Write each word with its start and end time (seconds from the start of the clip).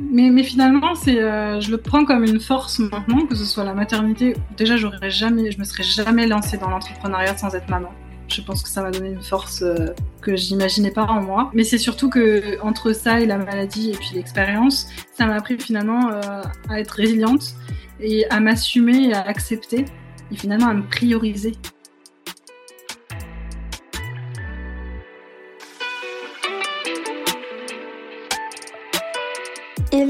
Mais, 0.00 0.42
finalement, 0.42 0.94
c'est, 0.94 1.22
euh, 1.22 1.60
je 1.60 1.70
le 1.70 1.76
prends 1.76 2.04
comme 2.04 2.24
une 2.24 2.40
force 2.40 2.78
maintenant, 2.78 3.26
que 3.26 3.34
ce 3.34 3.44
soit 3.44 3.64
la 3.64 3.74
maternité. 3.74 4.34
Déjà, 4.56 4.76
j'aurais 4.76 5.10
jamais, 5.10 5.50
je 5.50 5.58
me 5.58 5.64
serais 5.64 5.82
jamais 5.82 6.26
lancée 6.26 6.56
dans 6.56 6.70
l'entrepreneuriat 6.70 7.36
sans 7.36 7.54
être 7.54 7.68
maman. 7.68 7.92
Je 8.28 8.40
pense 8.40 8.62
que 8.62 8.68
ça 8.68 8.82
m'a 8.82 8.90
donné 8.90 9.10
une 9.10 9.22
force 9.22 9.62
euh, 9.62 9.88
que 10.22 10.36
j'imaginais 10.36 10.90
pas 10.90 11.04
en 11.04 11.22
moi. 11.22 11.50
Mais 11.52 11.64
c'est 11.64 11.78
surtout 11.78 12.08
que 12.08 12.58
entre 12.62 12.92
ça 12.92 13.20
et 13.20 13.26
la 13.26 13.36
maladie 13.36 13.90
et 13.90 13.94
puis 13.94 14.12
l'expérience, 14.14 14.88
ça 15.12 15.26
m'a 15.26 15.34
appris 15.34 15.58
finalement 15.58 16.10
euh, 16.10 16.42
à 16.70 16.80
être 16.80 16.92
résiliente 16.92 17.54
et 18.00 18.26
à 18.30 18.40
m'assumer 18.40 19.12
à 19.12 19.20
accepter 19.20 19.84
et 20.30 20.36
finalement 20.36 20.68
à 20.68 20.74
me 20.74 20.82
prioriser. 20.82 21.52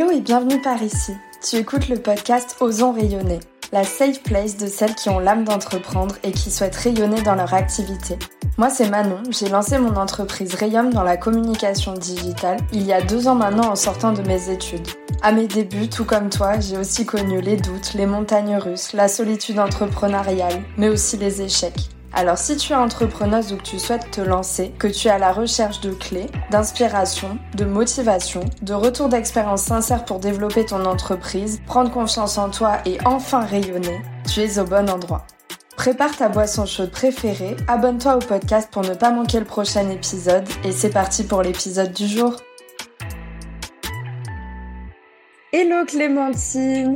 Hello 0.03 0.11
et 0.11 0.21
bienvenue 0.21 0.61
par 0.61 0.83
ici. 0.83 1.13
Tu 1.49 1.57
écoutes 1.57 1.89
le 1.89 1.97
podcast 1.97 2.57
Osons 2.59 2.91
rayonner, 2.91 3.39
la 3.71 3.85
safe 3.85 4.21
place 4.25 4.57
de 4.57 4.67
celles 4.67 4.97
qui 4.97 5.09
ont 5.11 5.21
l'âme 5.21 5.45
d'entreprendre 5.45 6.17
et 6.25 6.33
qui 6.33 6.51
souhaitent 6.51 6.75
rayonner 6.75 7.23
dans 7.23 7.37
leur 7.37 7.55
activité. 7.55 8.19
Moi 8.59 8.69
c'est 8.69 8.91
Manon, 8.91 9.23
j'ai 9.31 9.49
lancé 9.49 9.79
mon 9.79 9.95
entreprise 9.95 10.57
Rayum 10.57 10.93
dans 10.93 11.05
la 11.05 11.17
communication 11.17 11.93
digitale 11.93 12.57
il 12.73 12.83
y 12.83 12.93
a 12.93 13.01
deux 13.01 13.29
ans 13.29 13.37
maintenant 13.37 13.71
en 13.71 13.77
sortant 13.77 14.13
de 14.13 14.23
mes 14.23 14.51
études. 14.51 14.89
À 15.23 15.31
mes 15.31 15.47
débuts, 15.47 15.89
tout 15.89 16.05
comme 16.05 16.31
toi, 16.31 16.59
j'ai 16.59 16.79
aussi 16.79 17.07
connu 17.07 17.41
les 17.41 17.57
doutes, 17.57 17.95
les 17.95 18.07
montagnes 18.07 18.57
russes, 18.57 18.95
la 18.95 19.07
solitude 19.07 19.61
entrepreneuriale, 19.61 20.65
mais 20.79 20.89
aussi 20.89 21.17
les 21.17 21.43
échecs. 21.43 21.91
Alors 22.15 22.37
si 22.37 22.59
tu 22.59 22.75
es 22.75 22.77
entrepreneuse 22.77 23.55
ou 23.55 23.57
que 23.57 23.63
tu 23.63 23.79
souhaites 23.79 24.11
te 24.11 24.21
lancer, 24.21 24.71
que 24.79 24.87
tu 24.87 25.09
es 25.09 25.11
à 25.11 25.19
la 25.19 25.33
recherche 25.33 25.81
de 25.81 25.93
clés, 25.93 26.27
d'inspiration, 26.51 27.39
de 27.57 27.65
motivation, 27.65 28.45
de 28.61 28.75
retour 28.75 29.09
d'expérience 29.09 29.63
sincère 29.63 30.05
pour 30.05 30.19
développer 30.19 30.67
ton 30.67 30.85
entreprise, 30.85 31.63
prendre 31.65 31.91
confiance 31.91 32.37
en 32.37 32.51
toi 32.51 32.81
et 32.85 32.99
enfin 33.07 33.41
rayonner, 33.41 34.03
tu 34.31 34.41
es 34.41 34.59
au 34.59 34.65
bon 34.65 34.91
endroit. 34.91 35.27
Prépare 35.75 36.15
ta 36.15 36.29
boisson 36.29 36.67
chaude 36.67 36.91
préférée, 36.91 37.57
abonne-toi 37.67 38.17
au 38.17 38.19
podcast 38.19 38.69
pour 38.71 38.83
ne 38.83 38.93
pas 38.93 39.11
manquer 39.11 39.39
le 39.39 39.47
prochain 39.47 39.89
épisode 39.89 40.47
et 40.65 40.73
c'est 40.73 40.91
parti 40.91 41.25
pour 41.25 41.43
l'épisode 41.43 41.95
du 41.95 42.07
jour. 42.07 42.37
Hello 45.51 45.87
Clémentine, 45.87 46.93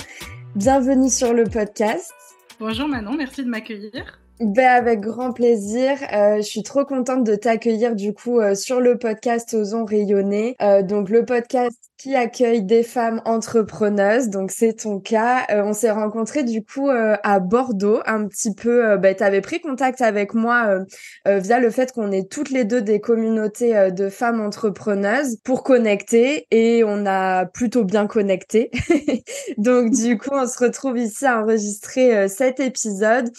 bienvenue 0.55 1.11
sur 1.11 1.33
le 1.33 1.45
podcast. 1.45 2.13
Bonjour 2.61 2.87
Manon, 2.87 3.15
merci 3.17 3.43
de 3.43 3.49
m'accueillir. 3.49 4.21
Ben 4.41 4.69
avec 4.69 5.01
grand 5.01 5.33
plaisir. 5.33 5.97
Euh, 6.13 6.37
je 6.37 6.43
suis 6.43 6.63
trop 6.63 6.85
contente 6.85 7.25
de 7.25 7.37
t'accueillir 7.37 7.95
du 7.95 8.13
coup 8.13 8.39
euh, 8.39 8.55
sur 8.55 8.81
le 8.81 8.99
podcast 8.99 9.55
Osons 9.55 9.87
rayonner. 9.87 10.57
Euh, 10.61 10.83
donc 10.83 11.09
le 11.09 11.25
podcast 11.25 11.75
qui 11.97 12.15
accueille 12.15 12.63
des 12.63 12.83
femmes 12.83 13.23
entrepreneuses. 13.25 14.29
Donc 14.29 14.51
c'est 14.51 14.75
ton 14.75 15.01
cas. 15.01 15.47
on 15.49 15.73
s'est 15.73 15.91
rencontrés 15.91 16.45
du 16.45 16.63
coup 16.63 16.91
à 16.91 17.41
Bordeaux 17.41 18.01
un 18.05 18.27
petit 18.29 18.55
peu. 18.55 18.99
ben 18.99 19.17
tu 19.17 19.25
avais 19.25 19.41
pris 19.41 19.61
contact 19.61 20.03
avec 20.03 20.35
moi 20.35 20.81
via 21.25 21.59
le 21.59 21.71
fait 21.71 21.93
qu'on 21.93 22.13
est 22.13 22.31
toutes 22.31 22.51
les 22.51 22.65
deux 22.65 22.83
des 22.83 23.01
communautés 23.01 23.91
de 23.91 24.11
femmes 24.11 24.43
entrepreneuses 24.43 25.39
pour 25.43 25.63
connecter 25.63 26.47
et 26.51 26.85
on 26.85 27.07
a 27.07 27.47
plutôt 27.47 27.85
bien 27.85 28.07
connecté. 28.07 28.71
donc 29.57 29.91
du 29.91 30.19
coup 30.19 30.31
on 30.33 30.47
se 30.47 30.63
retrouve 30.63 30.99
ici 30.99 31.25
à 31.25 31.41
enregistrer 31.41 32.29
cet 32.29 32.61
épisode. 32.61 33.31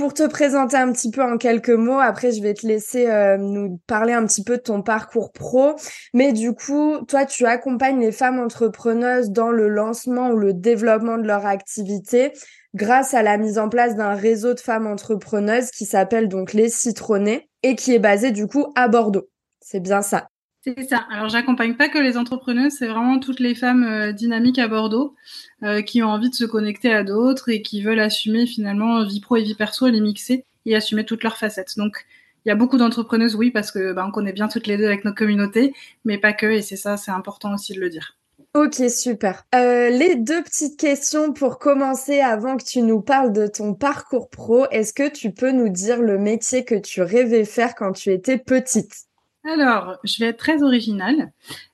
Pour 0.00 0.14
te 0.14 0.26
présenter 0.26 0.78
un 0.78 0.90
petit 0.92 1.10
peu 1.10 1.22
en 1.22 1.36
quelques 1.36 1.68
mots, 1.68 1.98
après 2.00 2.32
je 2.32 2.40
vais 2.40 2.54
te 2.54 2.66
laisser 2.66 3.10
euh, 3.10 3.36
nous 3.36 3.78
parler 3.86 4.14
un 4.14 4.24
petit 4.24 4.42
peu 4.42 4.56
de 4.56 4.62
ton 4.62 4.80
parcours 4.80 5.30
pro. 5.30 5.74
Mais 6.14 6.32
du 6.32 6.54
coup, 6.54 7.04
toi, 7.06 7.26
tu 7.26 7.44
accompagnes 7.44 8.00
les 8.00 8.10
femmes 8.10 8.40
entrepreneuses 8.40 9.28
dans 9.28 9.50
le 9.50 9.68
lancement 9.68 10.30
ou 10.30 10.38
le 10.38 10.54
développement 10.54 11.18
de 11.18 11.26
leur 11.26 11.44
activité 11.44 12.32
grâce 12.72 13.12
à 13.12 13.22
la 13.22 13.36
mise 13.36 13.58
en 13.58 13.68
place 13.68 13.94
d'un 13.94 14.14
réseau 14.14 14.54
de 14.54 14.60
femmes 14.60 14.86
entrepreneuses 14.86 15.70
qui 15.70 15.84
s'appelle 15.84 16.28
donc 16.28 16.54
les 16.54 16.70
Citronnés 16.70 17.50
et 17.62 17.76
qui 17.76 17.94
est 17.94 17.98
basé 17.98 18.30
du 18.30 18.46
coup 18.46 18.72
à 18.76 18.88
Bordeaux. 18.88 19.28
C'est 19.60 19.80
bien 19.80 20.00
ça. 20.00 20.28
C'est 20.62 20.88
ça. 20.88 21.06
Alors, 21.10 21.30
j'accompagne 21.30 21.74
pas 21.74 21.88
que 21.88 21.98
les 21.98 22.18
entrepreneuses, 22.18 22.74
c'est 22.78 22.86
vraiment 22.86 23.18
toutes 23.18 23.40
les 23.40 23.54
femmes 23.54 23.82
euh, 23.82 24.12
dynamiques 24.12 24.58
à 24.58 24.68
Bordeaux 24.68 25.14
euh, 25.62 25.80
qui 25.80 26.02
ont 26.02 26.08
envie 26.08 26.28
de 26.28 26.34
se 26.34 26.44
connecter 26.44 26.92
à 26.92 27.02
d'autres 27.02 27.48
et 27.48 27.62
qui 27.62 27.80
veulent 27.82 28.00
assumer 28.00 28.46
finalement 28.46 29.02
vie 29.04 29.20
pro 29.20 29.36
et 29.36 29.42
vie 29.42 29.54
perso 29.54 29.88
les 29.88 30.00
mixer 30.00 30.44
et 30.66 30.76
assumer 30.76 31.06
toutes 31.06 31.22
leurs 31.22 31.38
facettes. 31.38 31.78
Donc, 31.78 32.04
il 32.44 32.50
y 32.50 32.52
a 32.52 32.56
beaucoup 32.56 32.76
d'entrepreneuses, 32.76 33.34
oui, 33.36 33.50
parce 33.50 33.70
que 33.70 33.92
bah, 33.92 34.04
on 34.06 34.10
connaît 34.10 34.34
bien 34.34 34.48
toutes 34.48 34.66
les 34.66 34.76
deux 34.76 34.86
avec 34.86 35.04
nos 35.04 35.14
communautés, 35.14 35.72
mais 36.04 36.18
pas 36.18 36.34
que. 36.34 36.46
Et 36.46 36.62
c'est 36.62 36.76
ça, 36.76 36.98
c'est 36.98 37.10
important 37.10 37.54
aussi 37.54 37.72
de 37.72 37.80
le 37.80 37.88
dire. 37.88 38.18
Ok, 38.54 38.82
super. 38.90 39.44
Euh, 39.54 39.90
les 39.90 40.16
deux 40.16 40.42
petites 40.42 40.78
questions 40.78 41.32
pour 41.32 41.58
commencer 41.58 42.20
avant 42.20 42.56
que 42.56 42.64
tu 42.64 42.82
nous 42.82 43.00
parles 43.00 43.32
de 43.32 43.46
ton 43.46 43.74
parcours 43.74 44.28
pro. 44.28 44.66
Est-ce 44.70 44.92
que 44.92 45.08
tu 45.08 45.30
peux 45.32 45.52
nous 45.52 45.68
dire 45.68 46.02
le 46.02 46.18
métier 46.18 46.64
que 46.64 46.74
tu 46.74 47.00
rêvais 47.00 47.44
faire 47.44 47.74
quand 47.74 47.92
tu 47.92 48.10
étais 48.10 48.38
petite? 48.38 49.09
Alors, 49.44 49.98
je 50.04 50.18
vais 50.18 50.30
être 50.30 50.38
très 50.38 50.62
originale. 50.62 51.32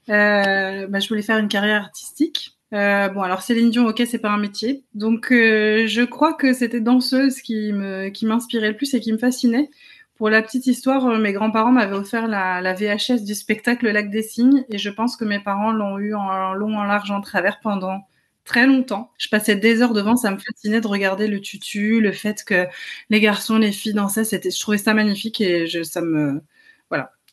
Euh, 0.09 0.87
bah, 0.87 1.01
je 1.01 1.09
voulais 1.09 1.23
faire 1.23 1.39
une 1.39 1.49
carrière 1.49 1.83
artistique. 1.83 2.57
Euh, 2.73 3.09
bon, 3.09 3.23
alors 3.23 3.43
Céline 3.43 3.71
Dion, 3.71 3.87
ok, 3.87 4.03
c'est 4.07 4.19
pas 4.19 4.31
un 4.31 4.39
métier. 4.39 4.85
Donc, 4.95 5.33
euh, 5.33 5.87
je 5.87 6.03
crois 6.03 6.35
que 6.35 6.53
c'était 6.53 6.81
danseuse 6.81 7.41
qui 7.41 7.73
me 7.73 8.09
qui 8.09 8.27
m'inspirait 8.27 8.71
le 8.71 8.77
plus 8.77 8.95
et 8.95 9.01
qui 9.01 9.13
me 9.13 9.19
fascinait. 9.19 9.71
Pour 10.17 10.31
la 10.31 10.43
petite 10.43 10.67
histoire, 10.67 11.07
mes 11.19 11.33
grands-parents 11.33 11.73
m'avaient 11.73 11.97
offert 11.97 12.27
la, 12.27 12.61
la, 12.63 12.73
VHS 12.75 13.23
du 13.25 13.35
spectacle 13.35 13.91
Lac 13.91 14.11
des 14.11 14.23
Cygnes 14.23 14.65
et 14.71 14.79
je 14.79 14.89
pense 14.91 15.17
que 15.17 15.25
mes 15.27 15.41
parents 15.41 15.73
l'ont 15.73 15.99
eu 15.99 16.15
en 16.15 16.55
long, 16.55 16.75
en 16.79 16.85
large, 16.85 17.11
en 17.11 17.21
travers 17.21 17.61
pendant 17.61 18.01
très 18.45 18.67
longtemps. 18.67 19.13
Je 19.19 19.29
passais 19.29 19.57
des 19.57 19.83
heures 19.83 19.93
devant, 19.93 20.17
ça 20.17 20.31
me 20.31 20.39
fascinait 20.39 20.81
de 20.81 20.87
regarder 20.87 21.27
le 21.29 21.41
tutu, 21.41 22.01
le 22.01 22.13
fait 22.13 22.45
que 22.45 22.67
les 23.11 23.21
garçons, 23.21 23.59
les 23.59 23.73
filles 23.73 23.93
dansaient, 23.95 24.25
c'était, 24.25 24.51
je 24.51 24.61
trouvais 24.61 24.79
ça 24.79 24.95
magnifique 24.95 25.41
et 25.41 25.67
je, 25.67 25.83
ça 25.83 26.01
me, 26.01 26.41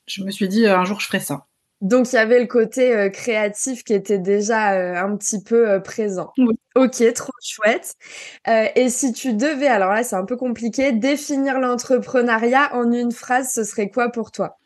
je 0.08 0.24
me 0.24 0.32
suis 0.32 0.48
dit 0.48 0.66
euh, 0.66 0.78
un 0.78 0.86
jour 0.86 1.00
je 1.00 1.08
ferai 1.08 1.20
ça. 1.20 1.46
Donc 1.82 2.14
il 2.14 2.16
y 2.16 2.20
avait 2.20 2.40
le 2.40 2.48
côté 2.48 2.96
euh, 2.96 3.10
créatif 3.10 3.84
qui 3.84 3.94
était 3.94 4.20
déjà 4.20 4.74
euh, 4.74 4.96
un 4.96 5.18
petit 5.18 5.44
peu 5.44 5.82
présent. 5.84 6.32
Ok, 6.76 7.14
trop 7.14 7.34
chouette. 7.44 7.96
et 8.48 8.90
si 8.90 9.14
tu 9.14 9.34
devais, 9.34 9.68
alors 9.68 9.94
là 9.94 10.04
c'est 10.04 10.16
un 10.16 10.26
peu 10.26 10.38
compliqué, 10.38 10.92
définir 10.92 11.60
l'entrepreneuriat 11.60 12.76
en 12.76 12.92
une 12.92 13.12
phrase, 13.12 13.52
ce 13.54 13.64
serait 13.64 13.90
quoi 13.90 14.10
pour 14.10 14.32
toi? 14.32 14.58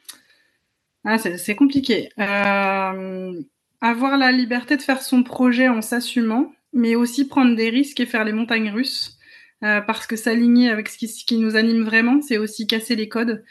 Ah, 1.04 1.18
C'est 1.18 1.56
compliqué. 1.56 2.10
avoir 2.18 4.18
la 4.18 4.32
liberté 4.32 4.78
de 4.78 4.82
faire 4.82 5.02
son 5.02 5.24
projet 5.24 5.70
en 5.70 5.82
s'assumant, 5.82 6.52
mais 6.74 6.96
aussi 6.96 7.28
prendre 7.28 7.56
des 7.56 7.70
risques 7.70 8.00
et 8.00 8.06
faire 8.06 8.26
les 8.26 8.34
montagnes 8.34 8.70
russes. 8.70 9.18
parce 9.62 10.06
que 10.06 10.16
s'aligner 10.16 10.70
avec 10.70 10.88
ce 10.88 10.98
qui, 10.98 11.08
ce 11.08 11.26
qui 11.26 11.40
nous 11.40 11.56
anime 11.56 11.84
vraiment, 11.84 12.22
c'est 12.22 12.38
aussi 12.38 12.68
casser 12.68 12.96
les 12.96 13.10
codes 13.10 13.44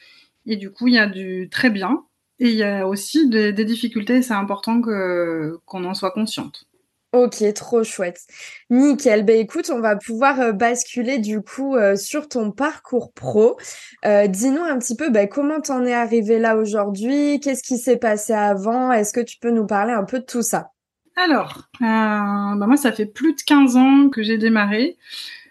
et 0.47 0.57
du 0.57 0.71
coup, 0.71 0.87
il 0.89 0.95
y 0.95 0.99
a 0.99 1.07
du 1.07 1.49
très 1.51 1.71
bien. 1.71 2.05
Et 2.39 2.51
il 2.51 2.57
y 2.57 2.63
a 2.63 2.87
aussi 2.87 3.29
des, 3.29 3.53
difficultés, 3.53 4.21
c'est 4.23 4.35
important 4.35 4.81
qu'on 4.83 5.85
en 5.85 5.95
soit 5.95 6.11
consciente. 6.11 6.67
Ok, 7.13 7.43
trop 7.55 7.83
chouette. 7.83 8.21
Nickel. 8.69 9.25
Ben 9.25 9.39
écoute, 9.39 9.71
on 9.73 9.81
va 9.81 9.97
pouvoir 9.97 10.39
euh, 10.41 10.53
basculer 10.53 11.19
du 11.19 11.41
coup 11.41 11.75
euh, 11.75 11.97
sur 11.97 12.29
ton 12.29 12.51
parcours 12.51 13.13
pro. 13.15 13.57
Euh, 14.05 14.27
dis-nous 14.27 14.63
un 14.63 14.79
petit 14.79 14.97
peu 14.97 15.09
ben, 15.09 15.27
comment 15.27 15.61
t'en 15.61 15.85
es 15.87 15.95
arrivé 15.95 16.39
là 16.39 16.57
aujourd'hui, 16.57 17.41
qu'est-ce 17.41 17.63
qui 17.63 17.79
s'est 17.79 17.97
passé 17.97 18.35
avant, 18.35 18.93
est-ce 18.93 19.15
que 19.15 19.21
tu 19.21 19.39
peux 19.39 19.51
nous 19.51 19.67
parler 19.67 19.93
un 19.93 20.05
peu 20.05 20.19
de 20.19 20.25
tout 20.25 20.43
ça? 20.43 20.73
Alors, 21.17 21.63
ben 21.81 22.67
moi 22.67 22.77
ça 22.77 22.93
fait 22.93 23.07
plus 23.07 23.33
de 23.33 23.41
15 23.41 23.77
ans 23.77 24.09
que 24.11 24.23
j'ai 24.23 24.37
démarré. 24.37 24.99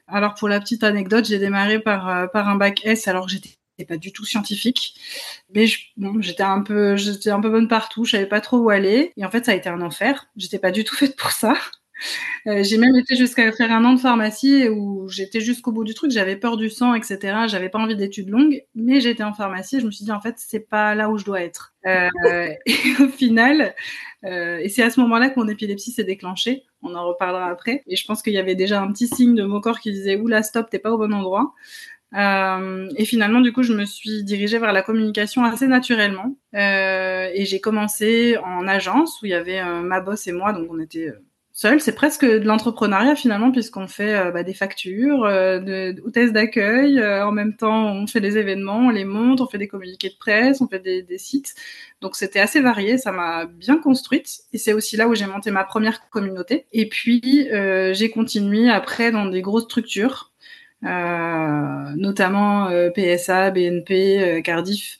Alors 0.07 0.35
pour 0.35 0.47
la 0.47 0.59
petite 0.59 0.83
anecdote, 0.83 1.25
j'ai 1.25 1.39
démarré 1.39 1.79
par, 1.79 2.29
par 2.29 2.47
un 2.47 2.57
bac 2.57 2.85
S 2.85 3.07
alors 3.07 3.25
que 3.25 3.31
j'étais 3.31 3.57
pas 3.83 3.97
du 3.97 4.13
tout 4.13 4.23
scientifique, 4.23 4.95
mais 5.53 5.65
j'étais 6.19 6.43
un 6.43 6.61
peu, 6.61 6.95
j'étais 6.95 7.31
un 7.31 7.41
peu 7.41 7.49
bonne 7.49 7.67
partout, 7.67 8.05
je 8.05 8.11
savais 8.11 8.25
pas 8.25 8.39
trop 8.39 8.57
où 8.59 8.69
aller, 8.69 9.11
et 9.17 9.25
en 9.25 9.29
fait 9.29 9.43
ça 9.45 9.51
a 9.51 9.55
été 9.55 9.67
un 9.67 9.81
enfer. 9.81 10.27
J'étais 10.37 10.59
pas 10.59 10.71
du 10.71 10.85
tout 10.85 10.95
faite 10.95 11.17
pour 11.17 11.31
ça. 11.31 11.55
Euh, 12.47 12.61
j'ai 12.63 12.77
même 12.77 12.95
été 12.95 13.15
jusqu'à 13.15 13.51
faire 13.51 13.71
un 13.71 13.83
an 13.85 13.93
de 13.93 13.99
pharmacie 13.99 14.67
où 14.69 15.07
j'étais 15.09 15.39
jusqu'au 15.39 15.71
bout 15.71 15.83
du 15.83 15.93
truc, 15.93 16.11
j'avais 16.11 16.35
peur 16.35 16.57
du 16.57 16.69
sang, 16.69 16.93
etc. 16.93 17.45
J'avais 17.47 17.69
pas 17.69 17.79
envie 17.79 17.95
d'études 17.95 18.29
longues, 18.29 18.61
mais 18.75 18.99
j'étais 18.99 19.23
en 19.23 19.33
pharmacie. 19.33 19.77
Et 19.77 19.79
je 19.79 19.85
me 19.85 19.91
suis 19.91 20.05
dit 20.05 20.11
en 20.11 20.21
fait 20.21 20.35
c'est 20.37 20.59
pas 20.59 20.93
là 20.95 21.09
où 21.09 21.17
je 21.17 21.25
dois 21.25 21.41
être. 21.41 21.73
Euh, 21.85 22.09
et 22.65 22.75
au 23.01 23.07
final, 23.07 23.73
euh, 24.25 24.57
et 24.59 24.69
c'est 24.69 24.83
à 24.83 24.89
ce 24.89 24.99
moment-là 24.99 25.29
que 25.29 25.39
mon 25.39 25.47
épilepsie 25.47 25.91
s'est 25.91 26.03
déclenchée. 26.03 26.63
On 26.81 26.93
en 26.95 27.07
reparlera 27.07 27.49
après. 27.49 27.83
Et 27.87 27.95
je 27.95 28.05
pense 28.05 28.21
qu'il 28.21 28.33
y 28.33 28.37
avait 28.37 28.55
déjà 28.55 28.81
un 28.81 28.91
petit 28.91 29.07
signe 29.07 29.35
de 29.35 29.43
mon 29.43 29.61
corps 29.61 29.79
qui 29.79 29.91
disait 29.91 30.17
oula 30.17 30.43
stop, 30.43 30.69
t'es 30.69 30.79
pas 30.79 30.91
au 30.91 30.97
bon 30.97 31.13
endroit. 31.13 31.53
Euh, 32.13 32.89
et 32.95 33.05
finalement, 33.05 33.41
du 33.41 33.51
coup, 33.51 33.63
je 33.63 33.73
me 33.73 33.85
suis 33.85 34.23
dirigée 34.23 34.59
vers 34.59 34.73
la 34.73 34.81
communication 34.81 35.43
assez 35.43 35.67
naturellement. 35.67 36.35
Euh, 36.55 37.29
et 37.33 37.45
j'ai 37.45 37.59
commencé 37.59 38.37
en 38.37 38.67
agence 38.67 39.21
où 39.21 39.25
il 39.25 39.31
y 39.31 39.33
avait 39.33 39.59
euh, 39.59 39.81
ma 39.81 39.99
boss 39.99 40.27
et 40.27 40.31
moi, 40.31 40.53
donc 40.53 40.67
on 40.71 40.79
était 40.79 41.13
seul. 41.51 41.81
C'est 41.81 41.95
presque 41.95 42.25
de 42.25 42.45
l'entrepreneuriat 42.45 43.15
finalement, 43.15 43.51
puisqu'on 43.51 43.87
fait 43.87 44.31
bah, 44.31 44.43
des 44.43 44.53
factures, 44.53 45.23
de, 45.23 46.01
hôtesse 46.05 46.33
d'accueil. 46.33 47.01
en 47.01 47.31
même 47.31 47.55
temps, 47.55 47.93
on 47.93 48.07
fait 48.07 48.21
des 48.21 48.37
événements, 48.37 48.87
on 48.87 48.89
les 48.89 49.05
monte, 49.05 49.41
on 49.41 49.47
fait 49.47 49.57
des 49.57 49.67
communiqués 49.67 50.09
de 50.09 50.17
presse, 50.19 50.61
on 50.61 50.67
fait 50.67 50.79
des, 50.79 51.01
des 51.01 51.17
sites. 51.17 51.55
Donc 52.01 52.17
c'était 52.17 52.41
assez 52.41 52.59
varié, 52.59 52.97
ça 52.97 53.13
m'a 53.13 53.45
bien 53.45 53.77
construite. 53.77 54.41
Et 54.51 54.57
c'est 54.57 54.73
aussi 54.73 54.97
là 54.97 55.07
où 55.07 55.15
j'ai 55.15 55.27
monté 55.27 55.49
ma 55.49 55.63
première 55.63 56.09
communauté. 56.09 56.67
Et 56.73 56.89
puis 56.89 57.47
j'ai 57.93 58.09
continué 58.09 58.69
après 58.69 59.11
dans 59.11 59.25
des 59.25 59.41
grosses 59.41 59.63
structures. 59.63 60.33
Euh, 60.83 61.91
notamment 61.95 62.67
euh, 62.67 62.89
PSA, 62.91 63.51
BNP, 63.51 64.19
euh, 64.19 64.41
Cardiff. 64.41 64.97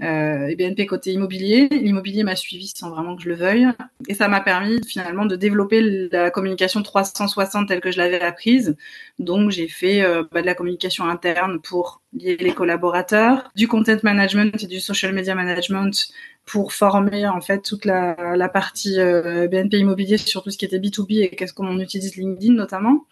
et 0.00 0.54
BNP 0.56 0.86
côté 0.86 1.12
immobilier. 1.12 1.68
L'immobilier 1.70 2.22
m'a 2.22 2.36
suivi 2.36 2.70
sans 2.74 2.90
vraiment 2.90 3.16
que 3.16 3.22
je 3.22 3.30
le 3.30 3.34
veuille. 3.34 3.66
Et 4.08 4.14
ça 4.14 4.28
m'a 4.28 4.42
permis 4.42 4.78
finalement 4.86 5.24
de 5.24 5.36
développer 5.36 5.80
la 6.12 6.30
communication 6.30 6.82
360 6.82 7.68
telle 7.68 7.80
que 7.80 7.90
je 7.90 7.96
l'avais 7.96 8.20
apprise. 8.20 8.76
Donc 9.18 9.50
j'ai 9.50 9.68
fait 9.68 10.02
bah, 10.32 10.42
de 10.42 10.46
la 10.46 10.54
communication 10.54 11.08
interne 11.08 11.60
pour 11.62 12.02
lier 12.12 12.36
les 12.36 12.52
collaborateurs, 12.52 13.50
du 13.56 13.68
content 13.68 13.96
management 14.02 14.62
et 14.62 14.66
du 14.66 14.80
social 14.80 15.14
media 15.14 15.34
management 15.34 16.08
pour 16.44 16.74
former 16.74 17.26
en 17.26 17.40
fait 17.40 17.62
toute 17.62 17.86
la, 17.86 18.36
la 18.36 18.48
partie 18.50 18.98
BNP 18.98 19.78
immobilier 19.78 20.18
sur 20.18 20.42
tout 20.42 20.50
ce 20.50 20.58
qui 20.58 20.66
était 20.66 20.78
B2B 20.78 21.22
et 21.22 21.30
qu'est-ce 21.30 21.54
qu'on 21.54 21.80
utilise 21.80 22.16
LinkedIn 22.16 22.52
notamment. 22.52 23.06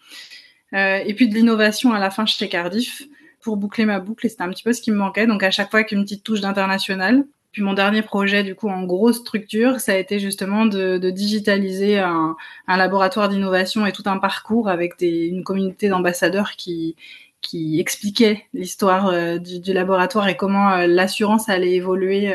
Euh, 0.75 1.01
et 1.05 1.13
puis 1.13 1.29
de 1.29 1.33
l'innovation 1.33 1.93
à 1.93 1.99
la 1.99 2.09
fin 2.09 2.25
chez 2.25 2.49
Cardiff 2.49 3.03
pour 3.41 3.57
boucler 3.57 3.85
ma 3.85 3.99
boucle. 3.99 4.25
Et 4.25 4.29
c'était 4.29 4.43
un 4.43 4.49
petit 4.49 4.63
peu 4.63 4.73
ce 4.73 4.81
qui 4.81 4.91
me 4.91 4.97
manquait. 4.97 5.27
Donc 5.27 5.43
à 5.43 5.51
chaque 5.51 5.71
fois 5.71 5.83
qu'une 5.83 6.03
petite 6.03 6.23
touche 6.23 6.41
d'international. 6.41 7.25
Puis 7.51 7.61
mon 7.61 7.73
dernier 7.73 8.01
projet, 8.01 8.43
du 8.43 8.53
coup, 8.53 8.67
en 8.67 8.83
grosse 8.83 9.19
structure, 9.19 9.79
ça 9.79 9.93
a 9.93 9.95
été 9.95 10.19
justement 10.19 10.65
de, 10.65 10.97
de 10.97 11.09
digitaliser 11.09 11.99
un, 11.99 12.35
un 12.67 12.77
laboratoire 12.77 13.29
d'innovation 13.29 13.85
et 13.85 13.93
tout 13.93 14.03
un 14.07 14.17
parcours 14.17 14.67
avec 14.67 14.99
des, 14.99 15.27
une 15.27 15.45
communauté 15.45 15.87
d'ambassadeurs 15.87 16.51
qui, 16.57 16.97
qui 17.39 17.79
expliquait 17.79 18.45
l'histoire 18.53 19.07
euh, 19.07 19.37
du, 19.37 19.59
du, 19.61 19.71
laboratoire 19.71 20.27
et 20.27 20.35
comment 20.35 20.73
euh, 20.73 20.87
l'assurance 20.87 21.47
allait 21.47 21.73
évoluer 21.75 22.33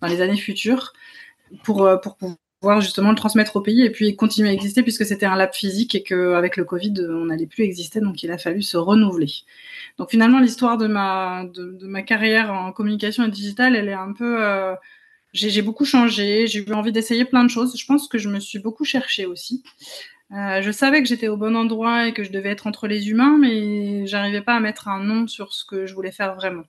dans 0.00 0.08
les 0.08 0.22
années 0.22 0.36
futures 0.38 0.94
pour, 1.62 1.86
pour, 2.02 2.16
justement 2.80 3.10
le 3.10 3.16
transmettre 3.16 3.56
au 3.56 3.60
pays 3.60 3.82
et 3.82 3.90
puis 3.90 4.16
continuer 4.16 4.50
à 4.50 4.52
exister 4.52 4.82
puisque 4.82 5.04
c'était 5.04 5.26
un 5.26 5.36
lab 5.36 5.52
physique 5.52 5.94
et 5.94 6.02
qu'avec 6.02 6.56
le 6.56 6.64
Covid, 6.64 6.94
on 7.10 7.26
n'allait 7.26 7.46
plus 7.46 7.64
exister, 7.64 8.00
donc 8.00 8.22
il 8.22 8.30
a 8.30 8.38
fallu 8.38 8.62
se 8.62 8.76
renouveler. 8.76 9.30
Donc 9.98 10.10
finalement, 10.10 10.40
l'histoire 10.40 10.76
de 10.78 10.86
ma, 10.86 11.44
de, 11.44 11.86
ma 11.86 12.02
carrière 12.02 12.52
en 12.52 12.72
communication 12.72 13.24
et 13.24 13.30
digitale, 13.30 13.76
elle 13.76 13.88
est 13.88 13.94
un 13.94 14.12
peu... 14.12 14.42
Euh, 14.42 14.74
j'ai 15.32 15.62
beaucoup 15.62 15.84
changé, 15.84 16.46
j'ai 16.46 16.64
eu 16.64 16.72
envie 16.72 16.92
d'essayer 16.92 17.24
plein 17.24 17.42
de 17.42 17.50
choses. 17.50 17.76
Je 17.76 17.86
pense 17.86 18.06
que 18.06 18.18
je 18.18 18.28
me 18.28 18.38
suis 18.38 18.60
beaucoup 18.60 18.84
cherchée 18.84 19.26
aussi. 19.26 19.64
Euh, 20.32 20.62
je 20.62 20.70
savais 20.70 21.02
que 21.02 21.08
j'étais 21.08 21.28
au 21.28 21.36
bon 21.36 21.56
endroit 21.56 22.08
et 22.08 22.14
que 22.14 22.24
je 22.24 22.30
devais 22.30 22.50
être 22.50 22.66
entre 22.66 22.86
les 22.86 23.10
humains, 23.10 23.36
mais 23.38 24.06
j'arrivais 24.06 24.42
pas 24.42 24.54
à 24.54 24.60
mettre 24.60 24.88
un 24.88 25.02
nom 25.02 25.26
sur 25.26 25.52
ce 25.52 25.64
que 25.64 25.86
je 25.86 25.94
voulais 25.94 26.12
faire 26.12 26.34
vraiment. 26.36 26.64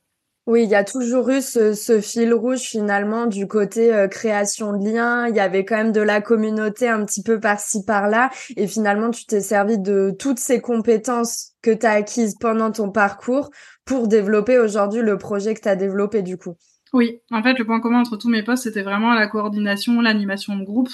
Oui, 0.48 0.64
il 0.64 0.70
y 0.70 0.76
a 0.76 0.84
toujours 0.84 1.30
eu 1.32 1.42
ce, 1.42 2.00
fil 2.02 2.32
rouge 2.32 2.60
finalement 2.60 3.26
du 3.26 3.48
côté 3.48 3.92
euh, 3.92 4.08
création 4.08 4.74
de 4.74 4.88
liens. 4.88 5.28
Il 5.28 5.36
y 5.36 5.40
avait 5.40 5.66
quand 5.66 5.78
même 5.78 5.92
de 5.92 6.02
la 6.02 6.22
communauté 6.22 6.88
un 6.88 7.04
petit 7.04 7.24
peu 7.24 7.40
par-ci 7.40 7.84
par-là. 7.84 8.30
Et 8.56 8.68
finalement, 8.68 9.10
tu 9.10 9.26
t'es 9.26 9.42
servi 9.42 9.80
de 9.80 10.16
toutes 10.20 10.38
ces 10.38 10.62
compétences 10.62 11.54
que 11.64 11.72
tu 11.72 11.88
as 11.88 11.94
acquises 11.94 12.36
pendant 12.40 12.72
ton 12.72 12.92
parcours 12.92 13.50
pour 13.86 14.08
développer 14.08 14.60
aujourd'hui 14.60 15.02
le 15.02 15.18
projet 15.18 15.56
que 15.56 15.62
tu 15.62 15.68
as 15.68 15.76
développé 15.76 16.22
du 16.22 16.38
coup. 16.38 16.56
Oui, 16.94 17.22
en 17.32 17.42
fait, 17.42 17.58
le 17.58 17.66
point 17.66 17.80
commun 17.82 18.02
entre 18.02 18.16
tous 18.16 18.30
mes 18.30 18.44
postes, 18.44 18.64
c'était 18.64 18.84
vraiment 18.84 19.16
la 19.16 19.28
coordination, 19.28 20.00
l'animation 20.00 20.56
de 20.56 20.64
groupe 20.64 20.90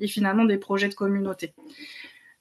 et 0.00 0.08
finalement 0.08 0.44
des 0.44 0.58
projets 0.58 0.88
de 0.88 0.94
communauté. 0.94 1.54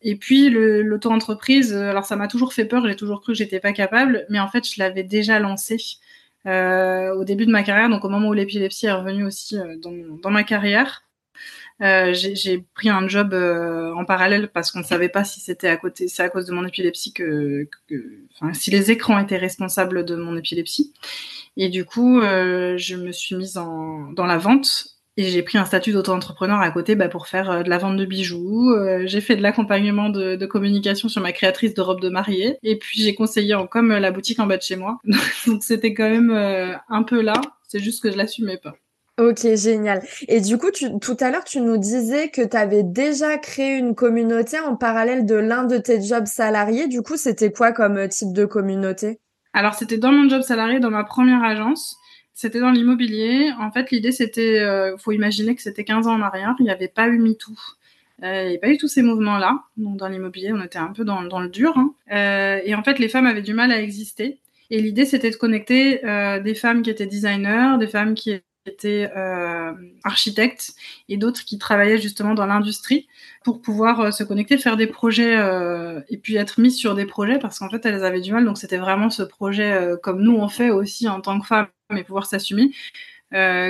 Et 0.02 0.16
puis 0.16 0.50
l'auto-entreprise, 0.50 1.74
euh, 1.74 1.90
alors 1.90 2.06
ça 2.06 2.16
m'a 2.16 2.28
toujours 2.28 2.54
fait 2.54 2.66
peur, 2.66 2.88
j'ai 2.88 2.96
toujours 2.96 3.22
cru 3.22 3.34
que 3.34 3.38
j'étais 3.38 3.60
pas 3.60 3.72
capable, 3.72 4.26
mais 4.30 4.40
en 4.40 4.48
fait 4.48 4.68
je 4.68 4.76
l'avais 4.78 5.04
déjà 5.04 5.40
lancé 5.40 5.76
euh, 5.76 6.05
au 6.46 7.24
début 7.24 7.46
de 7.46 7.52
ma 7.52 7.64
carrière, 7.64 7.90
donc 7.90 8.06
au 8.06 8.10
moment 8.10 8.30
où 8.30 8.34
l'épilepsie 8.34 8.86
est 8.86 8.92
revenue 8.92 9.26
aussi 9.26 9.58
euh, 9.58 9.78
dans, 9.78 9.94
dans, 10.22 10.32
ma 10.32 10.44
carrière. 10.44 11.04
Euh, 11.82 12.14
j'ai 12.14 12.60
pris 12.74 12.88
un 12.88 13.06
job 13.08 13.34
euh, 13.34 13.94
en 13.96 14.06
parallèle 14.06 14.50
parce 14.50 14.72
qu'on 14.72 14.80
ne 14.80 14.86
savait 14.86 15.10
pas 15.10 15.26
si 15.26 15.42
c'était 15.42 15.68
à 15.68 15.76
côté, 15.76 16.08
c'est 16.08 16.24
à 16.24 16.30
cause 16.30 16.46
de 16.46 16.54
mon 16.54 16.66
épilepsie 16.66 17.12
que, 17.12 17.68
que 17.90 18.22
enfin, 18.34 18.54
si 18.54 18.72
les 18.72 18.92
écrans 18.92 19.20
étaient 19.20 19.38
responsables 19.38 20.06
de 20.06 20.16
mon 20.16 20.38
épilepsie. 20.38 20.94
Et 21.58 21.68
du 21.70 21.84
coup, 21.84 22.22
euh, 22.22 22.78
je 22.78 22.96
me 22.96 23.12
suis 23.12 23.36
mise 23.36 23.58
en, 23.58 24.12
dans 24.14 24.26
la 24.26 24.38
vente 24.38 24.95
et 25.18 25.30
j'ai 25.30 25.44
pris 25.44 25.58
un 25.58 25.66
statut 25.66 25.94
d'auto-entrepreneur 25.94 26.60
à 26.60 26.72
côté 26.72 26.96
bah, 26.96 27.08
pour 27.08 27.28
faire 27.28 27.50
euh, 27.50 27.64
de 27.64 27.70
la 27.70 27.78
vente 27.78 27.96
de 27.96 28.06
bijoux. 28.06 28.72
Euh, 28.72 29.04
j'ai 29.06 29.22
fait 29.22 29.36
de 29.36 29.42
l'accompagnement 29.42 30.10
de, 30.10 30.36
de, 30.36 30.46
communication 30.46 31.08
sur 31.08 31.22
ma 31.22 31.32
créatrice 31.32 31.74
de 31.74 31.82
robes 31.82 32.02
de 32.02 32.10
mariée. 32.10 32.58
Et 32.64 32.78
puis 32.78 33.02
j'ai 33.02 33.16
conseillé 33.16 33.54
en 33.56 33.66
com 33.66 33.90
la 33.90 34.12
boutique 34.12 34.40
en 34.40 34.46
bas 34.46 34.58
de 34.58 34.62
chez 34.62 34.76
moi. 34.76 34.98
Donc 35.48 35.64
c'était 35.64 35.94
quand 35.94 36.10
même 36.10 36.32
euh, 36.32 36.74
un 36.90 37.04
peu 37.04 37.22
là. 37.22 37.34
C'est 37.68 37.80
juste 37.80 38.04
que 38.04 38.12
je 38.12 38.18
l'assumais 38.18 38.58
pas. 38.58 38.76
Ok, 39.18 39.48
génial. 39.56 40.04
Et 40.28 40.42
du 40.42 40.58
coup, 40.58 40.72
tu, 40.72 40.90
tout 41.00 41.16
à 41.22 41.32
l'heure, 41.32 41.46
tu 41.46 41.62
nous 41.62 41.78
disais 41.78 42.28
que 42.28 42.42
tu 42.42 42.58
avais 42.58 42.84
déjà 42.84 43.38
créé 43.38 43.78
une 43.78 43.96
communauté 43.96 44.60
en 44.60 44.76
parallèle 44.76 45.26
de 45.26 45.36
l'un 45.36 45.64
de 45.64 45.78
tes 45.78 46.02
jobs 46.02 46.26
salariés. 46.26 46.88
Du 46.90 47.02
coup, 47.02 47.16
c'était 47.16 47.54
quoi 47.54 47.72
comme 47.72 48.10
type 48.10 48.34
de 48.34 48.44
communauté? 48.44 49.22
Alors, 49.54 49.74
c'était 49.76 49.98
dans 49.98 50.12
mon 50.12 50.28
job 50.28 50.42
salarié, 50.42 50.82
dans 50.82 50.90
ma 50.90 51.06
première 51.06 51.42
agence. 51.46 51.96
C'était 52.36 52.60
dans 52.60 52.70
l'immobilier. 52.70 53.52
En 53.60 53.72
fait, 53.72 53.92
l'idée, 53.92 54.12
c'était, 54.12 54.60
euh, 54.60 54.98
faut 54.98 55.14
imaginer 55.14 55.56
que 55.56 55.62
c'était 55.62 55.86
15 55.86 56.06
ans 56.06 56.16
en 56.16 56.22
arrière. 56.22 56.54
Il 56.60 56.64
n'y 56.64 56.70
avait 56.70 56.90
pas 56.90 57.08
eu 57.08 57.18
MeToo. 57.18 57.54
Euh, 58.24 58.42
il 58.42 58.44
n'y 58.44 58.50
avait 58.50 58.58
pas 58.58 58.70
eu 58.70 58.78
tous 58.78 58.90
ces 58.90 59.02
mouvements-là. 59.02 59.64
Donc, 59.78 59.96
dans 59.96 60.10
l'immobilier, 60.10 60.52
on 60.52 60.62
était 60.62 60.78
un 60.78 60.92
peu 60.92 61.06
dans, 61.06 61.22
le 61.22 61.50
dur. 61.50 61.78
Hein. 61.78 61.94
Euh, 62.12 62.62
et 62.66 62.76
en 62.76 62.84
fait, 62.84 63.00
les 63.00 63.08
femmes 63.08 63.26
avaient 63.26 63.42
du 63.42 63.54
mal 63.54 63.72
à 63.72 63.82
exister. 63.82 64.40
Et 64.70 64.82
l'idée, 64.82 65.06
c'était 65.06 65.32
de 65.32 65.36
connecter 65.38 66.06
euh, 66.06 66.42
des 66.42 66.56
femmes 66.56 66.82
qui 66.82 66.90
étaient 66.90 67.06
designers, 67.06 67.78
des 67.80 67.88
femmes 67.88 68.16
qui 68.16 68.32
étaient 68.66 69.12
euh, 69.16 69.74
architectes 70.04 70.74
et 71.10 71.18
d'autres 71.18 71.46
qui 71.46 71.58
travaillaient 71.58 72.00
justement 72.00 72.34
dans 72.34 72.46
l'industrie 72.46 73.08
pour 73.44 73.62
pouvoir 73.62 74.00
euh, 74.02 74.12
se 74.12 74.24
connecter, 74.24 74.58
faire 74.58 74.76
des 74.76 74.88
projets 74.88 75.38
euh, 75.38 76.02
et 76.10 76.18
puis 76.18 76.36
être 76.36 76.60
mises 76.60 76.78
sur 76.78 76.96
des 76.96 77.06
projets 77.06 77.38
parce 77.38 77.60
qu'en 77.60 77.70
fait 77.70 77.86
elles 77.86 78.04
avaient 78.04 78.22
du 78.22 78.34
mal. 78.34 78.44
Donc 78.44 78.58
c'était 78.58 78.78
vraiment 78.78 79.10
ce 79.10 79.22
projet 79.24 79.72
euh, 79.72 79.98
comme 79.98 80.22
nous 80.22 80.36
on 80.36 80.50
fait 80.50 80.72
aussi 80.72 81.08
en 81.08 81.22
tant 81.22 81.40
que 81.40 81.46
femmes 81.46 81.68
et 81.96 82.04
pouvoir 82.04 82.26
s'assumer. 82.26 82.72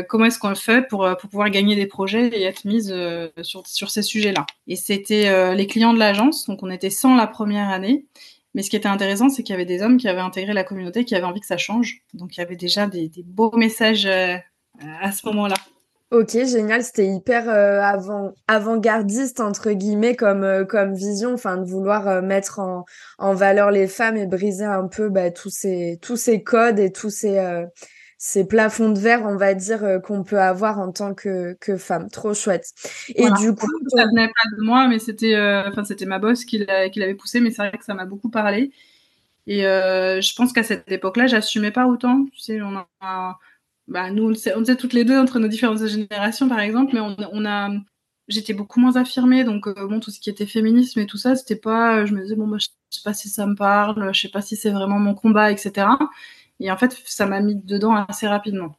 Comment 0.08 0.26
est-ce 0.26 0.38
qu'on 0.38 0.50
le 0.50 0.56
fait 0.56 0.88
pour, 0.88 1.10
pour 1.20 1.30
pouvoir 1.30 1.50
gagner 1.50 1.76
des 1.76 1.88
projets 1.88 2.28
et 2.28 2.44
être 2.44 2.66
mise 2.66 2.94
sur, 3.42 3.66
sur 3.66 3.90
ces 3.90 4.04
sujets-là. 4.04 4.46
Et 4.68 4.76
c'était 4.76 5.56
les 5.56 5.66
clients 5.66 5.92
de 5.92 5.98
l'agence, 5.98 6.46
donc 6.46 6.62
on 6.62 6.70
était 6.70 6.92
100 6.92 7.16
la 7.16 7.26
première 7.26 7.70
année. 7.70 8.06
Mais 8.54 8.62
ce 8.62 8.70
qui 8.70 8.76
était 8.76 8.88
intéressant, 8.88 9.30
c'est 9.30 9.42
qu'il 9.42 9.54
y 9.54 9.56
avait 9.56 9.66
des 9.66 9.82
hommes 9.82 9.98
qui 9.98 10.08
avaient 10.08 10.22
intégré 10.22 10.54
la 10.54 10.64
communauté, 10.64 11.04
qui 11.04 11.16
avaient 11.16 11.26
envie 11.26 11.40
que 11.40 11.48
ça 11.48 11.58
change. 11.58 12.04
Donc 12.14 12.38
il 12.38 12.42
y 12.42 12.44
avait 12.44 12.56
déjà 12.56 12.86
des 12.86 13.10
beaux 13.26 13.58
messages 13.58 14.08
à 15.02 15.12
ce 15.12 15.26
moment-là. 15.28 15.56
Ok, 16.12 16.32
génial. 16.46 16.84
C'était 16.84 17.08
hyper 17.08 17.50
euh, 17.50 17.82
avant 17.82 18.32
avant-gardiste 18.48 19.40
entre 19.40 19.72
guillemets 19.72 20.16
comme 20.16 20.44
euh, 20.44 20.64
comme 20.64 20.94
vision, 20.94 21.34
enfin 21.34 21.58
de 21.58 21.66
vouloir 21.66 22.08
euh, 22.08 22.22
mettre 22.22 22.60
en, 22.60 22.86
en 23.18 23.34
valeur 23.34 23.72
les 23.72 23.88
femmes 23.88 24.16
et 24.16 24.28
briser 24.28 24.66
un 24.66 24.88
peu 24.88 25.10
bah, 25.10 25.32
tous 25.32 25.50
ces 25.50 25.98
tous 26.02 26.16
ces 26.16 26.44
codes 26.44 26.80
et 26.80 26.92
tous 26.92 27.10
ces 27.10 27.66
ces 28.18 28.48
plafonds 28.48 28.90
de 28.90 29.00
verre, 29.00 29.24
on 29.26 29.36
va 29.36 29.54
dire 29.56 30.00
qu'on 30.04 30.24
peut 30.24 30.40
avoir 30.40 30.80
en 30.80 30.92
tant 30.92 31.14
que 31.16 31.54
que 31.60 31.76
femme. 31.76 32.10
Trop 32.10 32.34
chouette. 32.34 32.68
Et 33.10 33.30
du 33.40 33.54
coup, 33.54 33.68
ça 33.90 34.06
venait 34.06 34.28
pas 34.28 34.58
de 34.58 34.64
moi, 34.64 34.88
mais 34.88 35.00
c'était 35.00 35.36
enfin 35.68 35.84
c'était 35.84 36.06
ma 36.06 36.20
boss 36.20 36.46
qui 36.46 36.60
l'avait 36.60 37.16
poussé, 37.16 37.40
mais 37.42 37.50
c'est 37.52 37.68
vrai 37.68 37.78
que 37.78 37.84
ça 37.84 37.94
m'a 37.96 38.06
beaucoup 38.06 38.30
parlé. 38.30 38.72
Et 39.48 39.64
je 39.64 40.36
pense 40.36 40.54
qu'à 40.54 40.64
cette 40.64 40.90
époque-là, 40.92 41.28
j'assumais 41.28 41.72
pas 41.72 41.88
autant. 41.88 42.26
Tu 42.32 42.40
sais, 42.40 42.62
on 42.62 42.78
a 43.02 43.38
bah, 43.88 44.12
nous, 44.12 44.24
on 44.26 44.30
le, 44.30 44.58
on 44.58 44.76
toutes 44.76 44.94
les 44.94 45.06
deux 45.06 45.18
entre 45.18 45.40
nos 45.40 45.48
différentes 45.48 45.86
générations, 45.86 46.50
par 46.50 46.60
exemple, 46.60 46.92
mais 46.94 47.00
on, 47.02 47.16
on 47.32 47.46
a, 47.46 47.70
j'étais 48.28 48.54
beaucoup 48.54 48.80
moins 48.80 48.96
affirmée, 48.96 49.44
donc 49.44 49.68
euh, 49.68 49.88
bon, 49.88 50.00
tout 50.00 50.12
ce 50.12 50.20
qui 50.20 50.30
était 50.30 50.46
féminisme 50.46 51.00
et 51.00 51.06
tout 51.06 51.18
ça, 51.18 51.36
c'était 51.36 51.56
pas, 51.56 52.06
je 52.06 52.14
me 52.14 52.22
disais 52.24 52.36
bon, 52.36 52.48
bah, 52.48 52.58
je 52.60 52.68
sais 52.90 53.02
pas 53.04 53.14
si 53.14 53.30
ça 53.30 53.46
me 53.48 53.56
parle, 53.56 54.14
je 54.14 54.22
sais 54.22 54.30
pas 54.30 54.42
si 54.42 54.56
c'est 54.56 54.72
vraiment 54.72 55.00
mon 55.00 55.14
combat, 55.16 55.52
etc. 55.52 55.88
Et 56.60 56.72
en 56.72 56.78
fait, 56.78 57.02
ça 57.06 57.26
m'a 57.28 57.42
mis 57.42 57.56
dedans 57.56 57.94
assez 58.08 58.28
rapidement. 58.28 58.76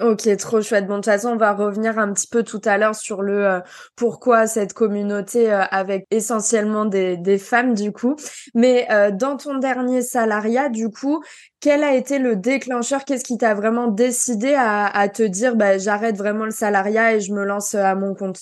Ok, 0.00 0.34
trop 0.38 0.62
chouette. 0.62 0.86
Bon, 0.86 0.94
de 0.94 0.98
toute 1.00 1.06
façon, 1.06 1.30
on 1.30 1.36
va 1.36 1.52
revenir 1.52 1.98
un 1.98 2.10
petit 2.14 2.26
peu 2.26 2.42
tout 2.42 2.60
à 2.64 2.78
l'heure 2.78 2.94
sur 2.94 3.20
le 3.20 3.46
euh, 3.46 3.60
pourquoi 3.96 4.46
cette 4.46 4.72
communauté 4.72 5.52
euh, 5.52 5.62
avec 5.70 6.06
essentiellement 6.10 6.86
des, 6.86 7.38
femmes, 7.38 7.74
du 7.74 7.92
coup. 7.92 8.16
Mais 8.54 8.86
euh, 8.90 9.10
dans 9.10 9.36
ton 9.36 9.58
dernier 9.58 10.00
salariat, 10.00 10.70
du 10.70 10.88
coup, 10.88 11.22
quel 11.60 11.84
a 11.84 11.94
été 11.94 12.18
le 12.18 12.34
déclencheur? 12.34 13.04
Qu'est-ce 13.04 13.24
qui 13.24 13.36
t'a 13.36 13.52
vraiment 13.52 13.88
décidé 13.88 14.54
à, 14.54 14.86
à 14.86 15.08
te 15.10 15.22
dire, 15.22 15.54
bah, 15.54 15.76
j'arrête 15.76 16.16
vraiment 16.16 16.46
le 16.46 16.50
salariat 16.50 17.16
et 17.16 17.20
je 17.20 17.32
me 17.32 17.44
lance 17.44 17.74
à 17.74 17.94
mon 17.94 18.14
compte? 18.14 18.40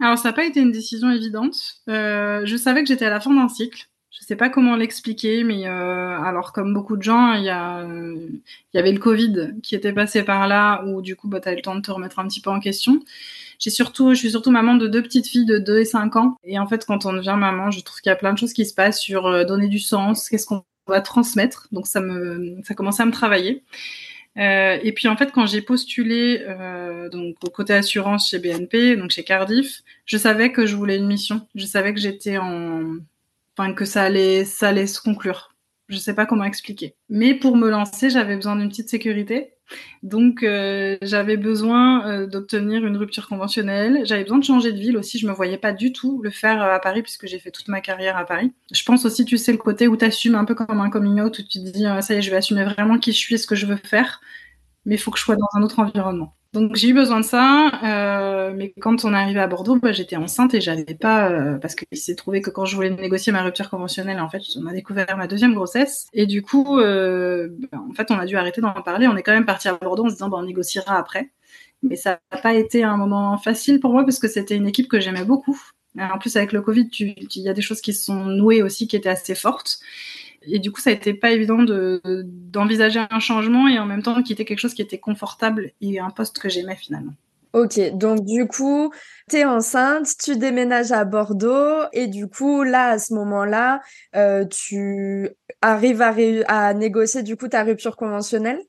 Alors, 0.00 0.18
ça 0.18 0.30
n'a 0.30 0.32
pas 0.32 0.44
été 0.44 0.58
une 0.60 0.72
décision 0.72 1.10
évidente. 1.10 1.56
je 1.86 2.56
savais 2.60 2.82
que 2.82 2.88
j'étais 2.88 3.06
à 3.06 3.10
la 3.10 3.20
fin 3.20 3.32
d'un 3.32 3.48
cycle. 3.48 3.86
Je 4.24 4.28
sais 4.28 4.36
pas 4.36 4.48
comment 4.48 4.74
l'expliquer, 4.74 5.44
mais 5.44 5.68
euh, 5.68 6.18
alors 6.18 6.54
comme 6.54 6.72
beaucoup 6.72 6.96
de 6.96 7.02
gens, 7.02 7.34
il 7.34 7.42
y, 7.42 7.48
il 7.48 8.40
y 8.72 8.78
avait 8.78 8.90
le 8.92 8.98
Covid 8.98 9.50
qui 9.62 9.74
était 9.74 9.92
passé 9.92 10.22
par 10.22 10.48
là, 10.48 10.82
où 10.86 11.02
du 11.02 11.14
coup, 11.14 11.28
bah, 11.28 11.40
tu 11.40 11.48
as 11.50 11.54
le 11.54 11.60
temps 11.60 11.74
de 11.74 11.82
te 11.82 11.90
remettre 11.90 12.18
un 12.18 12.26
petit 12.26 12.40
peu 12.40 12.48
en 12.48 12.58
question. 12.58 13.00
J'ai 13.58 13.68
surtout, 13.68 14.14
je 14.14 14.18
suis 14.18 14.30
surtout 14.30 14.50
maman 14.50 14.76
de 14.76 14.86
deux 14.86 15.02
petites 15.02 15.26
filles 15.26 15.44
de 15.44 15.58
2 15.58 15.80
et 15.80 15.84
5 15.84 16.16
ans. 16.16 16.38
Et 16.42 16.58
en 16.58 16.66
fait, 16.66 16.86
quand 16.86 17.04
on 17.04 17.12
devient 17.12 17.36
maman, 17.38 17.70
je 17.70 17.80
trouve 17.80 18.00
qu'il 18.00 18.08
y 18.08 18.12
a 18.14 18.16
plein 18.16 18.32
de 18.32 18.38
choses 18.38 18.54
qui 18.54 18.64
se 18.64 18.72
passent 18.72 18.98
sur 18.98 19.26
euh, 19.26 19.44
donner 19.44 19.68
du 19.68 19.78
sens, 19.78 20.30
qu'est-ce 20.30 20.46
qu'on 20.46 20.64
va 20.86 21.02
transmettre. 21.02 21.68
Donc 21.70 21.86
ça 21.86 22.00
me, 22.00 22.56
ça 22.64 22.74
commençait 22.74 23.02
à 23.02 23.06
me 23.06 23.12
travailler. 23.12 23.62
Euh, 24.38 24.78
et 24.82 24.92
puis 24.92 25.06
en 25.08 25.18
fait, 25.18 25.32
quand 25.32 25.44
j'ai 25.44 25.60
postulé 25.60 26.44
euh, 26.48 27.10
donc 27.10 27.36
au 27.44 27.50
côté 27.50 27.74
assurance 27.74 28.30
chez 28.30 28.38
BNP, 28.38 28.96
donc 28.96 29.10
chez 29.10 29.22
Cardiff, 29.22 29.82
je 30.06 30.16
savais 30.16 30.50
que 30.50 30.64
je 30.64 30.76
voulais 30.76 30.96
une 30.96 31.06
mission. 31.06 31.46
Je 31.54 31.66
savais 31.66 31.92
que 31.92 32.00
j'étais 32.00 32.38
en 32.38 32.96
enfin 33.56 33.72
que 33.72 33.84
ça 33.84 34.02
allait, 34.02 34.44
ça 34.44 34.68
allait 34.68 34.86
se 34.86 35.00
conclure. 35.00 35.54
Je 35.88 35.98
sais 35.98 36.14
pas 36.14 36.26
comment 36.26 36.44
expliquer. 36.44 36.94
Mais 37.08 37.34
pour 37.34 37.56
me 37.56 37.68
lancer, 37.70 38.08
j'avais 38.10 38.36
besoin 38.36 38.56
d'une 38.56 38.68
petite 38.68 38.88
sécurité. 38.88 39.54
Donc 40.02 40.42
euh, 40.42 40.96
j'avais 41.02 41.36
besoin 41.36 42.06
euh, 42.06 42.26
d'obtenir 42.26 42.86
une 42.86 42.96
rupture 42.96 43.28
conventionnelle. 43.28 44.02
J'avais 44.04 44.22
besoin 44.22 44.38
de 44.38 44.44
changer 44.44 44.72
de 44.72 44.78
ville 44.78 44.96
aussi. 44.96 45.18
Je 45.18 45.26
me 45.26 45.32
voyais 45.32 45.58
pas 45.58 45.72
du 45.72 45.92
tout 45.92 46.22
le 46.22 46.30
faire 46.30 46.62
euh, 46.62 46.74
à 46.74 46.78
Paris 46.78 47.02
puisque 47.02 47.26
j'ai 47.26 47.38
fait 47.38 47.50
toute 47.50 47.68
ma 47.68 47.80
carrière 47.80 48.16
à 48.16 48.24
Paris. 48.24 48.52
Je 48.72 48.82
pense 48.82 49.04
aussi, 49.04 49.24
tu 49.24 49.38
sais, 49.38 49.52
le 49.52 49.58
côté 49.58 49.88
où 49.88 49.96
tu 49.96 50.04
assumes 50.04 50.34
un 50.34 50.44
peu 50.44 50.54
comme 50.54 50.80
un 50.80 50.90
coming 50.90 51.20
out, 51.20 51.38
où 51.38 51.42
tu 51.42 51.60
te 51.60 51.70
dis, 51.70 51.84
ça 52.00 52.14
y 52.14 52.18
est, 52.18 52.22
je 52.22 52.30
vais 52.30 52.36
assumer 52.36 52.64
vraiment 52.64 52.98
qui 52.98 53.12
je 53.12 53.18
suis 53.18 53.38
ce 53.38 53.46
que 53.46 53.54
je 53.54 53.66
veux 53.66 53.76
faire. 53.76 54.20
Mais 54.86 54.96
il 54.96 54.98
faut 54.98 55.10
que 55.10 55.18
je 55.18 55.24
sois 55.24 55.36
dans 55.36 55.48
un 55.54 55.62
autre 55.62 55.78
environnement. 55.78 56.34
Donc 56.54 56.76
j'ai 56.76 56.90
eu 56.90 56.94
besoin 56.94 57.18
de 57.18 57.24
ça, 57.24 57.68
euh, 57.82 58.52
mais 58.54 58.72
quand 58.80 59.04
on 59.04 59.12
est 59.12 59.16
arrivé 59.16 59.40
à 59.40 59.48
Bordeaux, 59.48 59.74
bah, 59.74 59.90
j'étais 59.90 60.14
enceinte 60.14 60.54
et 60.54 60.60
j'avais 60.60 60.84
pas 60.94 61.28
euh, 61.28 61.58
parce 61.58 61.74
qu'il 61.74 61.98
s'est 61.98 62.14
trouvé 62.14 62.40
que 62.42 62.50
quand 62.50 62.64
je 62.64 62.76
voulais 62.76 62.90
négocier 62.90 63.32
ma 63.32 63.42
rupture 63.42 63.68
conventionnelle, 63.68 64.20
en 64.20 64.28
fait, 64.28 64.40
on 64.56 64.64
a 64.66 64.72
découvert 64.72 65.16
ma 65.16 65.26
deuxième 65.26 65.52
grossesse 65.52 66.06
et 66.12 66.26
du 66.26 66.42
coup, 66.42 66.78
euh, 66.78 67.48
bah, 67.72 67.78
en 67.90 67.92
fait, 67.94 68.08
on 68.12 68.18
a 68.20 68.24
dû 68.24 68.36
arrêter 68.36 68.60
d'en 68.60 68.70
parler. 68.70 69.08
On 69.08 69.16
est 69.16 69.24
quand 69.24 69.32
même 69.32 69.46
parti 69.46 69.66
à 69.66 69.74
Bordeaux 69.74 70.06
en 70.06 70.08
se 70.10 70.14
disant, 70.14 70.28
bah, 70.28 70.36
on 70.38 70.44
négociera 70.44 70.96
après. 70.96 71.32
Mais 71.82 71.96
ça 71.96 72.20
n'a 72.30 72.38
pas 72.38 72.54
été 72.54 72.84
un 72.84 72.96
moment 72.96 73.36
facile 73.36 73.80
pour 73.80 73.92
moi 73.92 74.04
parce 74.04 74.20
que 74.20 74.28
c'était 74.28 74.54
une 74.54 74.68
équipe 74.68 74.86
que 74.86 75.00
j'aimais 75.00 75.24
beaucoup. 75.24 75.60
En 75.98 76.18
plus, 76.18 76.36
avec 76.36 76.52
le 76.52 76.60
Covid, 76.60 76.88
il 77.00 77.42
y 77.42 77.48
a 77.48 77.52
des 77.52 77.62
choses 77.62 77.80
qui 77.80 77.92
se 77.92 78.04
sont 78.04 78.26
nouées 78.26 78.62
aussi 78.62 78.86
qui 78.86 78.94
étaient 78.94 79.08
assez 79.08 79.34
fortes 79.34 79.80
et 80.46 80.58
du 80.58 80.70
coup, 80.72 80.80
ça 80.80 80.90
a 80.90 80.92
été 80.92 81.14
pas 81.14 81.30
évident 81.30 81.62
de, 81.62 82.00
d'envisager 82.24 83.00
un 83.10 83.20
changement 83.20 83.68
et 83.68 83.78
en 83.78 83.86
même 83.86 84.02
temps 84.02 84.22
quitter 84.22 84.44
quelque 84.44 84.58
chose 84.58 84.74
qui 84.74 84.82
était 84.82 84.98
confortable 84.98 85.70
et 85.80 85.98
un 85.98 86.10
poste 86.10 86.38
que 86.38 86.48
j'aimais 86.48 86.76
finalement. 86.76 87.14
Ok, 87.52 87.78
donc 87.92 88.24
du 88.24 88.48
coup, 88.48 88.92
tu 89.30 89.36
es 89.36 89.44
enceinte, 89.44 90.08
tu 90.22 90.36
déménages 90.36 90.90
à 90.90 91.04
Bordeaux 91.04 91.84
et 91.92 92.08
du 92.08 92.26
coup, 92.26 92.64
là, 92.64 92.88
à 92.88 92.98
ce 92.98 93.14
moment-là, 93.14 93.80
euh, 94.16 94.44
tu 94.44 95.28
arrives 95.62 96.02
à, 96.02 96.14
à 96.48 96.74
négocier 96.74 97.22
du 97.22 97.36
coup 97.36 97.46
ta 97.46 97.62
rupture 97.62 97.96
conventionnelle? 97.96 98.60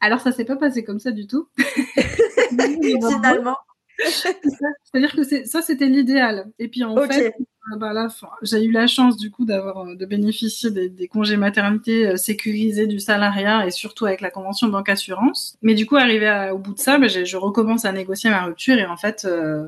Alors, 0.00 0.20
ça 0.20 0.32
s'est 0.32 0.44
pas 0.44 0.56
passé 0.56 0.84
comme 0.84 0.98
ça 0.98 1.10
du 1.10 1.26
tout. 1.26 1.48
Finalement. 2.50 3.56
C'est-à-dire 3.98 5.14
que 5.14 5.46
ça, 5.46 5.62
c'était 5.62 5.86
l'idéal. 5.86 6.46
Et 6.58 6.68
puis 6.68 6.84
en 6.84 6.96
fait, 7.06 7.34
bah 7.78 7.92
là, 7.92 8.08
j'ai 8.42 8.64
eu 8.64 8.70
la 8.70 8.86
chance 8.86 9.16
du 9.16 9.30
coup 9.30 9.46
euh, 9.48 9.94
de 9.94 10.06
bénéficier 10.06 10.70
des, 10.70 11.08
congés 11.08 11.36
maternité 11.36 12.06
euh, 12.06 12.16
sécurisés 12.16 12.86
du 12.86 13.00
salariat 13.00 13.66
et 13.66 13.70
surtout 13.70 14.04
avec 14.04 14.20
la 14.20 14.30
convention 14.30 14.68
banque 14.68 14.90
assurance. 14.90 15.56
Mais 15.62 15.74
du 15.74 15.86
coup, 15.86 15.96
arrivé 15.96 16.50
au 16.52 16.58
bout 16.58 16.74
de 16.74 16.78
ça, 16.78 16.98
bah, 16.98 17.08
je 17.08 17.36
recommence 17.36 17.84
à 17.84 17.92
négocier 17.92 18.30
ma 18.30 18.44
rupture 18.44 18.78
et 18.78 18.86
en 18.86 18.96
fait, 18.96 19.24
euh, 19.24 19.66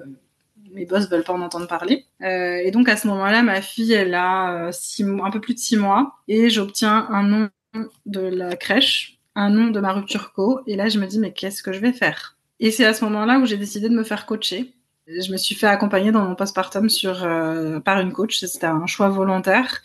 mes 0.73 0.85
boss 0.85 1.09
veulent 1.09 1.25
pas 1.25 1.33
en 1.33 1.41
entendre 1.41 1.67
parler. 1.67 2.05
et 2.21 2.71
donc 2.71 2.89
à 2.89 2.97
ce 2.97 3.07
moment-là, 3.09 3.43
ma 3.43 3.63
fille, 3.63 3.93
elle 3.93 4.15
a 4.15 4.71
six, 4.73 5.05
un 5.05 5.31
peu 5.31 5.41
plus 5.41 5.55
de 5.55 5.59
six 5.59 5.77
mois 5.77 6.17
et 6.29 6.51
j'obtiens 6.51 7.07
un 7.11 7.23
nom 7.23 7.49
de 8.05 8.21
la 8.21 8.57
crèche, 8.57 9.19
un 9.35 9.49
nom 9.49 9.69
de 9.71 9.81
ma 9.81 9.93
rupture 9.93 10.33
co. 10.35 10.61
Et 10.67 10.77
là, 10.77 10.89
je 10.89 10.99
me 10.99 11.07
dis 11.07 11.19
mais 11.19 11.33
qu'est-ce 11.33 11.63
que 11.63 11.73
je 11.73 11.81
vais 11.81 11.93
faire? 11.93 12.37
Et 12.61 12.71
c'est 12.71 12.85
à 12.85 12.93
ce 12.93 13.05
moment-là 13.05 13.39
où 13.39 13.47
j'ai 13.47 13.57
décidé 13.57 13.89
de 13.89 13.95
me 13.95 14.05
faire 14.05 14.27
coacher 14.27 14.73
je 15.07 15.33
me 15.33 15.37
suis 15.37 15.55
fait 15.55 15.67
accompagner 15.67 16.13
dans 16.13 16.25
mon 16.25 16.35
postpartum 16.35 16.89
sur, 16.89 17.25
euh, 17.25 17.81
par 17.81 18.01
une 18.01 18.13
coach. 18.13 18.39
C'était 18.39 18.67
un 18.67 18.87
choix 18.87 19.09
volontaire. 19.09 19.83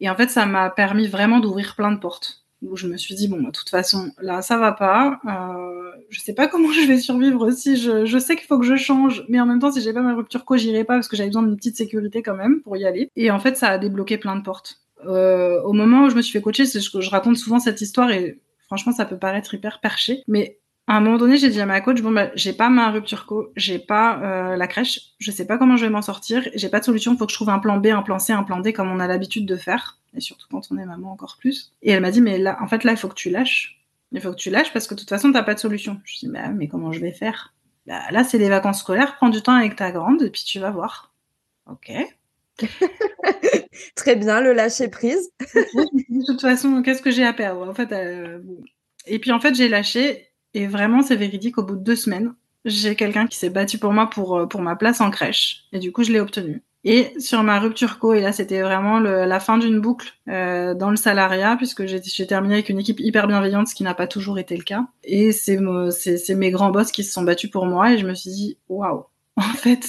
Et 0.00 0.08
en 0.10 0.16
fait, 0.16 0.30
ça 0.30 0.46
m'a 0.46 0.70
permis 0.70 1.06
vraiment 1.06 1.40
d'ouvrir 1.40 1.76
plein 1.76 1.92
de 1.92 1.98
portes. 1.98 2.44
Où 2.62 2.76
je 2.76 2.86
me 2.86 2.96
suis 2.96 3.14
dit, 3.14 3.28
bon, 3.28 3.40
bah, 3.40 3.48
de 3.48 3.52
toute 3.52 3.68
façon, 3.68 4.10
là, 4.22 4.40
ça 4.40 4.56
va 4.56 4.72
pas. 4.72 5.20
Euh, 5.26 5.92
je 6.08 6.20
sais 6.20 6.32
pas 6.34 6.46
comment 6.48 6.72
je 6.72 6.86
vais 6.86 6.98
survivre 6.98 7.46
aussi. 7.46 7.76
Je, 7.76 8.06
je 8.06 8.18
sais 8.18 8.36
qu'il 8.36 8.46
faut 8.46 8.58
que 8.58 8.66
je 8.66 8.76
change. 8.76 9.24
Mais 9.28 9.40
en 9.40 9.46
même 9.46 9.58
temps, 9.58 9.70
si 9.70 9.82
j'ai 9.82 9.92
pas 9.92 10.02
ma 10.02 10.14
rupture 10.14 10.44
co, 10.44 10.56
j'irai 10.56 10.84
pas 10.84 10.94
parce 10.94 11.08
que 11.08 11.16
j'avais 11.16 11.28
besoin 11.28 11.42
d'une 11.42 11.56
petite 11.56 11.76
sécurité 11.76 12.22
quand 12.22 12.36
même 12.36 12.62
pour 12.62 12.76
y 12.76 12.84
aller. 12.84 13.10
Et 13.16 13.30
en 13.30 13.38
fait, 13.38 13.56
ça 13.56 13.68
a 13.68 13.78
débloqué 13.78 14.18
plein 14.18 14.36
de 14.36 14.42
portes. 14.42 14.80
Euh, 15.06 15.60
au 15.62 15.74
moment 15.74 16.04
où 16.04 16.10
je 16.10 16.16
me 16.16 16.22
suis 16.22 16.32
fait 16.32 16.40
coacher, 16.40 16.64
que 16.64 17.00
je 17.00 17.10
raconte 17.10 17.36
souvent 17.36 17.58
cette 17.58 17.80
histoire 17.82 18.10
et 18.10 18.40
franchement, 18.66 18.92
ça 18.92 19.04
peut 19.04 19.18
paraître 19.18 19.52
hyper 19.54 19.80
perché. 19.80 20.22
Mais 20.26 20.58
à 20.86 20.96
un 20.96 21.00
moment 21.00 21.16
donné, 21.16 21.38
j'ai 21.38 21.48
dit 21.48 21.60
à 21.60 21.66
ma 21.66 21.80
coach, 21.80 22.02
bon, 22.02 22.10
bah, 22.12 22.30
j'ai 22.34 22.52
pas 22.52 22.68
ma 22.68 22.90
rupture 22.90 23.24
co, 23.24 23.50
j'ai 23.56 23.78
pas 23.78 24.20
euh, 24.22 24.56
la 24.56 24.66
crèche, 24.66 25.00
je 25.18 25.30
sais 25.30 25.46
pas 25.46 25.56
comment 25.56 25.76
je 25.76 25.86
vais 25.86 25.90
m'en 25.90 26.02
sortir, 26.02 26.46
j'ai 26.54 26.68
pas 26.68 26.80
de 26.80 26.84
solution, 26.84 27.16
faut 27.16 27.24
que 27.24 27.32
je 27.32 27.36
trouve 27.36 27.48
un 27.48 27.58
plan 27.58 27.78
B, 27.78 27.86
un 27.86 28.02
plan 28.02 28.18
C, 28.18 28.34
un 28.34 28.42
plan 28.42 28.60
D 28.60 28.74
comme 28.74 28.90
on 28.90 29.00
a 29.00 29.06
l'habitude 29.06 29.46
de 29.46 29.56
faire, 29.56 29.98
et 30.14 30.20
surtout 30.20 30.46
quand 30.50 30.68
on 30.70 30.76
est 30.76 30.84
maman 30.84 31.12
encore 31.12 31.36
plus. 31.38 31.72
Et 31.82 31.90
elle 31.90 32.02
m'a 32.02 32.10
dit, 32.10 32.20
mais 32.20 32.38
là, 32.38 32.58
en 32.60 32.68
fait, 32.68 32.84
là, 32.84 32.92
il 32.92 32.98
faut 32.98 33.08
que 33.08 33.14
tu 33.14 33.30
lâches. 33.30 33.80
Il 34.12 34.20
faut 34.20 34.30
que 34.30 34.36
tu 34.36 34.50
lâches 34.50 34.72
parce 34.72 34.86
que 34.86 34.94
de 34.94 35.00
toute 35.00 35.08
façon, 35.08 35.32
t'as 35.32 35.42
pas 35.42 35.54
de 35.54 35.58
solution. 35.58 36.00
Je 36.04 36.18
dis, 36.18 36.28
bah, 36.28 36.48
mais 36.48 36.68
comment 36.68 36.92
je 36.92 37.00
vais 37.00 37.12
faire? 37.12 37.54
Bah, 37.86 38.02
Là, 38.10 38.22
c'est 38.22 38.38
les 38.38 38.50
vacances 38.50 38.80
scolaires, 38.80 39.16
prends 39.16 39.30
du 39.30 39.40
temps 39.40 39.54
avec 39.54 39.76
ta 39.76 39.90
grande, 39.90 40.22
et 40.22 40.30
puis 40.30 40.44
tu 40.44 40.60
vas 40.60 40.70
voir. 40.70 41.14
Ok. 41.66 41.90
Très 43.96 44.16
bien, 44.16 44.42
le 44.42 44.52
lâcher 44.52 44.88
prise. 44.88 45.30
de 45.40 46.26
toute 46.26 46.42
façon, 46.42 46.82
qu'est-ce 46.82 47.02
que 47.02 47.10
j'ai 47.10 47.24
à 47.24 47.32
perdre? 47.32 47.68
En 47.68 47.74
fait, 47.74 47.90
euh, 47.92 48.40
et 49.06 49.18
puis 49.18 49.32
en 49.32 49.40
fait, 49.40 49.54
j'ai 49.54 49.68
lâché 49.68 50.28
et 50.54 50.66
vraiment, 50.66 51.02
c'est 51.02 51.16
véridique, 51.16 51.58
au 51.58 51.62
bout 51.62 51.76
de 51.76 51.82
deux 51.82 51.96
semaines, 51.96 52.34
j'ai 52.64 52.96
quelqu'un 52.96 53.26
qui 53.26 53.36
s'est 53.36 53.50
battu 53.50 53.78
pour 53.78 53.92
moi 53.92 54.08
pour, 54.08 54.38
euh, 54.38 54.46
pour 54.46 54.62
ma 54.62 54.76
place 54.76 55.00
en 55.00 55.10
crèche. 55.10 55.64
Et 55.72 55.78
du 55.78 55.92
coup, 55.92 56.02
je 56.02 56.12
l'ai 56.12 56.20
obtenue. 56.20 56.62
Et 56.84 57.14
sur 57.18 57.42
ma 57.42 57.58
rupture 57.60 57.98
co, 57.98 58.12
et 58.12 58.20
là 58.20 58.30
c'était 58.30 58.60
vraiment 58.60 59.00
la 59.00 59.40
fin 59.40 59.56
d'une 59.56 59.80
boucle 59.80 60.12
euh, 60.28 60.74
dans 60.74 60.90
le 60.90 60.96
salariat, 60.96 61.56
puisque 61.56 61.86
j'ai 61.86 62.26
terminé 62.26 62.54
avec 62.54 62.68
une 62.68 62.78
équipe 62.78 63.00
hyper 63.00 63.26
bienveillante, 63.26 63.68
ce 63.68 63.74
qui 63.74 63.84
n'a 63.84 63.94
pas 63.94 64.06
toujours 64.06 64.38
été 64.38 64.54
le 64.54 64.64
cas. 64.64 64.86
Et 65.02 65.32
c'est 65.32 65.56
mes 66.34 66.50
grands 66.50 66.70
boss 66.70 66.92
qui 66.92 67.02
se 67.02 67.12
sont 67.12 67.22
battus 67.22 67.50
pour 67.50 67.64
moi, 67.64 67.92
et 67.92 67.98
je 67.98 68.06
me 68.06 68.14
suis 68.14 68.30
dit, 68.30 68.58
waouh, 68.68 69.06
en 69.36 69.42
fait, 69.42 69.86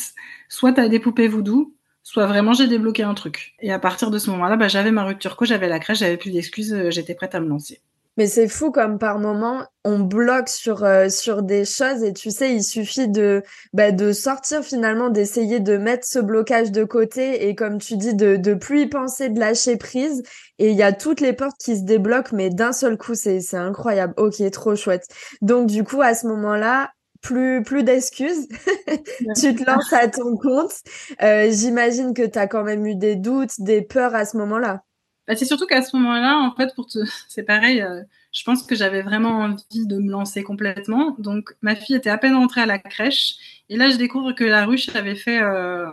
soit 0.47 0.71
t'as 0.71 0.87
des 0.87 0.99
poupées 0.99 1.27
voodoo, 1.27 1.73
soit 2.01 2.27
vraiment 2.27 2.53
j'ai 2.53 2.67
débloqué 2.67 3.03
un 3.03 3.13
truc. 3.13 3.55
Et 3.59 3.73
à 3.73 3.79
partir 3.79 4.09
de 4.09 4.17
ce 4.17 4.29
moment-là, 4.29 4.55
bah, 4.55 4.69
j'avais 4.69 4.91
ma 4.91 5.03
rupture 5.03 5.35
co, 5.35 5.43
j'avais 5.43 5.67
la 5.67 5.79
crèche, 5.79 5.99
j'avais 5.99 6.17
plus 6.17 6.31
d'excuses, 6.31 6.73
euh, 6.73 6.91
j'étais 6.91 7.13
prête 7.13 7.35
à 7.35 7.41
me 7.41 7.49
lancer. 7.49 7.81
Mais 8.17 8.27
c'est 8.27 8.47
fou 8.47 8.71
comme 8.71 8.97
par 8.97 9.19
moment 9.19 9.65
on 9.83 9.99
bloque 9.99 10.49
sur 10.49 10.83
euh, 10.83 11.09
sur 11.09 11.43
des 11.43 11.65
choses 11.65 12.01
et 12.03 12.13
tu 12.13 12.31
sais 12.31 12.53
il 12.55 12.63
suffit 12.63 13.07
de 13.07 13.43
bah, 13.73 13.91
de 13.91 14.13
sortir 14.13 14.63
finalement 14.63 15.09
d'essayer 15.09 15.59
de 15.59 15.77
mettre 15.77 16.07
ce 16.07 16.19
blocage 16.19 16.71
de 16.71 16.83
côté 16.85 17.47
et 17.47 17.55
comme 17.55 17.79
tu 17.79 17.97
dis 17.97 18.13
de 18.15 18.35
de 18.37 18.53
plus 18.53 18.81
y 18.83 18.87
penser 18.87 19.29
de 19.29 19.39
lâcher 19.39 19.77
prise. 19.77 20.23
Et 20.59 20.71
il 20.71 20.77
y 20.77 20.83
a 20.83 20.93
toutes 20.93 21.19
les 21.19 21.33
portes 21.33 21.57
qui 21.59 21.77
se 21.77 21.83
débloquent 21.83 22.35
mais 22.35 22.49
d'un 22.49 22.71
seul 22.73 22.97
coup 22.97 23.15
c'est 23.15 23.41
c'est 23.41 23.57
incroyable. 23.57 24.13
Ok 24.17 24.35
trop 24.51 24.75
chouette. 24.75 25.07
Donc 25.41 25.67
du 25.67 25.83
coup 25.83 26.01
à 26.01 26.15
ce 26.15 26.27
moment 26.27 26.55
là 26.55 26.91
plus 27.21 27.63
plus 27.63 27.83
d'excuses. 27.83 28.47
Tu 29.35 29.55
te 29.55 29.63
lances 29.65 29.91
à 29.93 30.07
ton 30.07 30.37
compte. 30.37 30.73
Euh, 31.21 31.49
j'imagine 31.51 32.13
que 32.13 32.25
tu 32.25 32.39
as 32.39 32.47
quand 32.47 32.63
même 32.63 32.85
eu 32.85 32.95
des 32.95 33.15
doutes 33.15 33.59
des 33.59 33.81
peurs 33.81 34.15
à 34.15 34.25
ce 34.25 34.37
moment 34.37 34.59
là 34.59 34.83
bah, 35.27 35.35
c'est 35.35 35.45
surtout 35.45 35.65
qu'à 35.65 35.81
ce 35.81 35.95
moment-là, 35.95 36.39
en 36.39 36.55
fait, 36.55 36.73
pour 36.75 36.87
te... 36.87 36.99
c'est 37.27 37.43
pareil, 37.43 37.81
euh, 37.81 38.01
je 38.31 38.43
pense 38.43 38.63
que 38.63 38.75
j'avais 38.75 39.01
vraiment 39.01 39.39
envie 39.39 39.87
de 39.87 39.97
me 39.97 40.11
lancer 40.11 40.43
complètement. 40.43 41.15
Donc, 41.19 41.55
ma 41.61 41.75
fille 41.75 41.95
était 41.95 42.09
à 42.09 42.17
peine 42.17 42.35
rentrée 42.35 42.61
à 42.61 42.65
la 42.65 42.79
crèche. 42.79 43.35
Et 43.69 43.77
là, 43.77 43.89
je 43.89 43.97
découvre 43.97 44.33
que 44.33 44.43
la 44.43 44.65
ruche 44.65 44.93
avait 44.95 45.15
fait, 45.15 45.41
euh, 45.41 45.87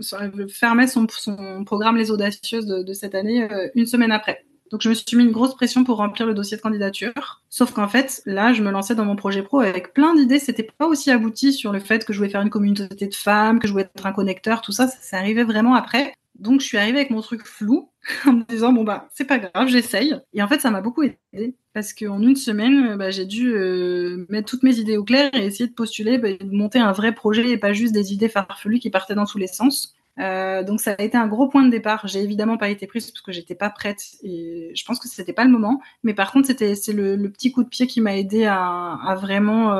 son, 0.00 1.06
son, 1.08 1.64
programme 1.64 1.96
Les 1.96 2.10
Audacieuses 2.10 2.66
de, 2.66 2.92
cette 2.92 3.14
année 3.14 3.50
euh, 3.50 3.68
une 3.74 3.86
semaine 3.86 4.12
après. 4.12 4.44
Donc, 4.70 4.82
je 4.82 4.88
me 4.88 4.94
suis 4.94 5.16
mis 5.16 5.24
une 5.24 5.32
grosse 5.32 5.54
pression 5.54 5.84
pour 5.84 5.98
remplir 5.98 6.26
le 6.26 6.34
dossier 6.34 6.56
de 6.56 6.62
candidature. 6.62 7.42
Sauf 7.48 7.72
qu'en 7.72 7.88
fait, 7.88 8.22
là, 8.26 8.52
je 8.52 8.62
me 8.62 8.70
lançais 8.70 8.94
dans 8.94 9.04
mon 9.04 9.16
projet 9.16 9.42
pro 9.42 9.60
avec 9.60 9.94
plein 9.94 10.14
d'idées. 10.14 10.38
C'était 10.38 10.64
pas 10.64 10.86
aussi 10.86 11.10
abouti 11.10 11.52
sur 11.52 11.72
le 11.72 11.80
fait 11.80 12.04
que 12.04 12.12
je 12.12 12.18
voulais 12.18 12.30
faire 12.30 12.42
une 12.42 12.50
communauté 12.50 13.06
de 13.06 13.14
femmes, 13.14 13.58
que 13.58 13.68
je 13.68 13.72
voulais 13.72 13.84
être 13.84 14.06
un 14.06 14.12
connecteur, 14.12 14.62
tout 14.62 14.72
ça. 14.72 14.88
Ça, 14.88 14.96
ça 15.00 15.18
arrivait 15.18 15.44
vraiment 15.44 15.74
après. 15.74 16.14
Donc, 16.36 16.60
je 16.60 16.66
suis 16.66 16.78
arrivée 16.78 16.98
avec 16.98 17.10
mon 17.10 17.20
truc 17.20 17.46
flou 17.46 17.90
en 18.26 18.32
me 18.32 18.44
disant 18.44 18.72
bon 18.72 18.84
bah 18.84 19.08
c'est 19.14 19.24
pas 19.24 19.38
grave, 19.38 19.68
j'essaye. 19.68 20.14
Et 20.32 20.42
en 20.42 20.48
fait 20.48 20.60
ça 20.60 20.70
m'a 20.70 20.80
beaucoup 20.80 21.02
aidé 21.02 21.56
parce 21.72 21.92
qu'en 21.92 22.20
une 22.20 22.36
semaine 22.36 22.92
euh, 22.92 22.96
bah, 22.96 23.10
j'ai 23.10 23.26
dû 23.26 23.52
euh, 23.54 24.26
mettre 24.28 24.48
toutes 24.48 24.62
mes 24.62 24.78
idées 24.78 24.96
au 24.96 25.04
clair 25.04 25.30
et 25.34 25.46
essayer 25.46 25.68
de 25.68 25.74
postuler, 25.74 26.18
bah, 26.18 26.32
de 26.32 26.56
monter 26.56 26.78
un 26.78 26.92
vrai 26.92 27.14
projet 27.14 27.48
et 27.50 27.58
pas 27.58 27.72
juste 27.72 27.92
des 27.94 28.12
idées 28.12 28.28
farfelues 28.28 28.78
qui 28.78 28.90
partaient 28.90 29.14
dans 29.14 29.26
tous 29.26 29.38
les 29.38 29.46
sens. 29.46 29.94
Euh, 30.20 30.62
donc 30.62 30.80
ça 30.80 30.92
a 30.96 31.02
été 31.02 31.16
un 31.16 31.26
gros 31.26 31.48
point 31.48 31.64
de 31.64 31.70
départ. 31.70 32.06
J'ai 32.06 32.22
évidemment 32.22 32.56
pas 32.56 32.68
été 32.68 32.86
prise 32.86 33.10
parce 33.10 33.22
que 33.22 33.32
j'étais 33.32 33.56
pas 33.56 33.70
prête 33.70 34.02
et 34.22 34.70
je 34.74 34.84
pense 34.84 35.00
que 35.00 35.08
c'était 35.08 35.32
pas 35.32 35.44
le 35.44 35.50
moment. 35.50 35.80
Mais 36.02 36.14
par 36.14 36.30
contre 36.32 36.46
c'était 36.46 36.74
c'est 36.74 36.92
le, 36.92 37.16
petit 37.30 37.52
coup 37.52 37.64
de 37.64 37.68
pied 37.68 37.86
qui 37.86 38.00
m'a 38.00 38.16
aidé 38.16 38.44
à, 38.44 38.58
à 38.60 39.14
vraiment 39.16 39.72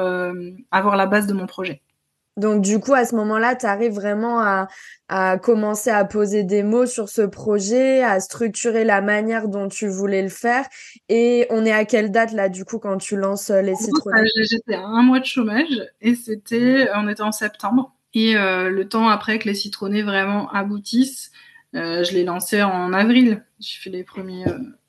avoir 0.71 0.97
la 0.97 1.07
base 1.07 1.27
de 1.27 1.35
mon 1.35 1.47
projet. 1.47 1.83
Donc 2.37 2.63
du 2.63 2.81
coup, 2.81 2.95
à 2.95 3.05
ce 3.05 3.15
moment-là, 3.15 3.55
tu 3.55 3.67
arrives 3.67 3.93
vraiment 3.93 4.41
à, 4.41 4.69
à 5.09 5.39
commencer 5.39 5.91
à 5.91 6.05
poser 6.05 6.43
des 6.43 6.65
mots 6.65 6.87
sur 6.87 7.09
ce 7.09 7.23
projet, 7.23 8.03
à 8.03 8.19
structurer 8.19 8.85
la 8.85 9.01
manière 9.01 9.49
dont 9.49 9.69
tu 9.69 9.87
voulais 9.87 10.23
le 10.23 10.29
faire. 10.29 10.67
Et 11.09 11.47
on 11.51 11.65
est 11.65 11.73
à 11.73 11.85
quelle 11.85 12.11
date 12.11 12.33
là, 12.33 12.49
du 12.49 12.65
coup, 12.65 12.79
quand 12.79 12.99
tu 12.99 13.17
lances 13.17 13.51
euh, 13.51 13.63
les 13.63 13.77
citronnés 13.77 14.29
J'étais 14.43 14.75
à 14.75 14.85
un 14.85 15.03
mois 15.03 15.21
de 15.21 15.25
chômage 15.27 15.89
et 16.01 16.17
c'était, 16.17 16.89
on 16.97 17.09
était 17.09 17.23
en 17.23 17.33
septembre. 17.33 17.95
Et 18.15 18.37
euh, 18.37 18.69
le 18.69 18.89
temps 18.89 19.09
après 19.09 19.39
que 19.39 19.49
les 19.49 19.55
citronnés 19.55 20.03
vraiment 20.03 20.51
aboutissent, 20.51 21.31
euh, 21.77 22.03
je 22.03 22.13
l'ai 22.13 22.25
lancé 22.25 22.63
en 22.63 22.93
avril. 22.93 23.45
J'ai 23.61 23.79
fait 23.79 23.91
les 23.91 24.05
premiers 24.05 24.45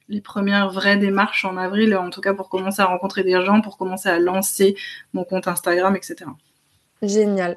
les 0.08 0.22
premières 0.22 0.70
vraies 0.70 0.98
démarches 0.98 1.46
en 1.46 1.58
avril, 1.58 1.96
en 1.96 2.12
tout 2.12 2.22
cas 2.22 2.36
pour 2.36 2.48
commencer 2.48 2.82
à 2.82 2.86
rencontrer 2.86 3.24
des 3.24 3.44
gens, 3.44 3.62
pour 3.62 3.76
commencer 3.76 4.08
à 4.08 4.20
lancer 4.20 4.76
mon 5.14 5.24
compte 5.24 5.48
Instagram, 5.48 5.96
etc. 5.96 6.26
Génial. 7.02 7.56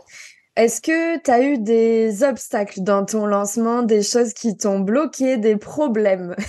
Est-ce 0.56 0.80
que 0.80 1.22
tu 1.22 1.30
as 1.30 1.42
eu 1.42 1.58
des 1.58 2.24
obstacles 2.24 2.82
dans 2.82 3.04
ton 3.04 3.26
lancement, 3.26 3.82
des 3.82 4.02
choses 4.02 4.34
qui 4.34 4.56
t'ont 4.56 4.80
bloqué, 4.80 5.36
des 5.36 5.56
problèmes? 5.56 6.34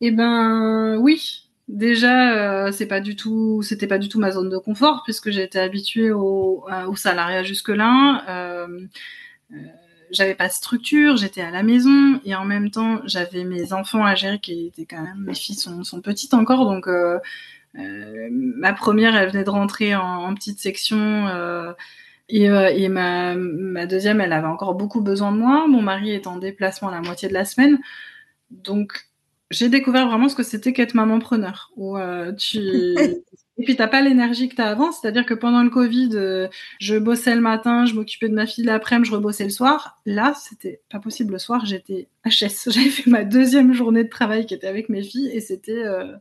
Eh 0.00 0.12
ben 0.12 0.96
oui. 1.00 1.50
Déjà, 1.66 2.66
euh, 2.68 2.70
c'est 2.70 2.86
pas 2.86 3.00
du 3.00 3.16
tout, 3.16 3.62
c'était 3.62 3.88
pas 3.88 3.98
du 3.98 4.08
tout 4.08 4.20
ma 4.20 4.30
zone 4.30 4.48
de 4.48 4.56
confort 4.56 5.02
puisque 5.02 5.26
été 5.26 5.58
habituée 5.58 6.12
au, 6.12 6.64
au 6.86 6.94
salariat 6.94 7.42
jusque-là. 7.42 8.22
Euh, 8.28 8.86
euh, 9.52 9.56
j'avais 10.10 10.34
pas 10.34 10.48
de 10.48 10.52
structure, 10.52 11.16
j'étais 11.16 11.40
à 11.40 11.50
la 11.50 11.62
maison 11.62 12.20
et 12.24 12.34
en 12.34 12.44
même 12.44 12.70
temps 12.70 13.00
j'avais 13.04 13.44
mes 13.44 13.72
enfants 13.72 14.04
à 14.04 14.14
gérer 14.14 14.38
qui 14.38 14.66
étaient 14.68 14.86
quand 14.86 15.02
même, 15.02 15.24
mes 15.26 15.34
filles 15.34 15.56
sont, 15.56 15.84
sont 15.84 16.00
petites 16.00 16.34
encore 16.34 16.64
donc 16.64 16.86
euh, 16.88 17.16
euh, 17.16 17.18
ma 17.74 18.72
première 18.72 19.16
elle 19.16 19.30
venait 19.30 19.44
de 19.44 19.50
rentrer 19.50 19.94
en, 19.94 20.24
en 20.24 20.34
petite 20.34 20.58
section 20.58 21.28
euh, 21.28 21.72
et, 22.28 22.50
euh, 22.50 22.70
et 22.74 22.88
ma, 22.88 23.34
ma, 23.34 23.86
deuxième 23.86 24.20
elle 24.20 24.32
avait 24.32 24.48
encore 24.48 24.74
beaucoup 24.74 25.00
besoin 25.00 25.32
de 25.32 25.38
moi. 25.38 25.66
Mon 25.68 25.82
mari 25.82 26.10
est 26.10 26.26
en 26.26 26.36
déplacement 26.36 26.90
la 26.90 27.00
moitié 27.00 27.28
de 27.28 27.34
la 27.34 27.44
semaine 27.44 27.78
donc 28.50 29.08
j'ai 29.50 29.68
découvert 29.68 30.08
vraiment 30.08 30.28
ce 30.28 30.34
que 30.34 30.42
c'était 30.42 30.72
qu'être 30.72 30.94
maman 30.94 31.18
preneur 31.18 31.72
où 31.76 31.96
euh, 31.96 32.32
tu 32.32 32.58
Et 33.58 33.64
puis, 33.64 33.74
t'as 33.74 33.88
pas 33.88 34.00
l'énergie 34.00 34.48
que 34.48 34.54
t'as 34.54 34.70
avant. 34.70 34.92
C'est-à-dire 34.92 35.26
que 35.26 35.34
pendant 35.34 35.64
le 35.64 35.70
Covid, 35.70 36.10
euh, 36.14 36.46
je 36.78 36.94
bossais 36.96 37.34
le 37.34 37.40
matin, 37.40 37.86
je 37.86 37.94
m'occupais 37.94 38.28
de 38.28 38.34
ma 38.34 38.46
fille 38.46 38.62
l'après-midi, 38.62 39.10
je 39.10 39.14
rebossais 39.16 39.42
le 39.42 39.50
soir. 39.50 40.00
Là, 40.06 40.32
c'était 40.40 40.80
pas 40.90 41.00
possible 41.00 41.32
le 41.32 41.40
soir. 41.40 41.66
J'étais 41.66 42.06
HS. 42.24 42.70
J'avais 42.70 42.88
fait 42.88 43.10
ma 43.10 43.24
deuxième 43.24 43.72
journée 43.72 44.04
de 44.04 44.08
travail 44.08 44.46
qui 44.46 44.54
était 44.54 44.68
avec 44.68 44.88
mes 44.88 45.02
filles 45.02 45.30
et 45.32 45.40
c'était, 45.40 45.84
euh, 45.84 46.14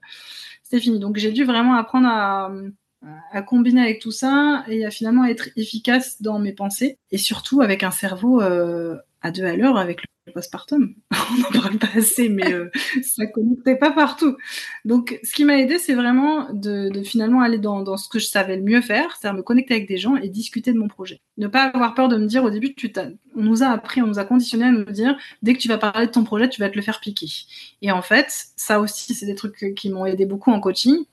c'était 0.70 0.82
fini. 0.82 1.00
Donc, 1.00 1.18
j'ai 1.18 1.32
dû 1.32 1.46
vraiment 1.46 1.76
apprendre 1.76 2.08
à, 2.10 2.52
combiner 3.44 3.82
avec 3.82 4.02
tout 4.02 4.12
ça 4.12 4.66
et 4.68 4.86
à 4.86 4.92
finalement 4.92 5.24
être 5.24 5.50
efficace 5.56 6.22
dans 6.22 6.40
mes 6.40 6.52
pensées 6.52 6.98
et 7.12 7.18
surtout 7.18 7.62
avec 7.62 7.84
un 7.84 7.92
cerveau 7.92 8.42
euh, 8.42 8.98
à 9.22 9.32
deux 9.32 9.46
à 9.46 9.56
l'heure 9.56 9.78
avec 9.78 10.02
postpartum. 10.32 10.96
On 11.12 11.38
n'en 11.38 11.62
parle 11.62 11.78
pas 11.78 11.90
assez, 11.96 12.30
mais 12.30 12.54
euh, 12.54 12.70
ça 13.04 13.26
connectait 13.28 13.76
pas 13.76 13.92
partout. 13.92 14.38
Donc, 14.86 15.20
ce 15.24 15.34
qui 15.34 15.46
m'a 15.46 15.58
aidé, 15.58 15.78
c'est 15.80 15.94
vraiment 15.94 16.48
de, 16.54 16.92
finalement 17.04 17.42
aller 17.42 17.58
dans, 17.58 17.82
dans, 17.82 17.98
ce 17.98 18.10
que 18.10 18.20
je 18.20 18.28
savais 18.28 18.58
le 18.58 18.64
mieux 18.64 18.82
faire, 18.82 19.16
c'est-à-dire 19.16 19.38
me 19.38 19.44
connecter 19.44 19.76
avec 19.76 19.88
des 19.88 19.98
gens 19.98 20.16
et 20.16 20.30
discuter 20.30 20.74
de 20.74 20.80
mon 20.80 20.88
projet. 20.88 21.22
Ne 21.38 21.48
pas 21.48 21.64
avoir 21.64 21.94
peur 21.94 22.08
de 22.08 22.18
me 22.18 22.26
dire 22.26 22.44
au 22.44 22.50
début, 22.50 22.74
tu 22.74 22.92
on 23.36 23.44
nous 23.44 23.64
a 23.64 23.68
appris, 23.68 24.02
on 24.02 24.08
nous 24.08 24.20
a 24.20 24.26
conditionné 24.26 24.66
à 24.66 24.72
nous 24.72 24.86
dire, 24.86 25.18
dès 25.42 25.54
que 25.54 25.60
tu 25.60 25.68
vas 25.68 25.78
parler 25.78 26.08
de 26.08 26.12
ton 26.12 26.24
projet, 26.24 26.50
tu 26.50 26.62
vas 26.62 26.70
te 26.70 26.76
le 26.76 26.82
faire 26.82 27.00
piquer. 27.00 27.28
Et 27.82 27.92
en 27.92 28.02
fait, 28.02 28.48
ça 28.56 28.80
aussi, 28.80 29.14
c'est 29.14 29.26
des 29.26 29.36
trucs 29.36 29.74
qui 29.76 29.90
m'ont 29.90 30.06
aidé 30.06 30.26
beaucoup 30.26 30.52
en 30.52 30.60
coaching. 30.60 31.06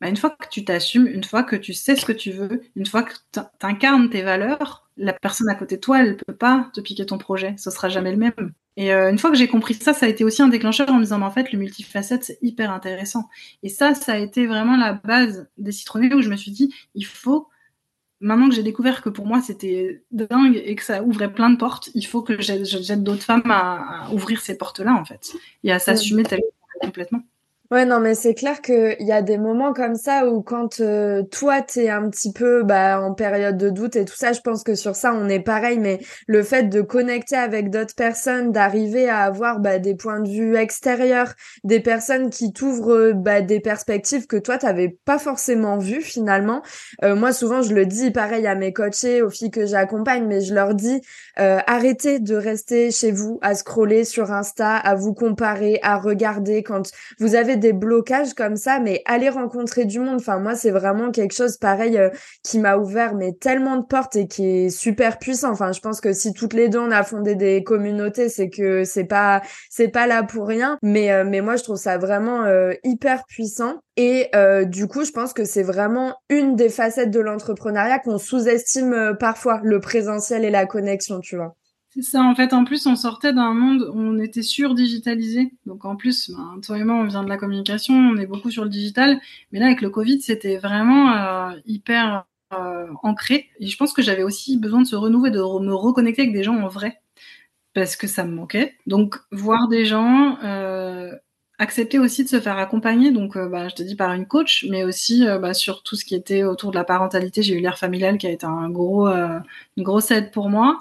Bah, 0.00 0.08
une 0.08 0.16
fois 0.16 0.30
que 0.30 0.48
tu 0.50 0.64
t'assumes, 0.64 1.06
une 1.06 1.24
fois 1.24 1.42
que 1.42 1.56
tu 1.56 1.72
sais 1.72 1.96
ce 1.96 2.04
que 2.04 2.12
tu 2.12 2.30
veux, 2.30 2.62
une 2.76 2.86
fois 2.86 3.02
que 3.02 3.14
tu 3.32 3.40
incarnes 3.62 4.10
tes 4.10 4.22
valeurs, 4.22 4.85
la 4.96 5.12
personne 5.12 5.48
à 5.48 5.54
côté 5.54 5.76
de 5.76 5.80
toi, 5.80 6.00
elle 6.00 6.16
peut 6.16 6.34
pas 6.34 6.70
te 6.72 6.80
piquer 6.80 7.06
ton 7.06 7.18
projet. 7.18 7.54
Ce 7.58 7.70
sera 7.70 7.88
jamais 7.88 8.10
le 8.10 8.16
même. 8.16 8.52
Et 8.76 8.92
euh, 8.92 9.10
une 9.10 9.18
fois 9.18 9.30
que 9.30 9.36
j'ai 9.36 9.48
compris 9.48 9.74
ça, 9.74 9.92
ça 9.92 10.06
a 10.06 10.08
été 10.08 10.24
aussi 10.24 10.42
un 10.42 10.48
déclencheur 10.48 10.90
en 10.90 10.94
me 10.94 11.02
disant, 11.02 11.18
mais 11.18 11.24
en 11.24 11.30
fait, 11.30 11.52
le 11.52 11.58
multifacette, 11.58 12.24
c'est 12.24 12.38
hyper 12.42 12.70
intéressant. 12.70 13.28
Et 13.62 13.68
ça, 13.68 13.94
ça 13.94 14.12
a 14.12 14.18
été 14.18 14.46
vraiment 14.46 14.76
la 14.76 14.94
base 14.94 15.48
des 15.58 15.72
citronnés 15.72 16.12
où 16.14 16.20
je 16.20 16.28
me 16.28 16.36
suis 16.36 16.50
dit, 16.50 16.74
il 16.94 17.06
faut, 17.06 17.48
maintenant 18.20 18.48
que 18.48 18.54
j'ai 18.54 18.62
découvert 18.62 19.02
que 19.02 19.08
pour 19.08 19.26
moi, 19.26 19.40
c'était 19.40 20.02
dingue 20.10 20.60
et 20.62 20.74
que 20.74 20.82
ça 20.82 21.02
ouvrait 21.02 21.32
plein 21.32 21.50
de 21.50 21.56
portes, 21.56 21.90
il 21.94 22.06
faut 22.06 22.22
que 22.22 22.40
j'aide 22.40 23.02
d'autres 23.02 23.22
femmes 23.22 23.50
à, 23.50 24.06
à, 24.06 24.12
ouvrir 24.12 24.40
ces 24.40 24.58
portes-là, 24.58 24.94
en 24.94 25.04
fait, 25.04 25.32
et 25.64 25.72
à 25.72 25.78
s'assumer 25.78 26.22
mmh. 26.22 26.36
complètement. 26.82 27.22
Ouais, 27.72 27.84
non, 27.84 27.98
mais 27.98 28.14
c'est 28.14 28.34
clair 28.34 28.62
qu'il 28.62 28.96
y 29.00 29.10
a 29.10 29.22
des 29.22 29.38
moments 29.38 29.72
comme 29.72 29.96
ça 29.96 30.28
où 30.28 30.40
quand 30.40 30.78
euh, 30.80 31.24
toi, 31.24 31.62
t'es 31.62 31.88
un 31.88 32.08
petit 32.08 32.32
peu 32.32 32.62
bah, 32.62 33.00
en 33.00 33.12
période 33.12 33.56
de 33.56 33.70
doute 33.70 33.96
et 33.96 34.04
tout 34.04 34.14
ça, 34.14 34.32
je 34.32 34.40
pense 34.40 34.62
que 34.62 34.76
sur 34.76 34.94
ça, 34.94 35.12
on 35.12 35.28
est 35.28 35.40
pareil, 35.40 35.80
mais 35.80 35.98
le 36.28 36.44
fait 36.44 36.64
de 36.64 36.80
connecter 36.80 37.34
avec 37.34 37.70
d'autres 37.70 37.96
personnes, 37.96 38.52
d'arriver 38.52 39.08
à 39.08 39.22
avoir 39.22 39.58
bah, 39.58 39.80
des 39.80 39.96
points 39.96 40.20
de 40.20 40.28
vue 40.28 40.54
extérieurs, 40.54 41.34
des 41.64 41.80
personnes 41.80 42.30
qui 42.30 42.52
t'ouvrent 42.52 43.10
bah, 43.12 43.40
des 43.40 43.58
perspectives 43.58 44.28
que 44.28 44.36
toi, 44.36 44.58
t'avais 44.58 44.96
pas 45.04 45.18
forcément 45.18 45.76
vues 45.76 46.02
finalement. 46.02 46.62
Euh, 47.02 47.16
moi, 47.16 47.32
souvent, 47.32 47.62
je 47.62 47.74
le 47.74 47.84
dis 47.84 48.12
pareil 48.12 48.46
à 48.46 48.54
mes 48.54 48.72
coachés, 48.72 49.22
aux 49.22 49.30
filles 49.30 49.50
que 49.50 49.66
j'accompagne, 49.66 50.24
mais 50.28 50.40
je 50.40 50.54
leur 50.54 50.72
dis, 50.76 51.00
euh, 51.40 51.58
arrêtez 51.66 52.20
de 52.20 52.36
rester 52.36 52.92
chez 52.92 53.10
vous 53.10 53.40
à 53.42 53.56
scroller 53.56 54.04
sur 54.04 54.30
Insta, 54.30 54.76
à 54.76 54.94
vous 54.94 55.14
comparer, 55.14 55.80
à 55.82 55.98
regarder 55.98 56.62
quand 56.62 56.92
vous 57.18 57.34
avez 57.34 57.55
des 57.56 57.72
blocages 57.72 58.34
comme 58.34 58.56
ça, 58.56 58.80
mais 58.80 59.02
aller 59.04 59.28
rencontrer 59.28 59.84
du 59.84 60.00
monde, 60.00 60.16
enfin 60.16 60.38
moi 60.38 60.54
c'est 60.54 60.70
vraiment 60.70 61.10
quelque 61.10 61.34
chose 61.34 61.56
pareil 61.56 61.98
euh, 61.98 62.10
qui 62.42 62.58
m'a 62.58 62.76
ouvert 62.76 63.14
mais 63.14 63.32
tellement 63.32 63.76
de 63.76 63.84
portes 63.84 64.16
et 64.16 64.26
qui 64.26 64.46
est 64.46 64.70
super 64.70 65.18
puissant. 65.18 65.50
Enfin 65.50 65.72
je 65.72 65.80
pense 65.80 66.00
que 66.00 66.12
si 66.12 66.32
toutes 66.32 66.54
les 66.54 66.68
deux 66.68 66.78
on 66.78 66.90
a 66.90 67.02
fondé 67.02 67.34
des 67.34 67.62
communautés, 67.62 68.28
c'est 68.28 68.48
que 68.48 68.84
c'est 68.84 69.04
pas 69.04 69.42
c'est 69.70 69.88
pas 69.88 70.06
là 70.06 70.22
pour 70.22 70.46
rien. 70.46 70.78
Mais 70.82 71.12
euh, 71.12 71.24
mais 71.24 71.40
moi 71.40 71.56
je 71.56 71.62
trouve 71.62 71.76
ça 71.76 71.98
vraiment 71.98 72.44
euh, 72.44 72.72
hyper 72.84 73.24
puissant. 73.26 73.80
Et 73.98 74.30
du 74.66 74.88
coup, 74.88 75.04
je 75.06 75.10
pense 75.10 75.32
que 75.32 75.44
c'est 75.44 75.62
vraiment 75.62 76.16
une 76.28 76.54
des 76.54 76.68
facettes 76.68 77.10
de 77.10 77.20
l'entrepreneuriat 77.20 77.98
qu'on 77.98 78.18
sous-estime 78.18 79.16
parfois, 79.18 79.60
le 79.64 79.80
présentiel 79.80 80.44
et 80.44 80.50
la 80.50 80.66
connexion, 80.66 81.20
tu 81.20 81.36
vois. 81.36 81.56
Ça, 82.02 82.22
en 82.22 82.34
fait, 82.34 82.52
en 82.52 82.64
plus, 82.64 82.86
on 82.86 82.94
sortait 82.94 83.32
d'un 83.32 83.54
monde 83.54 83.90
où 83.90 83.98
on 83.98 84.18
était 84.18 84.42
sur-digitalisé. 84.42 85.54
Donc, 85.64 85.86
en 85.86 85.96
plus, 85.96 86.30
ben, 86.30 86.60
toi 86.62 86.78
et 86.78 86.84
moi, 86.84 86.96
on 86.96 87.04
vient 87.04 87.24
de 87.24 87.28
la 87.28 87.38
communication, 87.38 87.94
on 87.94 88.16
est 88.18 88.26
beaucoup 88.26 88.50
sur 88.50 88.64
le 88.64 88.70
digital. 88.70 89.18
Mais 89.50 89.60
là, 89.60 89.66
avec 89.66 89.80
le 89.80 89.88
Covid, 89.88 90.20
c'était 90.20 90.58
vraiment 90.58 91.12
euh, 91.12 91.56
hyper 91.64 92.26
euh, 92.52 92.86
ancré. 93.02 93.48
Et 93.60 93.66
je 93.66 93.76
pense 93.78 93.94
que 93.94 94.02
j'avais 94.02 94.22
aussi 94.24 94.58
besoin 94.58 94.82
de 94.82 94.86
se 94.86 94.94
renouveler, 94.94 95.30
de 95.30 95.38
me 95.38 95.74
reconnecter 95.74 96.22
avec 96.22 96.34
des 96.34 96.42
gens 96.44 96.56
en 96.56 96.68
vrai. 96.68 97.00
Parce 97.74 97.96
que 97.96 98.06
ça 98.06 98.24
me 98.24 98.34
manquait. 98.34 98.76
Donc, 98.86 99.16
voir 99.32 99.68
des 99.68 99.86
gens, 99.86 100.38
euh, 100.44 101.12
accepter 101.58 101.98
aussi 101.98 102.24
de 102.24 102.28
se 102.28 102.40
faire 102.40 102.58
accompagner. 102.58 103.10
Donc, 103.10 103.38
bah, 103.38 103.68
je 103.68 103.74
te 103.74 103.82
dis 103.82 103.96
par 103.96 104.12
une 104.12 104.26
coach, 104.26 104.66
mais 104.70 104.84
aussi 104.84 105.24
bah, 105.40 105.54
sur 105.54 105.82
tout 105.82 105.96
ce 105.96 106.04
qui 106.04 106.14
était 106.14 106.44
autour 106.44 106.72
de 106.72 106.76
la 106.76 106.84
parentalité. 106.84 107.42
J'ai 107.42 107.54
eu 107.54 107.60
l'air 107.60 107.78
familial 107.78 108.18
qui 108.18 108.26
a 108.26 108.30
été 108.30 108.46
un 108.46 108.68
gros, 108.70 109.08
une 109.08 109.82
grosse 109.82 110.10
aide 110.10 110.30
pour 110.32 110.50
moi. 110.50 110.78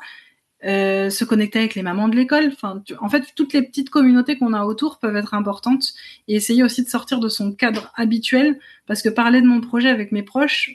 Euh, 0.66 1.12
se 1.12 1.24
connecter 1.26 1.60
avec 1.60 1.76
les 1.76 1.84
mamans 1.84 2.08
de 2.08 2.16
l'école. 2.16 2.52
En 3.00 3.10
fait, 3.10 3.24
toutes 3.36 3.54
les 3.54 3.62
petites 3.62 3.92
communautés 3.92 4.36
qu'on 4.36 4.54
a 4.54 4.64
autour 4.64 4.98
peuvent 4.98 5.16
être 5.16 5.36
importantes 5.36 5.94
et 6.28 6.36
essayer 6.36 6.64
aussi 6.64 6.84
de 6.84 6.90
sortir 6.90 7.20
de 7.20 7.30
son 7.30 7.52
cadre 7.52 7.92
habituel 7.96 8.60
parce 8.88 9.04
que 9.04 9.10
parler 9.10 9.42
de 9.42 9.46
mon 9.46 9.62
projet 9.62 9.90
avec 9.90 10.12
mes 10.12 10.24
proches, 10.24 10.72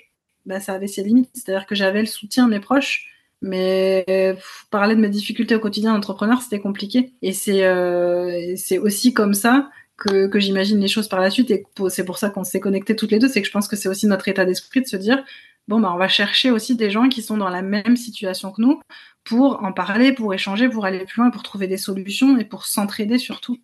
bah, 0.46 0.60
ça 0.60 0.74
avait 0.74 0.86
ses 0.86 1.02
limites. 1.02 1.30
C'est-à-dire 1.34 1.66
que 1.66 1.74
j'avais 1.74 2.00
le 2.00 2.06
soutien 2.06 2.46
de 2.46 2.50
mes 2.50 2.60
proches, 2.60 3.08
mais 3.42 4.04
pff, 4.06 4.66
parler 4.70 4.94
de 4.94 5.00
mes 5.00 5.08
difficultés 5.08 5.56
au 5.56 5.60
quotidien 5.60 5.92
d'entrepreneur, 5.94 6.40
c'était 6.40 6.60
compliqué. 6.60 7.12
Et 7.22 7.32
c'est 7.32 7.64
euh, 7.64 8.54
aussi 8.80 9.12
comme 9.12 9.34
ça 9.34 9.70
que, 9.96 10.28
que 10.28 10.38
j'imagine 10.38 10.78
les 10.78 10.88
choses 10.88 11.08
par 11.08 11.20
la 11.20 11.30
suite 11.30 11.50
et 11.50 11.64
c'est 11.88 12.04
pour 12.04 12.18
ça 12.18 12.30
qu'on 12.30 12.44
s'est 12.44 12.60
connectés 12.60 12.94
toutes 12.94 13.10
les 13.10 13.18
deux. 13.18 13.28
C'est 13.28 13.40
que 13.42 13.48
je 13.48 13.52
pense 13.52 13.66
que 13.66 13.74
c'est 13.74 13.88
aussi 13.88 14.06
notre 14.06 14.28
état 14.28 14.44
d'esprit 14.44 14.82
de 14.82 14.86
se 14.86 14.96
dire 14.96 15.24
bon, 15.70 15.80
bah, 15.80 15.90
on 15.94 15.98
va 15.98 16.08
chercher 16.08 16.50
aussi 16.50 16.76
des 16.76 16.90
gens 16.90 17.08
qui 17.08 17.22
sont 17.22 17.36
dans 17.36 17.48
la 17.48 17.62
même 17.62 17.96
situation 17.96 18.50
que 18.50 18.60
nous 18.60 18.80
pour 19.24 19.62
en 19.62 19.72
parler, 19.72 20.12
pour 20.12 20.32
échanger, 20.34 20.68
pour 20.68 20.84
aller 20.84 21.04
plus 21.04 21.20
loin, 21.20 21.30
pour 21.30 21.42
trouver 21.42 21.66
des 21.66 21.76
solutions 21.76 22.38
et 22.38 22.44
pour 22.44 22.66
s'entraider 22.66 23.18
surtout. 23.18 23.58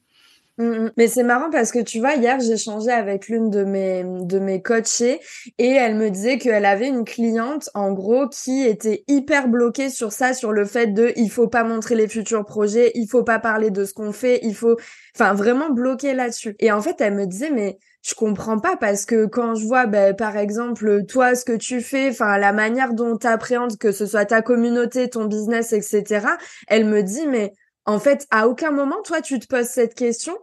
Mmh, 0.59 0.65
mmh. 0.65 0.93
Mais 0.97 1.07
c'est 1.07 1.23
marrant 1.23 1.51
parce 1.51 1.71
que 1.71 1.81
tu 1.83 1.99
vois, 1.99 2.15
hier, 2.15 2.39
échangé 2.41 2.91
avec 2.91 3.29
l'une 3.29 3.51
de 3.51 3.65
mes, 3.65 4.05
de 4.05 4.39
mes 4.39 4.63
coachées 4.63 5.21
et 5.59 5.69
elle 5.69 5.97
me 5.97 6.09
disait 6.09 6.39
qu'elle 6.39 6.65
avait 6.65 6.89
une 6.89 7.05
cliente, 7.05 7.69
en 7.75 7.93
gros, 7.93 8.29
qui 8.29 8.63
était 8.63 9.05
hyper 9.07 9.49
bloquée 9.49 9.91
sur 9.91 10.13
ça, 10.13 10.33
sur 10.33 10.53
le 10.53 10.65
fait 10.65 10.89
de 10.89 11.13
il 11.17 11.31
faut 11.31 11.49
pas 11.49 11.65
montrer 11.65 11.95
les 11.95 12.09
futurs 12.09 12.47
projets, 12.47 12.93
il 12.95 13.07
faut 13.07 13.23
pas 13.23 13.39
parler 13.39 13.71
de 13.71 13.85
ce 13.85 13.93
qu'on 13.93 14.13
fait, 14.13 14.41
il 14.43 14.55
faut, 14.55 14.77
enfin, 15.15 15.35
vraiment 15.35 15.69
bloquée 15.71 16.15
là-dessus. 16.15 16.57
Et 16.59 16.73
en 16.73 16.81
fait, 16.81 17.01
elle 17.01 17.15
me 17.15 17.27
disait, 17.27 17.51
mais 17.51 17.79
je 18.07 18.15
comprends 18.15 18.61
pas 18.61 18.77
parce 18.77 19.05
que 19.05 19.27
quand 19.27 19.57
je 19.57 19.67
vois, 19.67 19.87
ben, 19.87 20.15
par 20.15 20.37
exemple, 20.37 21.05
toi, 21.07 21.35
ce 21.35 21.45
que 21.45 21.57
tu 21.57 21.81
fais, 21.81 22.11
enfin, 22.11 22.39
la 22.39 22.53
manière 22.53 22.95
dont 22.95 23.17
tu 23.19 23.27
appréhendes 23.27 23.77
que 23.79 23.91
ce 23.91 24.07
soit 24.07 24.27
ta 24.27 24.43
communauté, 24.43 25.11
ton 25.11 25.25
business, 25.25 25.73
etc., 25.73 26.25
elle 26.69 26.85
me 26.85 27.03
dit, 27.03 27.27
mais 27.27 27.53
en 27.85 27.99
fait, 27.99 28.25
à 28.31 28.47
aucun 28.47 28.71
moment, 28.71 29.03
toi, 29.03 29.21
tu 29.23 29.41
te 29.41 29.49
poses 29.49 29.67
cette 29.67 29.95
question. 29.95 30.37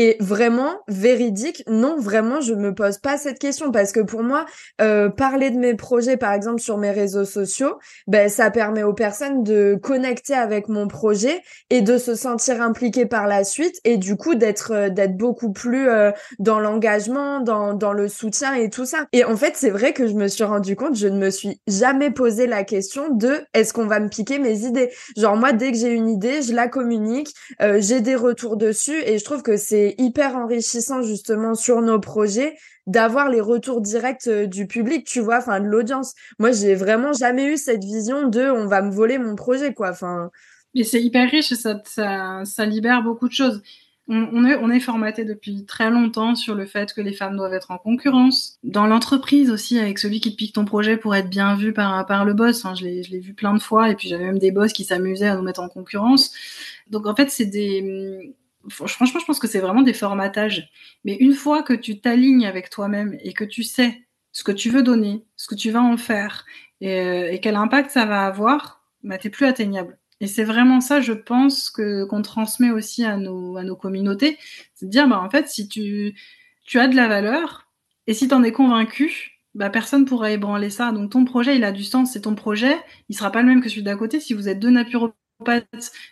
Et 0.00 0.16
vraiment, 0.20 0.78
véridique, 0.86 1.64
non, 1.66 1.96
vraiment, 1.98 2.40
je 2.40 2.54
me 2.54 2.72
pose 2.72 2.98
pas 2.98 3.18
cette 3.18 3.40
question 3.40 3.72
parce 3.72 3.90
que 3.90 3.98
pour 3.98 4.22
moi, 4.22 4.46
euh, 4.80 5.08
parler 5.08 5.50
de 5.50 5.58
mes 5.58 5.74
projets, 5.74 6.16
par 6.16 6.32
exemple, 6.34 6.60
sur 6.60 6.78
mes 6.78 6.92
réseaux 6.92 7.24
sociaux, 7.24 7.80
ben, 8.06 8.28
ça 8.28 8.52
permet 8.52 8.84
aux 8.84 8.92
personnes 8.92 9.42
de 9.42 9.76
connecter 9.82 10.34
avec 10.34 10.68
mon 10.68 10.86
projet 10.86 11.42
et 11.70 11.80
de 11.80 11.98
se 11.98 12.14
sentir 12.14 12.62
impliquées 12.62 13.06
par 13.06 13.26
la 13.26 13.42
suite 13.42 13.80
et 13.82 13.96
du 13.96 14.14
coup 14.14 14.36
d'être 14.36 14.72
euh, 14.72 14.88
d'être 14.88 15.16
beaucoup 15.16 15.50
plus 15.50 15.88
euh, 15.88 16.12
dans 16.38 16.60
l'engagement, 16.60 17.40
dans, 17.40 17.74
dans 17.74 17.92
le 17.92 18.06
soutien 18.06 18.54
et 18.54 18.70
tout 18.70 18.86
ça. 18.86 19.06
Et 19.12 19.24
en 19.24 19.36
fait, 19.36 19.54
c'est 19.56 19.70
vrai 19.70 19.94
que 19.94 20.06
je 20.06 20.14
me 20.14 20.28
suis 20.28 20.44
rendu 20.44 20.76
compte, 20.76 20.94
je 20.94 21.08
ne 21.08 21.18
me 21.18 21.30
suis 21.30 21.60
jamais 21.66 22.12
posé 22.12 22.46
la 22.46 22.62
question 22.62 23.12
de 23.12 23.40
est-ce 23.52 23.72
qu'on 23.72 23.86
va 23.86 23.98
me 23.98 24.08
piquer 24.08 24.38
mes 24.38 24.60
idées. 24.60 24.90
Genre 25.16 25.34
moi, 25.34 25.52
dès 25.52 25.72
que 25.72 25.76
j'ai 25.76 25.90
une 25.90 26.08
idée, 26.08 26.40
je 26.42 26.54
la 26.54 26.68
communique, 26.68 27.34
euh, 27.62 27.78
j'ai 27.80 28.00
des 28.00 28.14
retours 28.14 28.56
dessus 28.56 29.02
et 29.04 29.18
je 29.18 29.24
trouve 29.24 29.42
que 29.42 29.56
c'est 29.56 29.87
hyper 29.98 30.36
enrichissant 30.36 31.02
justement 31.02 31.54
sur 31.54 31.80
nos 31.80 32.00
projets 32.00 32.56
d'avoir 32.86 33.28
les 33.28 33.40
retours 33.40 33.80
directs 33.80 34.26
euh, 34.26 34.46
du 34.46 34.66
public, 34.66 35.06
tu 35.06 35.20
vois, 35.20 35.38
enfin 35.38 35.60
de 35.60 35.66
l'audience. 35.66 36.14
Moi, 36.38 36.52
j'ai 36.52 36.74
vraiment 36.74 37.12
jamais 37.12 37.46
eu 37.46 37.56
cette 37.56 37.84
vision 37.84 38.28
de 38.28 38.50
on 38.50 38.66
va 38.66 38.82
me 38.82 38.90
voler 38.90 39.18
mon 39.18 39.36
projet, 39.36 39.74
quoi. 39.74 39.90
Enfin. 39.90 40.30
Mais 40.74 40.84
c'est 40.84 41.02
hyper 41.02 41.30
riche 41.30 41.52
et 41.52 41.56
ça, 41.56 41.80
ça, 42.44 42.66
libère 42.66 43.02
beaucoup 43.02 43.26
de 43.26 43.32
choses 43.32 43.62
on, 44.08 44.44
est, 44.46 44.56
on 44.56 44.70
est 44.70 44.80
formaté 44.80 45.24
depuis 45.24 45.66
très 45.66 45.90
longtemps 45.90 46.34
sur 46.34 46.54
le 46.54 46.64
fait 46.64 46.94
que 46.94 47.02
les 47.02 47.12
femmes 47.12 47.36
doivent 47.36 47.52
être 47.52 47.70
en 47.70 47.76
concurrence. 47.76 48.58
Dans 48.62 48.86
l'entreprise 48.86 49.50
aussi, 49.50 49.78
avec 49.78 49.98
celui 49.98 50.20
qui 50.20 50.32
te 50.32 50.36
pique 50.36 50.54
ton 50.54 50.64
projet 50.64 50.96
pour 50.96 51.14
être 51.14 51.28
bien 51.28 51.54
vu 51.56 51.74
par, 51.74 52.06
par 52.06 52.24
le 52.24 52.32
boss. 52.32 52.64
Enfin, 52.64 52.74
je 52.74 52.84
l'ai 52.84 53.20
vu 53.20 53.34
plein 53.34 53.52
de 53.52 53.60
fois. 53.60 53.90
Et 53.90 53.94
puis 53.94 54.08
j'avais 54.08 54.24
même 54.24 54.38
des 54.38 54.50
boss 54.50 54.72
qui 54.72 54.84
s'amusaient 54.84 55.28
à 55.28 55.36
nous 55.36 55.42
mettre 55.42 55.60
en 55.60 55.68
concurrence. 55.68 56.32
Donc 56.88 57.06
en 57.06 57.14
fait, 57.14 57.30
c'est 57.30 57.46
des... 57.46 58.34
Franchement, 58.70 59.20
je 59.20 59.24
pense 59.24 59.38
que 59.38 59.46
c'est 59.46 59.60
vraiment 59.60 59.82
des 59.82 59.92
formatages. 59.92 60.70
Mais 61.04 61.16
une 61.16 61.34
fois 61.34 61.62
que 61.62 61.72
tu 61.72 62.00
t'alignes 62.00 62.46
avec 62.46 62.70
toi-même 62.70 63.16
et 63.22 63.32
que 63.32 63.44
tu 63.44 63.62
sais 63.62 64.06
ce 64.32 64.44
que 64.44 64.52
tu 64.52 64.70
veux 64.70 64.82
donner, 64.82 65.24
ce 65.36 65.48
que 65.48 65.54
tu 65.54 65.70
vas 65.70 65.82
en 65.82 65.96
faire 65.96 66.44
et, 66.80 67.00
euh, 67.00 67.38
quel 67.42 67.56
impact 67.56 67.90
ça 67.90 68.06
va 68.06 68.26
avoir, 68.26 68.82
bah, 69.02 69.18
t'es 69.18 69.30
plus 69.30 69.46
atteignable. 69.46 69.98
Et 70.20 70.26
c'est 70.26 70.44
vraiment 70.44 70.80
ça, 70.80 71.00
je 71.00 71.12
pense, 71.12 71.70
que 71.70 72.04
qu'on 72.04 72.22
transmet 72.22 72.70
aussi 72.70 73.04
à 73.04 73.16
nos, 73.16 73.56
à 73.56 73.62
nos 73.64 73.76
communautés. 73.76 74.38
C'est 74.74 74.86
de 74.86 74.90
dire, 74.90 75.08
bah, 75.08 75.20
en 75.20 75.30
fait, 75.30 75.48
si 75.48 75.68
tu, 75.68 76.14
tu 76.64 76.78
as 76.78 76.88
de 76.88 76.96
la 76.96 77.08
valeur, 77.08 77.68
et 78.08 78.14
si 78.14 78.26
tu 78.28 78.34
en 78.34 78.42
es 78.42 78.52
convaincu, 78.52 79.38
bah, 79.54 79.70
personne 79.70 80.04
pourra 80.06 80.30
ébranler 80.32 80.70
ça. 80.70 80.92
Donc 80.92 81.10
ton 81.10 81.24
projet, 81.24 81.56
il 81.56 81.64
a 81.64 81.72
du 81.72 81.84
sens, 81.84 82.12
c'est 82.12 82.22
ton 82.22 82.34
projet, 82.34 82.76
il 83.08 83.16
sera 83.16 83.30
pas 83.30 83.42
le 83.42 83.48
même 83.48 83.60
que 83.60 83.68
celui 83.68 83.82
d'à 83.82 83.96
côté. 83.96 84.20
Si 84.20 84.34
vous 84.34 84.48
êtes 84.48 84.58
deux 84.60 84.70
naturopathes, 84.70 85.16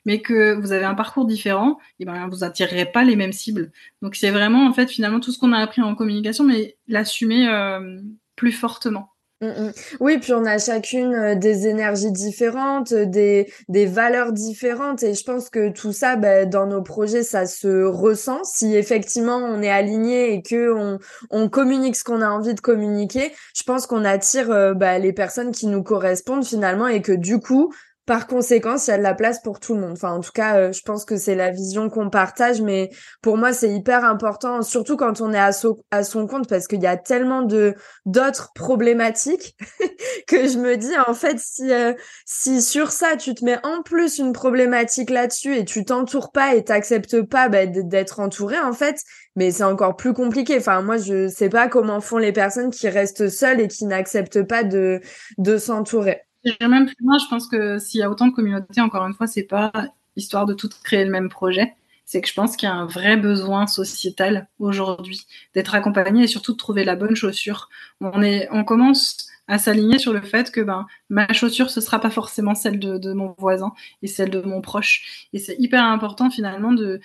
mais 0.04 0.20
que 0.20 0.54
vous 0.54 0.72
avez 0.72 0.84
un 0.84 0.94
parcours 0.94 1.26
différent, 1.26 1.78
et 1.98 2.04
ben 2.04 2.28
vous 2.28 2.44
attirerez 2.44 2.86
pas 2.86 3.04
les 3.04 3.16
mêmes 3.16 3.32
cibles. 3.32 3.72
Donc 4.02 4.14
c'est 4.14 4.30
vraiment 4.30 4.66
en 4.66 4.72
fait 4.72 4.88
finalement 4.88 5.20
tout 5.20 5.32
ce 5.32 5.38
qu'on 5.38 5.52
a 5.52 5.58
appris 5.58 5.82
en 5.82 5.94
communication, 5.94 6.44
mais 6.44 6.76
l'assumer 6.88 7.48
euh, 7.48 8.00
plus 8.36 8.52
fortement. 8.52 9.10
Mm, 9.42 9.48
mm. 9.48 9.72
Oui, 10.00 10.18
puis 10.18 10.32
on 10.32 10.46
a 10.46 10.56
chacune 10.58 11.12
euh, 11.12 11.34
des 11.34 11.66
énergies 11.66 12.10
différentes, 12.10 12.92
euh, 12.92 13.04
des, 13.04 13.52
des 13.68 13.84
valeurs 13.84 14.32
différentes, 14.32 15.02
et 15.02 15.12
je 15.12 15.24
pense 15.24 15.50
que 15.50 15.68
tout 15.68 15.92
ça, 15.92 16.16
bah, 16.16 16.46
dans 16.46 16.66
nos 16.66 16.82
projets, 16.82 17.22
ça 17.22 17.44
se 17.44 17.84
ressent. 17.84 18.44
Si 18.44 18.74
effectivement 18.74 19.36
on 19.36 19.60
est 19.60 19.70
aligné 19.70 20.32
et 20.32 20.40
que 20.40 20.72
on, 20.72 20.98
on 21.30 21.50
communique 21.50 21.96
ce 21.96 22.04
qu'on 22.04 22.22
a 22.22 22.30
envie 22.30 22.54
de 22.54 22.60
communiquer, 22.60 23.32
je 23.54 23.62
pense 23.62 23.86
qu'on 23.86 24.06
attire 24.06 24.74
bah, 24.74 24.98
les 24.98 25.12
personnes 25.12 25.52
qui 25.52 25.66
nous 25.66 25.82
correspondent 25.82 26.46
finalement, 26.46 26.86
et 26.86 27.02
que 27.02 27.12
du 27.12 27.38
coup, 27.38 27.74
par 28.06 28.28
conséquent, 28.28 28.76
il 28.76 28.90
y 28.90 28.94
a 28.94 28.98
de 28.98 29.02
la 29.02 29.14
place 29.14 29.40
pour 29.42 29.58
tout 29.58 29.74
le 29.74 29.80
monde. 29.80 29.92
Enfin, 29.92 30.12
en 30.12 30.20
tout 30.20 30.30
cas, 30.32 30.58
euh, 30.58 30.72
je 30.72 30.80
pense 30.82 31.04
que 31.04 31.16
c'est 31.16 31.34
la 31.34 31.50
vision 31.50 31.90
qu'on 31.90 32.08
partage, 32.08 32.62
mais 32.62 32.90
pour 33.20 33.36
moi, 33.36 33.52
c'est 33.52 33.68
hyper 33.68 34.04
important, 34.04 34.62
surtout 34.62 34.96
quand 34.96 35.20
on 35.20 35.32
est 35.32 35.38
à, 35.38 35.52
son 35.52 36.26
compte, 36.28 36.48
parce 36.48 36.68
qu'il 36.68 36.80
y 36.80 36.86
a 36.86 36.96
tellement 36.96 37.42
de 37.42 37.74
d'autres 38.04 38.52
problématiques 38.54 39.56
que 40.28 40.46
je 40.46 40.56
me 40.58 40.76
dis, 40.76 40.96
en 41.08 41.14
fait, 41.14 41.38
si 41.40 41.72
euh, 41.72 41.94
si 42.24 42.62
sur 42.62 42.92
ça, 42.92 43.16
tu 43.16 43.34
te 43.34 43.44
mets 43.44 43.58
en 43.64 43.82
plus 43.82 44.18
une 44.18 44.32
problématique 44.32 45.10
là-dessus 45.10 45.56
et 45.56 45.64
tu 45.64 45.84
t'entoures 45.84 46.30
pas 46.30 46.54
et 46.54 46.62
t'acceptes 46.62 47.22
pas 47.22 47.48
bah, 47.48 47.66
d'être 47.66 48.20
entouré, 48.20 48.58
en 48.60 48.72
fait, 48.72 49.02
mais 49.34 49.50
c'est 49.50 49.64
encore 49.64 49.96
plus 49.96 50.12
compliqué. 50.12 50.58
Enfin, 50.58 50.80
moi, 50.80 50.96
je 50.96 51.26
sais 51.26 51.48
pas 51.48 51.66
comment 51.66 52.00
font 52.00 52.18
les 52.18 52.32
personnes 52.32 52.70
qui 52.70 52.88
restent 52.88 53.28
seules 53.28 53.60
et 53.60 53.68
qui 53.68 53.84
n'acceptent 53.84 54.44
pas 54.44 54.62
de 54.62 55.00
de 55.38 55.58
s'entourer 55.58 56.22
même 56.60 56.86
plus 56.86 56.96
loin, 57.00 57.18
je 57.18 57.26
pense 57.28 57.48
que 57.48 57.78
s'il 57.78 58.00
y 58.00 58.02
a 58.02 58.10
autant 58.10 58.26
de 58.26 58.32
communautés, 58.32 58.80
encore 58.80 59.06
une 59.06 59.14
fois, 59.14 59.26
c'est 59.26 59.44
pas 59.44 59.72
histoire 60.16 60.46
de 60.46 60.54
toutes 60.54 60.74
créer 60.82 61.04
le 61.04 61.10
même 61.10 61.28
projet. 61.28 61.74
C'est 62.04 62.20
que 62.20 62.28
je 62.28 62.34
pense 62.34 62.56
qu'il 62.56 62.68
y 62.68 62.72
a 62.72 62.74
un 62.74 62.86
vrai 62.86 63.16
besoin 63.16 63.66
sociétal 63.66 64.48
aujourd'hui 64.58 65.26
d'être 65.54 65.74
accompagné 65.74 66.24
et 66.24 66.26
surtout 66.28 66.52
de 66.52 66.56
trouver 66.56 66.84
la 66.84 66.94
bonne 66.94 67.16
chaussure. 67.16 67.68
On, 68.00 68.22
est, 68.22 68.48
on 68.52 68.64
commence 68.64 69.26
à 69.48 69.58
s'aligner 69.58 69.98
sur 69.98 70.12
le 70.12 70.20
fait 70.20 70.50
que 70.50 70.60
ben, 70.60 70.86
ma 71.08 71.32
chaussure, 71.32 71.70
ce 71.70 71.80
sera 71.80 72.00
pas 72.00 72.10
forcément 72.10 72.54
celle 72.54 72.78
de, 72.78 73.12
mon 73.12 73.34
voisin 73.38 73.72
et 74.02 74.06
celle 74.06 74.30
de 74.30 74.40
mon 74.40 74.60
proche. 74.60 75.28
Et 75.32 75.38
c'est 75.38 75.56
hyper 75.58 75.84
important 75.84 76.30
finalement 76.30 76.72
de, 76.72 77.00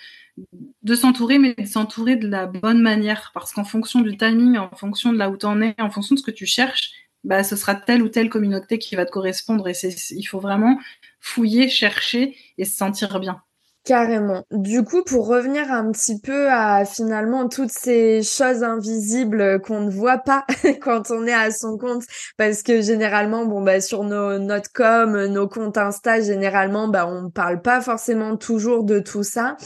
de 0.82 0.94
s'entourer, 0.94 1.38
mais 1.38 1.54
de 1.54 1.66
s'entourer 1.66 2.16
de 2.16 2.28
la 2.28 2.46
bonne 2.46 2.80
manière. 2.80 3.30
Parce 3.34 3.52
qu'en 3.52 3.64
fonction 3.64 4.00
du 4.00 4.16
timing, 4.16 4.58
en 4.58 4.70
fonction 4.70 5.12
de 5.12 5.18
là 5.18 5.30
où 5.30 5.36
tu 5.36 5.46
en 5.46 5.60
es, 5.60 5.74
en 5.80 5.90
fonction 5.90 6.14
de 6.14 6.20
ce 6.20 6.24
que 6.24 6.30
tu 6.30 6.46
cherches, 6.46 6.90
bah, 7.24 7.44
ce 7.44 7.56
sera 7.56 7.74
telle 7.74 8.02
ou 8.02 8.08
telle 8.08 8.28
communauté 8.30 8.78
qui 8.78 8.96
va 8.96 9.06
te 9.06 9.10
correspondre. 9.10 9.68
Et 9.68 9.74
il 10.10 10.24
faut 10.24 10.40
vraiment 10.40 10.78
fouiller, 11.20 11.68
chercher 11.68 12.36
et 12.58 12.64
se 12.64 12.76
sentir 12.76 13.18
bien. 13.20 13.42
Carrément. 13.84 14.44
Du 14.52 14.84
coup, 14.84 15.02
pour 15.02 15.26
revenir 15.26 15.72
un 15.72 15.90
petit 15.90 16.20
peu 16.20 16.48
à 16.48 16.84
finalement 16.84 17.48
toutes 17.48 17.72
ces 17.72 18.22
choses 18.22 18.62
invisibles 18.62 19.60
qu'on 19.60 19.80
ne 19.80 19.90
voit 19.90 20.18
pas 20.18 20.44
quand 20.80 21.10
on 21.10 21.26
est 21.26 21.34
à 21.34 21.50
son 21.50 21.76
compte, 21.76 22.04
parce 22.36 22.62
que 22.62 22.80
généralement, 22.80 23.44
bon 23.44 23.60
bah 23.60 23.80
sur 23.80 24.04
nos 24.04 24.38
notre 24.38 24.70
com, 24.72 25.26
nos 25.26 25.48
comptes 25.48 25.78
Insta, 25.78 26.20
généralement, 26.20 26.86
bah 26.86 27.08
on 27.08 27.28
parle 27.28 27.60
pas 27.60 27.80
forcément 27.80 28.36
toujours 28.36 28.84
de 28.84 29.00
tout 29.00 29.24
ça. 29.24 29.56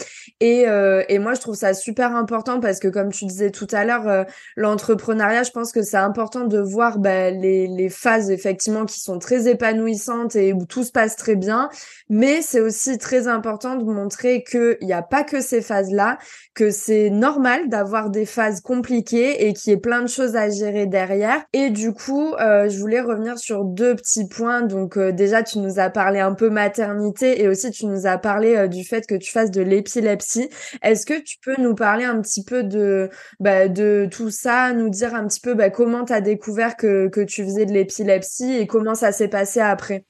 Et 0.40 0.66
euh, 0.66 1.02
et 1.10 1.18
moi, 1.18 1.34
je 1.34 1.42
trouve 1.42 1.54
ça 1.54 1.74
super 1.74 2.16
important 2.16 2.58
parce 2.58 2.80
que 2.80 2.88
comme 2.88 3.12
tu 3.12 3.26
disais 3.26 3.50
tout 3.50 3.68
à 3.70 3.84
l'heure, 3.84 4.08
euh, 4.08 4.24
l'entrepreneuriat, 4.56 5.42
je 5.42 5.50
pense 5.50 5.72
que 5.72 5.82
c'est 5.82 5.98
important 5.98 6.44
de 6.46 6.58
voir 6.58 7.00
bah, 7.00 7.30
les 7.30 7.66
les 7.66 7.90
phases 7.90 8.30
effectivement 8.30 8.86
qui 8.86 8.98
sont 8.98 9.18
très 9.18 9.46
épanouissantes 9.46 10.36
et 10.36 10.54
où 10.54 10.64
tout 10.64 10.84
se 10.84 10.92
passe 10.92 11.16
très 11.16 11.36
bien, 11.36 11.68
mais 12.08 12.40
c'est 12.40 12.60
aussi 12.60 12.96
très 12.96 13.28
important 13.28 13.76
de 13.76 13.84
qu'il 14.14 14.76
n'y 14.82 14.92
a 14.92 15.02
pas 15.02 15.24
que 15.24 15.40
ces 15.40 15.60
phases-là, 15.60 16.18
que 16.54 16.70
c'est 16.70 17.10
normal 17.10 17.68
d'avoir 17.68 18.10
des 18.10 18.26
phases 18.26 18.60
compliquées 18.60 19.46
et 19.46 19.52
qu'il 19.52 19.70
y 19.70 19.74
ait 19.74 19.80
plein 19.80 20.02
de 20.02 20.06
choses 20.06 20.36
à 20.36 20.48
gérer 20.50 20.86
derrière. 20.86 21.44
Et 21.52 21.70
du 21.70 21.92
coup, 21.92 22.34
euh, 22.34 22.68
je 22.68 22.78
voulais 22.78 23.00
revenir 23.00 23.38
sur 23.38 23.64
deux 23.64 23.94
petits 23.94 24.28
points. 24.28 24.62
Donc 24.62 24.96
euh, 24.96 25.12
déjà, 25.12 25.42
tu 25.42 25.58
nous 25.58 25.78
as 25.78 25.90
parlé 25.90 26.20
un 26.20 26.34
peu 26.34 26.50
maternité 26.50 27.42
et 27.42 27.48
aussi 27.48 27.70
tu 27.70 27.86
nous 27.86 28.06
as 28.06 28.18
parlé 28.18 28.56
euh, 28.56 28.68
du 28.68 28.84
fait 28.84 29.06
que 29.06 29.14
tu 29.14 29.30
fasses 29.30 29.50
de 29.50 29.62
l'épilepsie. 29.62 30.48
Est-ce 30.82 31.06
que 31.06 31.20
tu 31.20 31.36
peux 31.44 31.56
nous 31.58 31.74
parler 31.74 32.04
un 32.04 32.20
petit 32.20 32.44
peu 32.44 32.62
de, 32.62 33.10
bah, 33.40 33.68
de 33.68 34.08
tout 34.10 34.30
ça, 34.30 34.72
nous 34.72 34.90
dire 34.90 35.14
un 35.14 35.26
petit 35.26 35.40
peu 35.40 35.54
bah, 35.54 35.70
comment 35.70 36.04
tu 36.04 36.12
as 36.12 36.20
découvert 36.20 36.76
que, 36.76 37.08
que 37.08 37.20
tu 37.20 37.44
faisais 37.44 37.66
de 37.66 37.72
l'épilepsie 37.72 38.54
et 38.54 38.66
comment 38.66 38.94
ça 38.94 39.12
s'est 39.12 39.28
passé 39.28 39.60
après? 39.60 40.04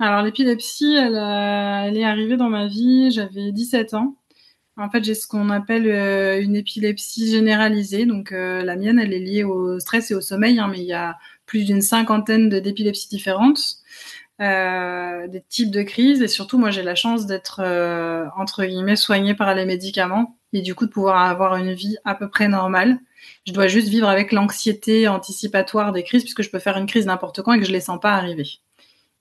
Alors 0.00 0.22
l'épilepsie, 0.22 0.94
elle, 0.96 1.14
elle, 1.14 1.96
est 1.96 2.04
arrivée 2.04 2.36
dans 2.36 2.48
ma 2.48 2.66
vie, 2.66 3.10
j'avais 3.10 3.52
17 3.52 3.94
ans. 3.94 4.16
En 4.80 4.88
fait, 4.88 5.04
j'ai 5.04 5.14
ce 5.14 5.26
qu'on 5.26 5.50
appelle 5.50 5.86
euh, 5.88 6.40
une 6.40 6.56
épilepsie 6.56 7.30
généralisée. 7.30 8.06
Donc 8.06 8.32
euh, 8.32 8.62
la 8.62 8.76
mienne, 8.76 8.98
elle 8.98 9.12
est 9.12 9.18
liée 9.18 9.44
au 9.44 9.78
stress 9.78 10.10
et 10.10 10.14
au 10.14 10.20
sommeil, 10.22 10.58
hein, 10.58 10.68
mais 10.70 10.78
il 10.78 10.86
y 10.86 10.94
a 10.94 11.18
plus 11.44 11.64
d'une 11.64 11.82
cinquantaine 11.82 12.48
d'épilepsies 12.48 13.08
différentes, 13.08 13.60
euh, 14.40 15.28
des 15.28 15.42
types 15.42 15.70
de 15.70 15.82
crises. 15.82 16.22
Et 16.22 16.28
surtout, 16.28 16.58
moi, 16.58 16.70
j'ai 16.70 16.82
la 16.82 16.94
chance 16.94 17.26
d'être, 17.26 17.60
entre 18.36 18.64
guillemets, 18.64 18.96
soignée 18.96 19.34
par 19.34 19.54
les 19.54 19.66
médicaments 19.66 20.38
et 20.52 20.62
du 20.62 20.74
coup 20.74 20.86
de 20.86 20.90
pouvoir 20.90 21.28
avoir 21.28 21.56
une 21.56 21.74
vie 21.74 21.96
à 22.04 22.14
peu 22.14 22.28
près 22.30 22.48
normale. 22.48 22.98
Je 23.46 23.52
dois 23.52 23.66
juste 23.66 23.88
vivre 23.88 24.08
avec 24.08 24.32
l'anxiété 24.32 25.08
anticipatoire 25.08 25.92
des 25.92 26.04
crises, 26.04 26.22
puisque 26.22 26.42
je 26.42 26.50
peux 26.50 26.58
faire 26.58 26.78
une 26.78 26.86
crise 26.86 27.06
n'importe 27.06 27.42
quand 27.42 27.52
et 27.52 27.58
que 27.58 27.66
je 27.66 27.70
ne 27.70 27.76
les 27.76 27.82
sens 27.82 28.00
pas 28.00 28.14
arriver. 28.14 28.46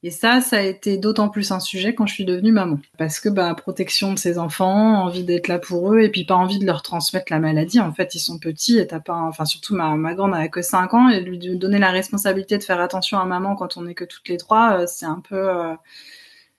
Et 0.02 0.12
ça, 0.12 0.40
ça 0.40 0.58
a 0.58 0.62
été 0.62 0.98
d'autant 0.98 1.28
plus 1.28 1.52
un 1.52 1.60
sujet 1.60 1.94
quand 1.94 2.06
je 2.06 2.14
suis 2.14 2.24
devenue 2.24 2.54
maman. 2.54 2.80
Parce 2.98 3.20
que, 3.20 3.28
bah, 3.28 3.54
protection 3.54 4.14
de 4.14 4.18
ses 4.18 4.38
enfants, 4.38 5.04
envie 5.04 5.26
d'être 5.26 5.50
là 5.50 5.60
pour 5.60 5.94
eux, 5.94 6.00
et 6.00 6.10
puis 6.10 6.24
pas 6.24 6.36
envie 6.36 6.58
de 6.58 6.66
leur 6.66 6.84
transmettre 6.84 7.32
la 7.32 7.40
maladie. 7.40 7.82
En 7.82 7.92
fait, 7.92 8.16
ils 8.16 8.20
sont 8.20 8.40
petits 8.40 8.78
et 8.78 8.88
t'as 8.88 9.02
pas, 9.02 9.16
enfin, 9.16 9.44
surtout 9.44 9.76
ma, 9.76 9.96
ma 9.96 10.14
grande 10.14 10.32
n'a 10.32 10.48
que 10.48 10.62
5 10.62 10.94
ans, 10.94 11.10
et 11.10 11.20
lui 11.20 11.38
donner 11.58 11.80
la 11.80 11.92
responsabilité 11.92 12.58
de 12.58 12.64
faire 12.64 12.80
attention 12.80 13.20
à 13.20 13.26
maman 13.26 13.56
quand 13.58 13.76
on 13.76 13.88
est 13.88 13.94
que 13.94 14.06
toutes 14.06 14.30
les 14.30 14.38
trois, 14.38 14.80
euh, 14.80 14.86
c'est 14.88 15.06
un 15.06 15.22
peu, 15.28 15.50
euh, 15.50 15.76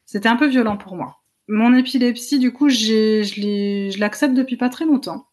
c'était 0.04 0.28
un 0.28 0.36
peu 0.36 0.46
violent 0.48 0.76
pour 0.76 0.94
moi. 0.96 1.16
Mon 1.48 1.74
épilepsie, 1.74 2.38
du 2.38 2.52
coup, 2.52 2.68
je 2.68 3.98
l'accepte 3.98 4.34
depuis 4.34 4.56
pas 4.56 4.68
très 4.68 4.84
longtemps. 4.84 5.26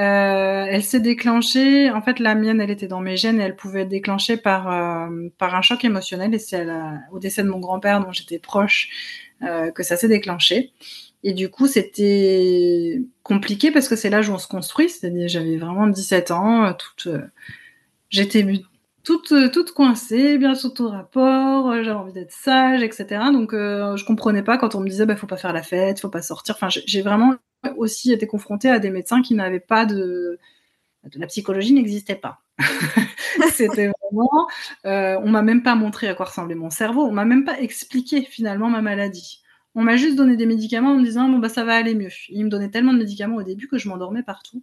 Euh, 0.00 0.64
elle 0.66 0.82
s'est 0.82 1.00
déclenchée, 1.00 1.90
en 1.90 2.00
fait 2.00 2.20
la 2.20 2.34
mienne 2.34 2.58
elle 2.60 2.70
était 2.70 2.86
dans 2.86 3.00
mes 3.00 3.18
gènes 3.18 3.38
et 3.38 3.44
elle 3.44 3.56
pouvait 3.56 3.82
être 3.82 3.88
déclenchée 3.88 4.38
par, 4.38 4.72
euh, 4.72 5.28
par 5.36 5.54
un 5.54 5.60
choc 5.60 5.84
émotionnel 5.84 6.32
et 6.32 6.38
c'est 6.38 6.66
au 7.12 7.18
décès 7.18 7.42
de 7.42 7.48
mon 7.48 7.58
grand-père 7.58 8.00
dont 8.00 8.10
j'étais 8.12 8.38
proche 8.38 8.88
que 9.74 9.82
ça 9.82 9.96
s'est 9.96 10.08
déclenché. 10.08 10.72
Et 11.22 11.32
du 11.32 11.50
coup, 11.50 11.66
c'était 11.66 13.02
compliqué 13.22 13.70
parce 13.70 13.88
que 13.88 13.96
c'est 13.96 14.10
l'âge 14.10 14.28
où 14.28 14.34
on 14.34 14.38
se 14.38 14.48
construit. 14.48 14.90
C'est-à-dire, 14.90 15.28
j'avais 15.28 15.56
vraiment 15.56 15.86
17 15.86 16.30
ans, 16.30 16.74
toute, 16.74 17.08
j'étais 18.10 18.46
toute, 19.02 19.32
toute 19.52 19.72
coincée, 19.72 20.36
bien 20.38 20.54
sous 20.54 20.70
tout 20.70 20.88
rapport, 20.88 21.72
j'avais 21.82 21.96
envie 21.96 22.12
d'être 22.12 22.32
sage, 22.32 22.82
etc. 22.82 23.06
Donc, 23.32 23.52
je 23.52 24.04
comprenais 24.04 24.42
pas 24.42 24.58
quand 24.58 24.74
on 24.74 24.80
me 24.80 24.88
disait, 24.88 25.06
bah, 25.06 25.16
faut 25.16 25.26
pas 25.26 25.38
faire 25.38 25.54
la 25.54 25.62
fête, 25.62 26.00
faut 26.00 26.10
pas 26.10 26.22
sortir. 26.22 26.54
Enfin, 26.54 26.68
j'ai 26.68 27.02
vraiment 27.02 27.34
aussi 27.76 28.12
été 28.12 28.26
confrontée 28.26 28.70
à 28.70 28.78
des 28.78 28.90
médecins 28.90 29.22
qui 29.22 29.34
n'avaient 29.34 29.60
pas 29.60 29.86
de, 29.86 30.38
la 31.14 31.26
psychologie 31.26 31.72
n'existait 31.72 32.16
pas. 32.16 32.40
C'était 33.52 33.90
vraiment, 34.02 34.48
euh, 34.86 35.18
on 35.22 35.30
m'a 35.30 35.42
même 35.42 35.62
pas 35.62 35.74
montré 35.74 36.08
à 36.08 36.14
quoi 36.14 36.26
ressemblait 36.26 36.54
mon 36.54 36.70
cerveau, 36.70 37.02
on 37.02 37.12
m'a 37.12 37.24
même 37.24 37.44
pas 37.44 37.60
expliqué 37.60 38.22
finalement 38.22 38.68
ma 38.68 38.82
maladie. 38.82 39.42
On 39.74 39.82
m'a 39.82 39.96
juste 39.96 40.16
donné 40.16 40.36
des 40.36 40.46
médicaments 40.46 40.92
en 40.92 40.96
me 40.96 41.04
disant 41.04 41.28
bon 41.28 41.38
bah 41.38 41.48
ça 41.48 41.64
va 41.64 41.76
aller 41.76 41.94
mieux. 41.94 42.10
Ils 42.28 42.44
me 42.44 42.50
donnaient 42.50 42.70
tellement 42.70 42.92
de 42.92 42.98
médicaments 42.98 43.36
au 43.36 43.42
début 43.42 43.68
que 43.68 43.78
je 43.78 43.88
m'endormais 43.88 44.22
partout. 44.22 44.62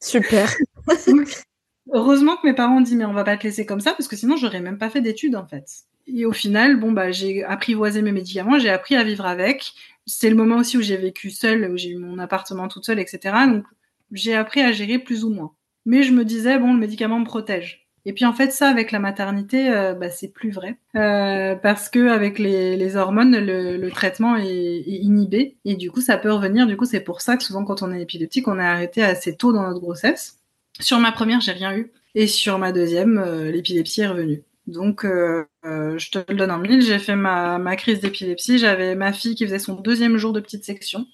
Super. 0.00 0.52
heureusement 1.92 2.36
que 2.36 2.46
mes 2.46 2.54
parents 2.54 2.78
ont 2.78 2.80
dit 2.80 2.96
mais 2.96 3.04
on 3.04 3.12
va 3.12 3.24
pas 3.24 3.36
te 3.36 3.44
laisser 3.44 3.66
comme 3.66 3.80
ça 3.80 3.92
parce 3.92 4.08
que 4.08 4.16
sinon 4.16 4.36
j'aurais 4.36 4.60
même 4.60 4.78
pas 4.78 4.90
fait 4.90 5.00
d'études 5.00 5.36
en 5.36 5.46
fait. 5.46 5.64
Et 6.08 6.26
au 6.26 6.32
final, 6.32 6.80
bon 6.80 6.90
bah 6.90 7.12
j'ai 7.12 7.44
apprivoisé 7.44 8.02
mes 8.02 8.10
médicaments, 8.10 8.58
j'ai 8.58 8.70
appris 8.70 8.96
à 8.96 9.04
vivre 9.04 9.24
avec. 9.24 9.74
C'est 10.06 10.30
le 10.30 10.36
moment 10.36 10.56
aussi 10.56 10.76
où 10.76 10.82
j'ai 10.82 10.96
vécu 10.96 11.30
seule, 11.30 11.70
où 11.70 11.76
j'ai 11.76 11.90
eu 11.90 11.96
mon 11.96 12.18
appartement 12.18 12.68
toute 12.68 12.84
seule, 12.84 12.98
etc. 12.98 13.20
Donc 13.46 13.64
j'ai 14.10 14.34
appris 14.34 14.60
à 14.60 14.72
gérer 14.72 14.98
plus 14.98 15.24
ou 15.24 15.30
moins. 15.30 15.52
Mais 15.86 16.02
je 16.02 16.12
me 16.12 16.24
disais 16.24 16.58
bon 16.58 16.74
le 16.74 16.80
médicament 16.80 17.18
me 17.18 17.24
protège. 17.24 17.88
Et 18.04 18.12
puis 18.12 18.24
en 18.24 18.32
fait 18.32 18.50
ça 18.52 18.68
avec 18.68 18.90
la 18.90 18.98
maternité, 18.98 19.70
euh, 19.70 19.94
bah, 19.94 20.10
c'est 20.10 20.32
plus 20.32 20.50
vrai 20.50 20.76
euh, 20.96 21.54
parce 21.54 21.88
que 21.88 22.08
avec 22.08 22.38
les, 22.38 22.96
hormones, 22.96 23.36
le, 23.36 23.90
traitement 23.90 24.36
est, 24.36 24.46
est, 24.46 24.98
inhibé 25.02 25.56
et 25.64 25.76
du 25.76 25.90
coup 25.90 26.00
ça 26.00 26.16
peut 26.16 26.32
revenir. 26.32 26.66
Du 26.66 26.76
coup 26.76 26.84
c'est 26.84 27.00
pour 27.00 27.20
ça 27.20 27.36
que 27.36 27.44
souvent 27.44 27.64
quand 27.64 27.82
on 27.82 27.92
est 27.92 28.02
épileptique, 28.02 28.48
on 28.48 28.58
est 28.58 28.64
arrêté 28.64 29.02
assez 29.02 29.36
tôt 29.36 29.52
dans 29.52 29.62
notre 29.62 29.80
grossesse. 29.80 30.40
Sur 30.80 30.98
ma 30.98 31.12
première, 31.12 31.40
j'ai 31.40 31.52
rien 31.52 31.76
eu 31.76 31.92
et 32.14 32.26
sur 32.26 32.58
ma 32.58 32.72
deuxième, 32.72 33.18
euh, 33.18 33.50
l'épilepsie 33.50 34.02
est 34.02 34.08
revenue. 34.08 34.42
Donc, 34.72 35.04
euh, 35.04 35.44
euh, 35.64 35.98
je 35.98 36.10
te 36.10 36.18
le 36.32 36.36
donne 36.36 36.50
en 36.50 36.58
mille. 36.58 36.82
J'ai 36.82 36.98
fait 36.98 37.16
ma, 37.16 37.76
crise 37.76 38.00
d'épilepsie. 38.00 38.58
J'avais 38.58 38.94
ma 38.94 39.12
fille 39.12 39.34
qui 39.34 39.44
faisait 39.44 39.58
son 39.58 39.74
deuxième 39.74 40.16
jour 40.16 40.32
de 40.32 40.40
petite 40.40 40.64
section. 40.64 41.06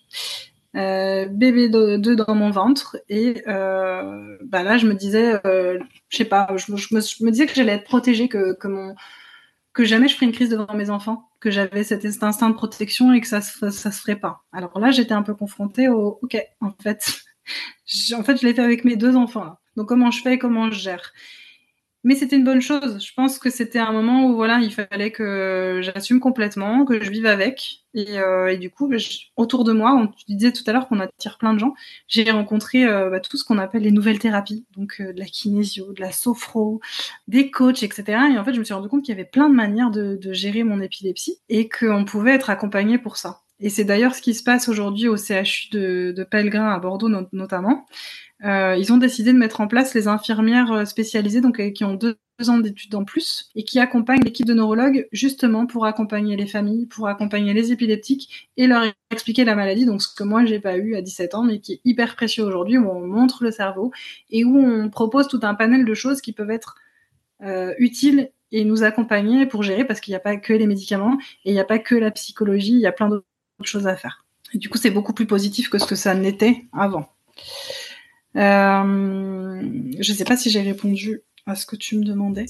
Euh, 0.76 1.26
bébé 1.26 1.68
2 1.68 1.98
dans 1.98 2.34
mon 2.34 2.50
ventre 2.50 2.98
et 3.08 3.42
bah 3.46 4.62
là 4.62 4.76
je 4.76 4.86
me 4.86 4.92
disais 4.92 5.40
je 5.42 5.80
sais 6.16 6.26
pas 6.26 6.46
je, 6.56 6.70
me, 6.70 7.30
disais 7.30 7.46
que 7.46 7.54
j'allais 7.54 7.72
être 7.72 7.84
protégée 7.84 8.28
que, 8.28 8.54
jamais 9.78 10.08
je 10.08 10.14
ferais 10.14 10.26
une 10.26 10.32
crise 10.32 10.50
devant 10.50 10.72
mes 10.74 10.90
enfants 10.90 11.30
que 11.40 11.50
j'avais 11.50 11.84
cet 11.84 12.04
instinct 12.22 12.50
de 12.50 12.54
protection 12.54 13.14
et 13.14 13.20
que 13.22 13.26
ça 13.26 13.40
ça 13.40 13.70
se 13.70 14.00
ferait 14.00 14.20
pas 14.20 14.42
alors 14.52 14.78
là 14.78 14.90
j'étais 14.90 15.14
un 15.14 15.22
peu 15.22 15.34
confrontée 15.34 15.88
au 15.88 16.18
ok 16.20 16.36
en 16.60 16.72
fait 16.82 17.22
en 18.14 18.22
fait 18.22 18.38
je 18.38 18.46
l'ai 18.46 18.52
fait 18.52 18.62
avec 18.62 18.84
mes 18.84 18.96
deux 18.96 19.16
enfants 19.16 19.56
donc 19.74 19.88
comment 19.88 20.10
je 20.10 20.20
fais 20.20 20.38
comment 20.38 20.70
je 20.70 20.78
gère? 20.80 21.14
Mais 22.04 22.14
c'était 22.14 22.36
une 22.36 22.44
bonne 22.44 22.60
chose. 22.60 23.04
Je 23.04 23.12
pense 23.14 23.38
que 23.38 23.50
c'était 23.50 23.78
un 23.80 23.92
moment 23.92 24.26
où 24.26 24.34
voilà, 24.36 24.60
il 24.60 24.72
fallait 24.72 25.10
que 25.10 25.80
j'assume 25.82 26.20
complètement, 26.20 26.84
que 26.84 27.02
je 27.02 27.10
vive 27.10 27.26
avec. 27.26 27.84
Et, 27.94 28.18
euh, 28.18 28.56
du 28.56 28.70
coup, 28.70 28.90
autour 29.36 29.64
de 29.64 29.72
moi, 29.72 29.94
on, 29.94 30.06
tu 30.06 30.24
disais 30.28 30.52
tout 30.52 30.62
à 30.66 30.72
l'heure 30.72 30.88
qu'on 30.88 31.00
attire 31.00 31.38
plein 31.38 31.54
de 31.54 31.58
gens. 31.58 31.74
J'ai 32.06 32.30
rencontré 32.30 32.84
euh, 32.86 33.10
bah, 33.10 33.20
tout 33.20 33.36
ce 33.36 33.44
qu'on 33.44 33.58
appelle 33.58 33.82
les 33.82 33.90
nouvelles 33.90 34.20
thérapies, 34.20 34.64
donc 34.76 35.00
euh, 35.00 35.12
de 35.12 35.18
la 35.18 35.26
kinésio, 35.26 35.92
de 35.92 36.00
la 36.00 36.12
sophro, 36.12 36.80
des 37.26 37.50
coachs, 37.50 37.82
etc. 37.82 38.04
Et 38.32 38.38
en 38.38 38.44
fait, 38.44 38.54
je 38.54 38.60
me 38.60 38.64
suis 38.64 38.74
rendu 38.74 38.88
compte 38.88 39.02
qu'il 39.02 39.14
y 39.14 39.18
avait 39.18 39.28
plein 39.28 39.48
de 39.48 39.54
manières 39.54 39.90
de, 39.90 40.16
de 40.16 40.32
gérer 40.32 40.62
mon 40.62 40.80
épilepsie 40.80 41.40
et 41.48 41.68
qu'on 41.68 42.04
pouvait 42.04 42.34
être 42.34 42.50
accompagné 42.50 42.98
pour 42.98 43.16
ça. 43.16 43.42
Et 43.60 43.70
c'est 43.70 43.84
d'ailleurs 43.84 44.14
ce 44.14 44.22
qui 44.22 44.34
se 44.34 44.42
passe 44.42 44.68
aujourd'hui 44.68 45.08
au 45.08 45.16
CHU 45.16 45.68
de, 45.72 46.26
Pellegrin 46.30 46.68
à 46.68 46.78
Bordeaux 46.78 47.08
no 47.08 47.26
notamment. 47.32 47.86
Euh, 48.44 48.76
ils 48.78 48.92
ont 48.92 48.98
décidé 48.98 49.32
de 49.32 49.38
mettre 49.38 49.60
en 49.60 49.66
place 49.66 49.94
les 49.94 50.06
infirmières 50.06 50.70
euh, 50.70 50.84
spécialisées, 50.84 51.40
donc 51.40 51.58
euh, 51.58 51.70
qui 51.70 51.82
ont 51.84 51.94
deux 51.94 52.16
ans 52.46 52.58
d'études 52.58 52.94
en 52.94 53.04
plus 53.04 53.50
et 53.56 53.64
qui 53.64 53.80
accompagnent 53.80 54.22
l'équipe 54.22 54.46
de 54.46 54.54
neurologues 54.54 55.08
justement 55.10 55.66
pour 55.66 55.86
accompagner 55.86 56.36
les 56.36 56.46
familles, 56.46 56.86
pour 56.86 57.08
accompagner 57.08 57.52
les 57.52 57.72
épileptiques 57.72 58.48
et 58.56 58.68
leur 58.68 58.84
expliquer 59.10 59.44
la 59.44 59.56
maladie. 59.56 59.86
Donc 59.86 60.02
ce 60.02 60.14
que 60.14 60.22
moi 60.22 60.44
j'ai 60.44 60.60
pas 60.60 60.76
eu 60.76 60.94
à 60.94 61.02
17 61.02 61.34
ans, 61.34 61.42
mais 61.42 61.58
qui 61.58 61.74
est 61.74 61.80
hyper 61.84 62.14
précieux 62.14 62.44
aujourd'hui, 62.44 62.78
où 62.78 62.88
on 62.88 63.04
montre 63.04 63.42
le 63.42 63.50
cerveau 63.50 63.90
et 64.30 64.44
où 64.44 64.56
on 64.56 64.88
propose 64.88 65.26
tout 65.26 65.40
un 65.42 65.54
panel 65.54 65.84
de 65.84 65.94
choses 65.94 66.20
qui 66.20 66.32
peuvent 66.32 66.50
être 66.50 66.76
utiles 67.78 68.32
et 68.50 68.64
nous 68.64 68.82
accompagner 68.82 69.46
pour 69.46 69.62
gérer 69.62 69.84
parce 69.84 70.00
qu'il 70.00 70.12
n'y 70.12 70.16
a 70.16 70.20
pas 70.20 70.36
que 70.36 70.52
les 70.52 70.66
médicaments 70.66 71.18
et 71.44 71.50
il 71.50 71.52
n'y 71.52 71.60
a 71.60 71.64
pas 71.64 71.78
que 71.78 71.94
la 71.94 72.10
psychologie, 72.10 72.72
il 72.72 72.80
y 72.80 72.86
a 72.86 72.92
plein 72.92 73.08
d'autres 73.08 73.26
choses 73.66 73.86
à 73.86 73.96
faire. 73.96 74.24
Et 74.54 74.58
du 74.58 74.68
coup, 74.68 74.78
c'est 74.78 74.90
beaucoup 74.90 75.12
plus 75.12 75.26
positif 75.26 75.68
que 75.68 75.78
ce 75.78 75.86
que 75.86 75.94
ça 75.94 76.14
n'était 76.14 76.64
avant. 76.72 77.08
Euh, 78.36 79.62
je 80.00 80.12
ne 80.12 80.16
sais 80.16 80.24
pas 80.24 80.36
si 80.36 80.50
j'ai 80.50 80.62
répondu 80.62 81.22
à 81.48 81.54
ce 81.54 81.66
que 81.66 81.76
tu 81.76 81.96
me 81.96 82.04
demandais. 82.04 82.46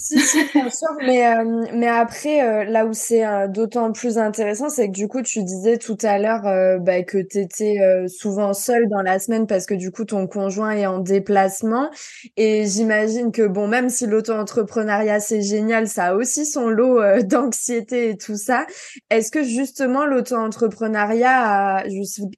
Euh, 1.08 1.66
mais 1.74 1.88
après, 1.88 2.42
euh, 2.42 2.64
là 2.64 2.87
où 2.87 2.92
c'est 2.92 3.24
euh, 3.24 3.48
d'autant 3.48 3.92
plus 3.92 4.18
intéressant, 4.18 4.68
c'est 4.68 4.88
que 4.88 4.92
du 4.92 5.08
coup, 5.08 5.22
tu 5.22 5.42
disais 5.42 5.78
tout 5.78 5.96
à 6.02 6.18
l'heure 6.18 6.42
bah, 6.80 7.02
que 7.02 7.18
tu 7.18 7.38
étais 7.38 7.78
souvent 8.08 8.52
seule 8.52 8.88
dans 8.88 9.02
la 9.02 9.18
semaine 9.18 9.46
parce 9.46 9.66
que 9.66 9.74
du 9.74 9.90
coup, 9.90 10.04
ton 10.04 10.26
conjoint 10.26 10.72
est 10.72 10.87
en 10.87 10.98
déplacement. 10.98 11.90
Et 12.37 12.66
j'imagine 12.66 13.32
que, 13.32 13.46
bon, 13.46 13.68
même 13.68 13.88
si 13.88 14.06
l'auto-entrepreneuriat, 14.06 15.20
c'est 15.20 15.42
génial, 15.42 15.88
ça 15.88 16.06
a 16.06 16.14
aussi 16.14 16.46
son 16.46 16.68
lot 16.68 17.00
d'anxiété 17.22 18.11
et 18.11 18.16
tout 18.16 18.37
ça. 18.37 18.66
Est-ce 19.11 19.30
que 19.30 19.42
justement, 19.42 20.04
l'auto-entrepreneuriat 20.06 21.84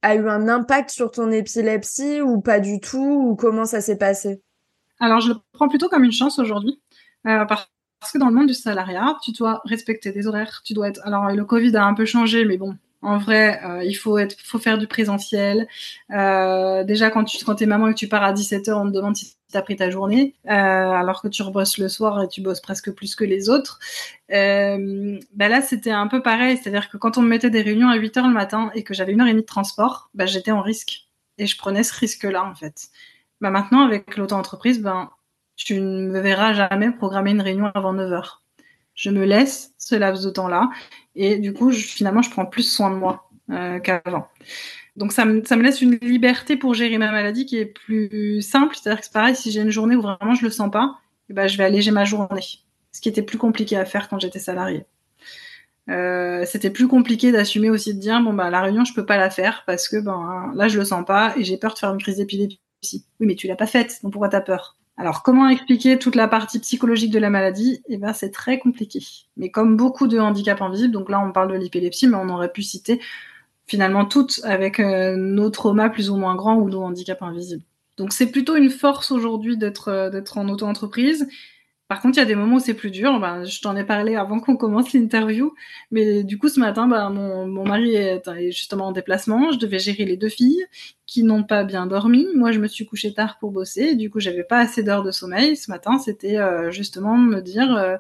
a 0.03 0.15
eu 0.15 0.29
un 0.29 0.49
impact 0.49 0.91
sur 0.91 1.11
ton 1.11 1.31
épilepsie 1.31 2.21
ou 2.21 2.41
pas 2.41 2.61
du 2.61 2.81
tout? 2.81 2.99
Ou 3.31 3.37
comment 3.37 3.65
ça 3.65 3.81
s'est 3.81 3.97
passé? 3.97 4.41
Alors, 5.01 5.21
je 5.21 5.31
le 5.31 5.37
prends 5.53 5.69
plutôt 5.69 5.89
comme 5.89 6.05
une 6.05 6.13
chance 6.13 6.39
aujourd'hui, 6.39 6.79
euh, 7.27 7.45
parce 7.47 7.69
que 8.13 8.19
dans 8.19 8.29
le 8.29 8.35
monde 8.35 8.49
du 8.49 8.55
salariat, 8.55 9.17
tu 9.23 9.33
dois 9.33 9.63
respecter 9.65 10.13
des 10.13 10.27
horaires, 10.27 10.61
tu 10.65 10.75
dois 10.75 10.89
être. 10.89 11.01
Alors, 11.05 11.31
le 11.31 11.45
Covid 11.45 11.75
a 11.77 11.85
un 11.85 11.95
peu 11.95 12.05
changé, 12.05 12.45
mais 12.45 12.59
bon, 12.59 12.77
en 13.03 13.17
vrai, 13.17 13.61
euh, 13.65 13.83
il 13.83 13.95
faut 13.95 14.19
faire 14.59 14.77
du 14.77 14.87
présentiel. 14.87 15.67
Euh, 16.11 16.85
déjà, 16.85 17.11
quand 17.11 17.25
tu 17.25 17.63
es 17.63 17.67
maman 17.67 17.89
et 17.89 17.95
que 17.95 17.99
tu 17.99 18.09
pars 18.09 18.23
à 18.23 18.35
17h, 18.35 18.73
on 18.75 18.87
te 18.87 18.95
demande 18.95 19.17
si 19.17 19.37
tu 19.51 19.57
as 19.57 19.63
pris 19.63 19.77
ta 19.77 19.91
journée, 19.91 20.35
alors 20.45 21.23
que 21.23 21.29
tu 21.29 21.43
rebosses 21.43 21.79
le 21.79 21.89
soir 21.89 22.23
et 22.23 22.29
tu 22.29 22.43
bosses 22.43 22.61
presque 22.61 22.93
plus 22.93 23.17
que 23.17 23.25
les 23.25 23.49
autres. 23.49 23.79
Bah 24.29 25.49
là, 25.49 25.63
c'était 25.63 25.91
un 25.91 26.09
peu 26.09 26.23
pareil, 26.23 26.59
c'est-à-dire 26.59 26.91
que 26.91 26.99
quand 26.99 27.17
on 27.17 27.23
me 27.23 27.29
mettait 27.29 27.51
des 27.51 27.63
réunions 27.63 27.89
à 27.89 27.97
8h 27.97 28.27
le 28.27 28.35
matin 28.35 28.71
et 28.75 28.85
que 28.85 28.93
j'avais 28.95 29.13
une 29.13 29.23
heure 29.23 29.29
et 29.29 29.33
demie 29.33 29.43
de 29.43 29.47
transport, 29.47 30.11
bah, 30.15 30.27
j'étais 30.27 30.53
en 30.53 30.61
risque. 30.61 31.07
Et 31.39 31.47
je 31.47 31.57
prenais 31.57 31.83
ce 31.85 31.95
risque-là, 31.95 32.45
en 32.45 32.55
fait. 32.55 32.91
Bah 33.41 33.51
maintenant, 33.51 33.87
avec 33.87 34.17
l'auto-entreprise, 34.17 34.81
ben, 34.83 35.11
tu 35.57 35.81
ne 35.81 36.09
me 36.11 36.21
verras 36.21 36.53
jamais 36.53 36.91
programmer 36.91 37.31
une 37.31 37.41
réunion 37.41 37.71
avant 37.75 37.93
9 37.93 38.13
heures. 38.13 38.43
Je 38.95 39.11
me 39.11 39.25
laisse 39.25 39.73
ce 39.79 39.95
laps 39.95 40.25
de 40.25 40.31
temps-là 40.31 40.71
et 41.15 41.39
du 41.39 41.53
coup, 41.55 41.73
finalement, 41.73 42.23
je 42.23 42.31
prends 42.31 42.47
plus 42.47 42.65
soin 42.65 42.91
de 42.91 42.97
moi 42.97 43.31
euh, 43.51 43.79
qu'avant. 43.79 44.29
Donc, 44.97 45.13
ça 45.13 45.25
me, 45.25 45.63
laisse 45.63 45.81
une 45.81 45.95
liberté 46.03 46.57
pour 46.57 46.75
gérer 46.75 46.99
ma 46.99 47.11
maladie 47.11 47.47
qui 47.47 47.57
est 47.57 47.67
plus 47.67 48.43
simple. 48.43 48.77
C'est-à-dire 48.77 49.01
que 49.01 49.07
c'est 49.07 49.13
pareil, 49.13 49.37
si 49.37 49.51
j'ai 49.51 49.63
une 49.63 49.71
journée 49.71 49.97
où 49.97 50.03
vraiment 50.03 50.35
je 50.35 50.45
le 50.45 50.51
sens 50.51 50.71
pas, 50.71 50.99
eh 51.31 51.33
ben, 51.33 51.49
je 51.49 51.57
vais 51.57 51.65
alléger 51.65 51.93
ma 51.93 52.05
journée. 52.05 52.43
Ce 52.93 53.01
qui 53.01 53.09
était 53.09 53.23
plus 53.23 53.39
compliqué 53.39 53.77
à 53.77 53.85
faire 53.87 54.09
quand 54.09 54.19
j'étais 54.19 54.41
salariée. 54.41 54.85
Euh, 55.89 56.45
c'était 56.45 56.71
plus 56.71 56.89
compliqué 56.89 57.33
d'assumer 57.33 57.71
aussi 57.71 57.95
de 57.95 58.01
dire 58.01 58.21
bon 58.23 58.33
bah 58.33 58.51
la 58.51 58.61
réunion 58.61 58.85
je 58.85 58.95
peux 58.95 59.07
pas 59.07 59.17
la 59.17 59.31
faire 59.31 59.65
parce 59.67 59.89
que 59.89 59.97
ben 59.97 60.53
là 60.55 60.69
je 60.69 60.79
le 60.79 60.85
sens 60.85 61.05
pas 61.05 61.35
et 61.37 61.43
j'ai 61.43 61.57
peur 61.57 61.75
de 61.75 61.79
faire 61.79 61.93
une 61.93 62.01
crise 62.01 62.19
d'épilepsie 62.19 62.61
oui, 62.83 63.03
mais 63.21 63.35
tu 63.35 63.47
l'as 63.47 63.57
pas 63.57 63.67
faite, 63.67 64.01
donc 64.03 64.13
pourquoi 64.13 64.29
t'as 64.29 64.41
peur? 64.41 64.77
Alors, 64.97 65.23
comment 65.23 65.49
expliquer 65.49 65.99
toute 65.99 66.15
la 66.15 66.29
partie 66.29 66.59
psychologique 66.59 67.11
de 67.11 67.19
la 67.19 67.31
maladie? 67.31 67.83
Eh 67.89 67.97
ben, 67.97 68.13
c'est 68.13 68.31
très 68.31 68.59
compliqué. 68.59 69.01
Mais 69.39 69.51
comme 69.51 69.75
beaucoup 69.75 70.07
de 70.07 70.19
handicaps 70.19 70.61
invisibles, 70.61 70.93
donc 70.93 71.09
là, 71.09 71.25
on 71.27 71.33
parle 71.33 71.51
de 71.53 71.57
l'épilepsie, 71.57 72.07
mais 72.07 72.19
on 72.19 72.29
aurait 72.29 72.53
pu 72.53 72.63
citer 72.63 73.01
finalement 73.67 74.05
toutes 74.05 74.41
avec 74.45 74.79
euh, 74.79 75.17
nos 75.17 75.49
traumas 75.49 75.89
plus 75.89 76.11
ou 76.11 76.17
moins 76.17 76.35
grands 76.35 76.57
ou 76.57 76.69
nos 76.69 76.83
handicaps 76.83 77.23
invisibles. 77.23 77.63
Donc, 77.97 78.13
c'est 78.13 78.31
plutôt 78.31 78.57
une 78.57 78.69
force 78.69 79.11
aujourd'hui 79.11 79.57
d'être 79.57 79.89
euh, 79.89 80.11
d'être 80.11 80.37
en 80.37 80.47
auto-entreprise 80.49 81.27
par 81.91 82.01
contre, 82.01 82.19
il 82.19 82.21
y 82.21 82.23
a 82.23 82.27
des 82.27 82.37
moments 82.37 82.59
où 82.59 82.61
c'est 82.61 82.75
plus 82.75 82.93
dur. 82.93 83.19
Ben, 83.19 83.43
je 83.45 83.61
t'en 83.61 83.75
ai 83.75 83.83
parlé 83.83 84.15
avant 84.15 84.39
qu'on 84.39 84.57
commence 84.57 84.93
l'interview. 84.93 85.53
Mais 85.91 86.23
du 86.23 86.39
coup, 86.39 86.49
ce 86.49 86.61
matin, 86.61 86.87
ben, 86.87 87.11
mon, 87.11 87.49
mon, 87.49 87.65
mari 87.65 87.97
est, 87.97 88.23
justement 88.53 88.87
en 88.87 88.93
déplacement. 88.93 89.51
Je 89.51 89.59
devais 89.59 89.81
gérer 89.81 90.05
les 90.05 90.17
deux 90.17 90.29
filles 90.29 90.65
qui 91.07 91.25
n'ont 91.25 91.43
pas 91.43 91.65
bien 91.65 91.87
dormi. 91.87 92.29
Moi, 92.37 92.53
je 92.53 92.61
me 92.61 92.69
suis 92.69 92.87
couchée 92.87 93.13
tard 93.13 93.39
pour 93.41 93.51
bosser. 93.51 93.97
Du 93.97 94.09
coup, 94.09 94.21
j'avais 94.21 94.45
pas 94.45 94.59
assez 94.59 94.85
d'heures 94.85 95.03
de 95.03 95.11
sommeil. 95.11 95.57
Ce 95.57 95.69
matin, 95.69 95.99
c'était 95.99 96.39
euh, 96.39 96.71
justement 96.71 97.19
me 97.19 97.41
dire... 97.41 97.75
Euh, 97.75 97.97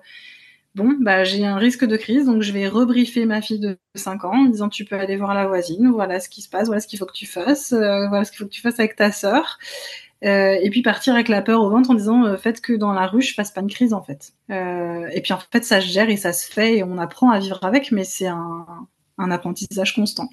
bon, 0.76 0.96
bah, 1.00 1.24
j'ai 1.24 1.44
un 1.44 1.57
risque 1.57 1.85
de 1.85 1.96
crise, 1.96 2.26
donc 2.26 2.42
je 2.42 2.53
vais 2.53 2.68
rebriefer 2.68 3.26
ma 3.26 3.42
fille 3.42 3.59
de 3.59 3.76
5 3.96 4.24
ans 4.24 4.44
en 4.44 4.44
disant 4.44 4.68
tu 4.68 4.85
peux 4.85 4.94
aller 4.94 5.16
voir 5.16 5.35
la 5.35 5.48
voisine, 5.48 5.88
voilà 5.90 6.20
ce 6.20 6.29
qui 6.29 6.42
se 6.42 6.48
passe, 6.48 6.66
voilà 6.66 6.81
ce 6.81 6.87
qu'il 6.87 6.98
faut 7.00 7.07
que 7.07 7.12
tu 7.12 7.26
fasses, 7.26 7.72
euh, 7.72 8.07
voilà 8.07 8.24
ce 8.24 8.31
qu'il 8.31 8.38
faut 8.38 8.44
que 8.44 8.53
tu 8.53 8.61
fasses 8.61 8.79
avec 8.79 8.94
ta 8.94 9.11
sœur. 9.11 9.59
Euh, 10.24 10.59
et 10.61 10.68
puis 10.68 10.83
partir 10.83 11.14
avec 11.14 11.28
la 11.28 11.40
peur 11.40 11.62
au 11.62 11.70
ventre 11.70 11.90
en 11.90 11.94
disant 11.94 12.26
euh, 12.26 12.37
faites 12.37 12.61
que 12.61 12.74
dans 12.74 12.92
la 12.92 13.06
rue 13.06 13.22
je 13.22 13.33
fasse 13.33 13.50
pas 13.50 13.62
une 13.62 13.70
crise 13.70 13.94
en 13.94 14.02
fait. 14.02 14.33
Euh, 14.50 15.09
et 15.12 15.22
puis 15.22 15.33
en 15.33 15.38
fait 15.50 15.64
ça 15.64 15.80
se 15.80 15.87
gère 15.87 16.11
et 16.11 16.18
ça 16.18 16.33
se 16.33 16.50
fait 16.50 16.76
et 16.76 16.85
on 16.85 16.98
apprend 16.98 17.30
à 17.30 17.38
vivre 17.38 17.59
avec, 17.62 17.90
mais 17.90 18.04
c'est 18.04 18.26
un, 18.26 18.87
apprentissage 19.18 19.94
constant. 19.94 20.28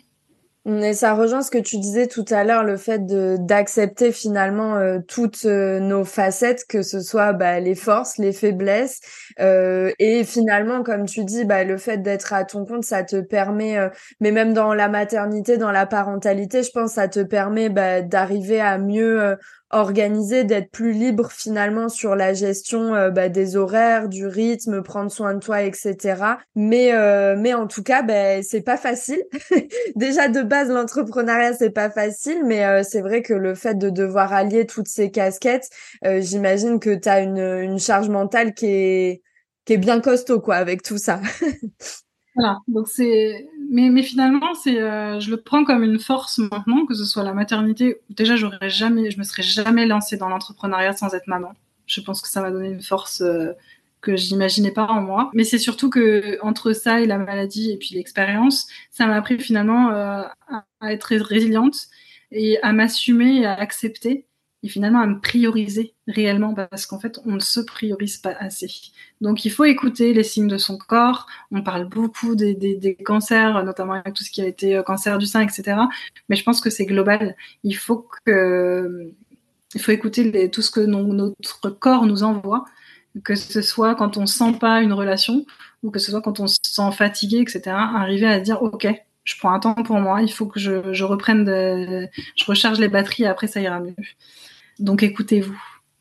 Et 0.65 0.93
ça 0.93 1.13
rejoint 1.13 1.41
ce 1.41 1.51
que 1.51 1.57
tu 1.57 1.77
disais 1.77 2.07
tout 2.07 2.25
à 2.29 2.43
l'heure, 2.43 2.65
le 2.65 2.75
fait 2.75 3.05
d'accepter 3.05 4.11
finalement 4.11 4.75
euh, 4.75 4.99
toutes 5.07 5.45
nos 5.45 6.03
facettes, 6.03 6.65
que 6.67 6.81
ce 6.81 6.99
soit 6.99 7.31
bah, 7.31 7.61
les 7.61 7.75
forces, 7.75 8.17
les 8.17 8.33
faiblesses, 8.33 8.99
et 9.39 10.23
finalement, 10.25 10.83
comme 10.83 11.05
tu 11.05 11.23
dis, 11.23 11.45
bah, 11.45 11.63
le 11.63 11.77
fait 11.77 11.99
d'être 11.99 12.33
à 12.33 12.43
ton 12.43 12.65
compte, 12.65 12.83
ça 12.83 13.03
te 13.03 13.21
permet, 13.21 13.77
mais 14.19 14.31
même 14.31 14.53
dans 14.53 14.73
la 14.73 14.89
maternité, 14.89 15.55
dans 15.55 15.71
la 15.71 15.85
parentalité, 15.85 16.63
je 16.63 16.71
pense, 16.71 16.93
ça 16.93 17.07
te 17.07 17.21
permet 17.21 17.69
bah, 17.69 18.01
d'arriver 18.01 18.59
à 18.59 18.77
mieux 18.77 19.37
organiser, 19.71 20.43
d'être 20.43 20.71
plus 20.71 20.93
libre 20.93 21.29
finalement 21.31 21.89
sur 21.89 22.15
la 22.15 22.33
gestion 22.33 22.95
euh, 22.95 23.09
bah, 23.09 23.29
des 23.29 23.57
horaires, 23.57 24.07
du 24.07 24.25
rythme, 24.25 24.81
prendre 24.81 25.11
soin 25.11 25.33
de 25.33 25.39
toi, 25.39 25.63
etc. 25.63 26.37
Mais 26.55 26.93
euh, 26.93 27.35
mais 27.37 27.53
en 27.53 27.67
tout 27.67 27.83
cas, 27.83 28.01
ben 28.01 28.41
c'est 28.43 28.61
pas 28.61 28.77
facile. 28.77 29.21
Déjà 29.95 30.27
de 30.29 30.41
base, 30.41 30.69
l'entrepreneuriat 30.69 31.53
c'est 31.53 31.69
pas 31.69 31.89
facile, 31.89 32.43
mais 32.45 32.65
euh, 32.65 32.83
c'est 32.83 33.01
vrai 33.01 33.21
que 33.21 33.33
le 33.33 33.55
fait 33.55 33.75
de 33.77 33.89
devoir 33.89 34.33
allier 34.33 34.65
toutes 34.65 34.87
ces 34.87 35.11
casquettes, 35.11 35.69
j'imagine 36.03 36.79
que 36.79 36.95
tu 36.95 37.09
as 37.09 37.21
une, 37.21 37.39
une 37.39 37.79
charge 37.79 38.09
mentale 38.09 38.53
qui 38.53 38.67
est 38.67 39.21
qui 39.65 39.73
est 39.73 39.77
bien 39.77 39.99
costaud 39.99 40.39
quoi 40.39 40.55
avec 40.55 40.81
tout 40.81 40.97
ça. 40.97 41.21
voilà, 42.37 42.59
donc 42.67 42.87
c'est 42.87 43.49
mais, 43.69 44.03
finalement, 44.03 44.53
c'est, 44.53 44.81
euh, 44.81 45.19
je 45.19 45.29
le 45.29 45.37
prends 45.37 45.65
comme 45.65 45.83
une 45.83 45.99
force 45.99 46.37
maintenant, 46.37 46.85
que 46.85 46.93
ce 46.93 47.03
soit 47.05 47.23
la 47.23 47.33
maternité. 47.33 47.97
Déjà, 48.09 48.35
j'aurais 48.35 48.69
jamais, 48.69 49.11
je 49.11 49.17
me 49.17 49.23
serais 49.23 49.43
jamais 49.43 49.85
lancée 49.85 50.17
dans 50.17 50.29
l'entrepreneuriat 50.29 50.93
sans 50.93 51.13
être 51.13 51.27
maman. 51.27 51.53
Je 51.85 51.99
pense 52.01 52.21
que 52.21 52.29
ça 52.29 52.41
m'a 52.41 52.51
donné 52.51 52.69
une 52.69 52.81
force 52.81 53.21
euh, 53.21 53.53
que 54.01 54.15
j'imaginais 54.15 54.71
pas 54.71 54.85
en 54.85 55.01
moi. 55.01 55.31
Mais 55.33 55.43
c'est 55.43 55.57
surtout 55.57 55.89
que 55.89 56.37
entre 56.41 56.71
ça 56.73 57.01
et 57.01 57.05
la 57.07 57.17
maladie 57.17 57.71
et 57.71 57.77
puis 57.77 57.95
l'expérience, 57.95 58.67
ça 58.91 59.05
m'a 59.07 59.15
appris 59.15 59.39
finalement 59.39 59.91
euh, 59.91 60.23
à 60.79 60.93
être 60.93 61.25
résiliente 61.25 61.87
et 62.31 62.61
à 62.61 62.73
m'assumer 62.73 63.41
et 63.41 63.45
à 63.45 63.53
accepter 63.53 64.25
et 64.67 64.69
finalement 64.69 64.99
à 64.99 65.07
me 65.07 65.21
prioriser 65.21 65.95
réellement 66.09 66.53
parce 66.53 66.85
qu'en 66.85 66.99
fait 66.99 67.21
on 67.25 67.35
ne 67.35 67.39
se 67.39 67.61
priorise 67.61 68.17
pas 68.17 68.35
assez. 68.37 68.69
Donc 69.21 69.45
il 69.45 69.49
faut 69.49 69.63
écouter 69.63 70.13
les 70.13 70.23
signes 70.23 70.49
de 70.49 70.57
son 70.57 70.77
corps. 70.77 71.25
On 71.51 71.61
parle 71.63 71.87
beaucoup 71.87 72.35
des, 72.35 72.97
cancers, 73.05 73.63
notamment 73.63 73.93
avec 73.93 74.13
tout 74.13 74.25
ce 74.25 74.29
qui 74.29 74.41
a 74.41 74.45
été 74.45 74.75
euh, 74.75 74.83
cancer 74.83 75.17
du 75.19 75.25
sein, 75.25 75.41
etc. 75.41 75.77
Mais 76.27 76.35
je 76.35 76.43
pense 76.43 76.59
que 76.59 76.69
c'est 76.69 76.85
global. 76.85 77.37
Il 77.63 77.77
faut 77.77 78.05
que 78.25 79.13
il 79.73 79.81
faut 79.81 79.91
écouter 79.91 80.51
tout 80.51 80.61
ce 80.61 80.71
que 80.71 80.81
notre 80.81 81.69
corps 81.69 82.05
nous 82.05 82.23
envoie, 82.23 82.65
que 83.23 83.35
ce 83.35 83.61
soit 83.61 83.95
quand 83.95 84.17
on 84.17 84.25
sent 84.25 84.53
pas 84.59 84.81
une 84.81 84.93
relation 84.93 85.45
ou 85.81 85.91
que 85.91 85.99
ce 85.99 86.11
soit 86.11 86.21
quand 86.21 86.41
on 86.41 86.47
se 86.47 86.57
sent 86.61 86.91
fatigué, 86.91 87.39
etc. 87.39 87.61
Arriver 87.67 88.27
à 88.27 88.41
dire 88.41 88.61
ok, 88.61 88.85
je 89.23 89.37
prends 89.39 89.53
un 89.53 89.59
temps 89.59 89.75
pour 89.75 89.99
moi, 90.01 90.21
il 90.21 90.31
faut 90.31 90.45
que 90.45 90.59
je, 90.59 91.03
reprenne, 91.05 91.45
je 91.47 92.45
recharge 92.45 92.79
les 92.79 92.89
batteries 92.89 93.23
et 93.23 93.27
après 93.27 93.47
ça 93.47 93.61
ira 93.61 93.79
mieux. 93.79 93.95
Donc 94.79 95.03
écoutez-vous. 95.03 95.57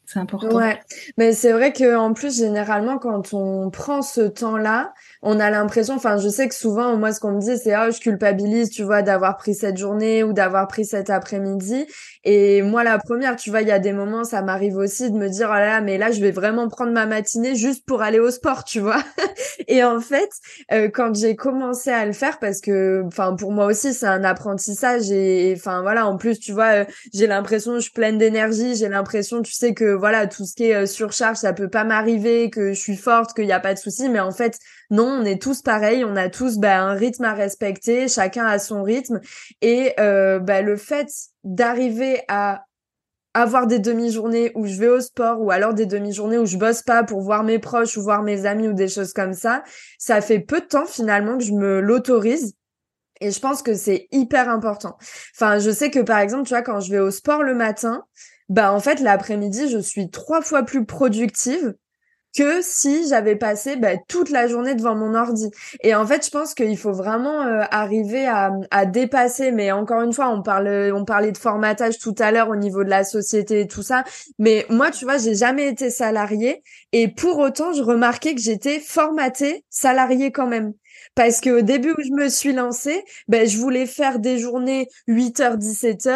C'est 0.06 0.20
important. 0.20 0.54
Ouais, 0.54 0.80
mais 1.18 1.32
c'est 1.32 1.50
vrai 1.50 1.72
que 1.72 1.96
en 1.96 2.12
plus 2.12 2.38
généralement 2.38 2.98
quand 2.98 3.34
on 3.34 3.70
prend 3.70 4.02
ce 4.02 4.20
temps-là, 4.20 4.94
on 5.26 5.40
a 5.40 5.50
l'impression, 5.50 5.94
enfin 5.94 6.16
je 6.18 6.28
sais 6.28 6.48
que 6.48 6.54
souvent 6.54 6.96
moi 6.96 7.12
ce 7.12 7.20
qu'on 7.20 7.32
me 7.32 7.40
dit 7.40 7.58
c'est 7.58 7.74
ah 7.74 7.90
je 7.90 8.00
culpabilise, 8.00 8.70
tu 8.70 8.82
vois, 8.82 9.02
d'avoir 9.02 9.36
pris 9.36 9.54
cette 9.54 9.76
journée 9.76 10.22
ou 10.24 10.32
d'avoir 10.32 10.68
pris 10.68 10.84
cet 10.84 11.10
après-midi. 11.10 11.86
Et 12.24 12.62
moi 12.62 12.84
la 12.84 12.98
première, 12.98 13.36
tu 13.36 13.50
vois, 13.50 13.62
il 13.62 13.68
y 13.68 13.72
a 13.72 13.78
des 13.78 13.92
moments 13.92 14.24
ça 14.24 14.42
m'arrive 14.42 14.76
aussi 14.76 15.10
de 15.10 15.16
me 15.16 15.28
dire 15.28 15.48
oh 15.50 15.54
là 15.54 15.66
là 15.66 15.80
mais 15.80 15.98
là 15.98 16.10
je 16.10 16.20
vais 16.20 16.30
vraiment 16.30 16.68
prendre 16.68 16.92
ma 16.92 17.06
matinée 17.06 17.54
juste 17.54 17.84
pour 17.86 18.02
aller 18.02 18.20
au 18.20 18.30
sport, 18.30 18.64
tu 18.64 18.80
vois. 18.80 19.02
et 19.68 19.84
en 19.84 20.00
fait 20.00 20.30
euh, 20.72 20.88
quand 20.88 21.14
j'ai 21.14 21.36
commencé 21.36 21.90
à 21.90 22.06
le 22.06 22.12
faire 22.12 22.38
parce 22.38 22.60
que 22.60 23.02
enfin 23.06 23.34
pour 23.36 23.52
moi 23.52 23.66
aussi 23.66 23.94
c'est 23.94 24.06
un 24.06 24.24
apprentissage 24.24 25.10
et 25.10 25.54
enfin 25.56 25.82
voilà 25.82 26.06
en 26.06 26.16
plus 26.16 26.38
tu 26.38 26.52
vois 26.52 26.82
euh, 26.82 26.84
j'ai 27.12 27.26
l'impression 27.26 27.74
je 27.76 27.80
suis 27.80 27.90
pleine 27.92 28.18
d'énergie, 28.18 28.76
j'ai 28.76 28.88
l'impression 28.88 29.42
tu 29.42 29.52
sais 29.52 29.74
que 29.74 29.94
voilà, 29.94 30.26
tout 30.26 30.44
ce 30.44 30.54
qui 30.54 30.64
est 30.64 30.74
euh, 30.74 30.86
surcharge, 30.86 31.38
ça 31.38 31.52
peut 31.52 31.68
pas 31.68 31.84
m'arriver, 31.84 32.50
que 32.50 32.72
je 32.72 32.80
suis 32.80 32.96
forte, 32.96 33.34
qu'il 33.34 33.46
n'y 33.46 33.52
a 33.52 33.60
pas 33.60 33.74
de 33.74 33.78
souci. 33.78 34.08
Mais 34.08 34.20
en 34.20 34.32
fait, 34.32 34.58
non, 34.90 35.07
on 35.07 35.25
est 35.25 35.40
tous 35.40 35.62
pareils, 35.62 36.05
on 36.05 36.16
a 36.16 36.29
tous 36.29 36.59
bah, 36.59 36.81
un 36.81 36.92
rythme 36.92 37.25
à 37.25 37.35
respecter, 37.35 38.09
chacun 38.09 38.46
a 38.46 38.59
son 38.59 38.83
rythme. 38.83 39.20
Et 39.62 39.92
euh, 39.99 40.38
bah, 40.38 40.62
le 40.62 40.77
fait 40.77 41.09
d'arriver 41.44 42.22
à 42.29 42.64
avoir 43.35 43.66
des 43.66 43.79
demi-journées 43.79 44.53
où 44.55 44.66
je 44.66 44.79
vais 44.79 44.88
au 44.88 45.01
sport 45.01 45.42
ou 45.42 45.51
alors 45.51 45.75
des 45.75 45.85
demi-journées 45.85 46.38
où 46.38 46.46
je 46.46 46.57
bosse 46.57 46.83
pas 46.83 47.05
pour 47.05 47.20
voir 47.20 47.44
mes 47.44 47.59
proches 47.59 47.96
ou 47.99 48.03
voir 48.03 48.22
mes 48.22 48.46
amis 48.46 48.68
ou 48.68 48.72
des 48.72 48.88
choses 48.88 49.12
comme 49.12 49.35
ça, 49.35 49.62
ça 49.99 50.22
fait 50.22 50.40
peu 50.40 50.61
de 50.61 50.66
temps 50.66 50.87
finalement 50.87 51.37
que 51.37 51.44
je 51.44 51.53
me 51.53 51.81
l'autorise. 51.81 52.55
Et 53.20 53.31
je 53.31 53.40
pense 53.40 53.62
que 53.62 53.75
c'est 53.75 54.09
hyper 54.11 54.49
important. 54.49 54.96
Enfin, 55.35 55.59
je 55.59 55.70
sais 55.70 55.90
que 55.90 56.01
par 56.01 56.18
exemple, 56.18 56.44
tu 56.44 56.55
vois, 56.55 56.62
quand 56.62 56.81
je 56.81 56.90
vais 56.90 56.99
au 56.99 57.11
sport 57.11 57.42
le 57.42 57.55
matin, 57.55 58.05
bah 58.49 58.72
en 58.72 58.81
fait 58.81 59.01
l'après-midi 59.01 59.68
je 59.68 59.79
suis 59.79 60.11
trois 60.11 60.40
fois 60.40 60.62
plus 60.62 60.85
productive 60.85 61.75
que 62.37 62.61
si 62.62 63.09
j'avais 63.09 63.37
passé 63.37 63.77
bah, 63.77 63.96
toute 64.09 64.31
la 64.31 64.46
journée 64.46 64.75
devant 64.75 64.94
mon 64.94 65.14
ordi. 65.14 65.51
Et 65.83 65.94
en 65.94 66.07
fait, 66.07 66.25
je 66.25 66.31
pense 66.31 66.55
qu'il 66.55 66.77
faut 66.77 66.92
vraiment 66.92 67.42
euh, 67.42 67.62
arriver 67.70 68.27
à, 68.27 68.51
dépasser. 68.87 69.53
Mais 69.53 69.72
encore 69.72 70.03
une 70.03 70.12
fois, 70.12 70.29
on 70.29 70.42
parlait 70.42 71.33
de 71.33 71.38
formatage 71.38 71.99
tout 71.99 72.14
à 72.18 72.31
l'heure 72.31 72.49
au 72.49 72.57
niveau 72.57 72.85
de 72.85 72.90
la 72.90 73.05
société 73.05 73.61
et 73.61 73.66
tout 73.66 73.83
ça. 73.83 74.05
Mais 74.38 74.66
moi, 74.68 74.90
tu 74.90 75.05
vois, 75.05 75.18
j'ai 75.18 75.35
jamais 75.35 75.68
été 75.68 75.90
salariée 75.90 76.62
et 76.92 77.09
pour 77.09 77.38
autant, 77.38 77.72
je 77.72 77.83
remarquais 77.83 78.35
que 78.35 78.40
j'étais 78.40 78.81
formatée 78.81 79.64
salariée 79.70 80.31
quand 80.31 80.46
même. 80.46 80.72
Parce 81.16 81.40
que 81.40 81.48
au 81.48 81.62
début 81.62 81.92
où 81.92 82.02
je 82.02 82.12
me 82.12 82.29
suis 82.29 82.52
lancée, 82.52 83.02
ben, 83.26 83.48
je 83.48 83.57
voulais 83.57 83.87
faire 83.87 84.18
des 84.18 84.38
journées 84.38 84.87
8h, 85.09 85.57
17h. 85.57 86.14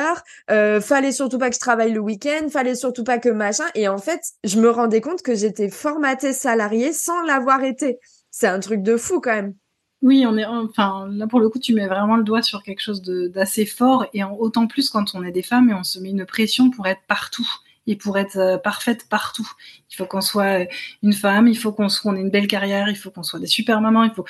Euh, 0.50 0.80
fallait 0.82 1.10
surtout 1.10 1.38
pas 1.38 1.48
que 1.48 1.54
je 1.54 1.60
travaille 1.60 1.92
le 1.92 2.00
week-end. 2.00 2.48
Fallait 2.50 2.74
surtout 2.74 3.02
pas 3.02 3.18
que 3.18 3.30
machin. 3.30 3.64
Et 3.74 3.88
en 3.88 3.96
fait, 3.96 4.20
je 4.44 4.60
me 4.60 4.68
rendais 4.68 5.00
compte 5.00 5.22
que 5.22 5.34
j'étais 5.34 5.70
formatée 5.70 6.34
salariée 6.34 6.92
sans 6.92 7.22
l'avoir 7.22 7.64
été. 7.64 7.98
C'est 8.30 8.46
un 8.46 8.60
truc 8.60 8.82
de 8.82 8.98
fou 8.98 9.22
quand 9.22 9.34
même. 9.34 9.54
Oui, 10.02 10.26
on 10.26 10.36
est, 10.36 10.44
enfin, 10.44 11.08
là 11.10 11.26
pour 11.26 11.40
le 11.40 11.48
coup, 11.48 11.58
tu 11.58 11.72
mets 11.72 11.86
vraiment 11.86 12.16
le 12.16 12.24
doigt 12.24 12.42
sur 12.42 12.62
quelque 12.62 12.80
chose 12.80 13.00
d'assez 13.02 13.64
fort 13.64 14.04
et 14.12 14.22
en, 14.22 14.34
autant 14.34 14.66
plus 14.66 14.90
quand 14.90 15.14
on 15.14 15.24
est 15.24 15.32
des 15.32 15.42
femmes 15.42 15.70
et 15.70 15.74
on 15.74 15.82
se 15.82 15.98
met 15.98 16.10
une 16.10 16.26
pression 16.26 16.70
pour 16.70 16.86
être 16.86 17.02
partout 17.08 17.48
et 17.86 17.96
pour 17.96 18.18
être 18.18 18.36
euh, 18.36 18.58
parfaite 18.58 19.08
partout. 19.08 19.50
Il 19.90 19.96
faut 19.96 20.06
qu'on 20.06 20.20
soit 20.20 20.66
une 21.02 21.12
femme, 21.14 21.48
il 21.48 21.56
faut 21.56 21.72
qu'on 21.72 21.88
soit, 21.88 22.14
ait 22.16 22.20
une 22.20 22.30
belle 22.30 22.46
carrière, 22.46 22.88
il 22.88 22.96
faut 22.96 23.10
qu'on 23.10 23.22
soit 23.22 23.40
des 23.40 23.46
super 23.46 23.80
mamans, 23.80 24.04
il 24.04 24.12
faut, 24.12 24.24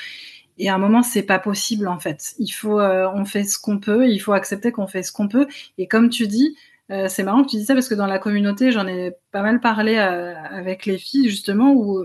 et 0.61 0.68
à 0.68 0.75
un 0.75 0.79
moment, 0.79 1.03
c'est 1.03 1.23
pas 1.23 1.38
possible 1.38 1.88
en 1.88 1.99
fait. 1.99 2.35
Il 2.38 2.51
faut, 2.51 2.79
euh, 2.81 3.09
on 3.14 3.25
fait 3.25 3.44
ce 3.44 3.59
qu'on 3.59 3.79
peut, 3.81 4.09
il 4.09 4.18
faut 4.20 4.33
accepter 4.35 4.73
qu'on 4.73 4.87
fait 4.87 5.03
ce 5.03 5.11
qu'on 5.11 5.27
peut. 5.27 5.46
Et 5.79 5.88
comme 5.88 6.11
tu 6.11 6.27
dis, 6.29 6.57
euh, 6.90 7.09
c'est 7.09 7.23
marrant 7.23 7.44
que 7.44 7.51
tu 7.51 7.57
dis 7.57 7.64
ça 7.64 7.75
parce 7.75 7.88
que 7.88 7.94
dans 7.94 8.07
la 8.07 8.18
communauté, 8.18 8.70
j'en 8.70 8.87
ai 8.87 9.12
pas 9.33 9.42
mal 9.42 9.61
parlé 9.61 9.96
euh, 9.96 10.35
avec 10.51 10.85
les 10.87 10.99
filles 10.99 11.31
justement 11.31 11.73
où 11.73 12.05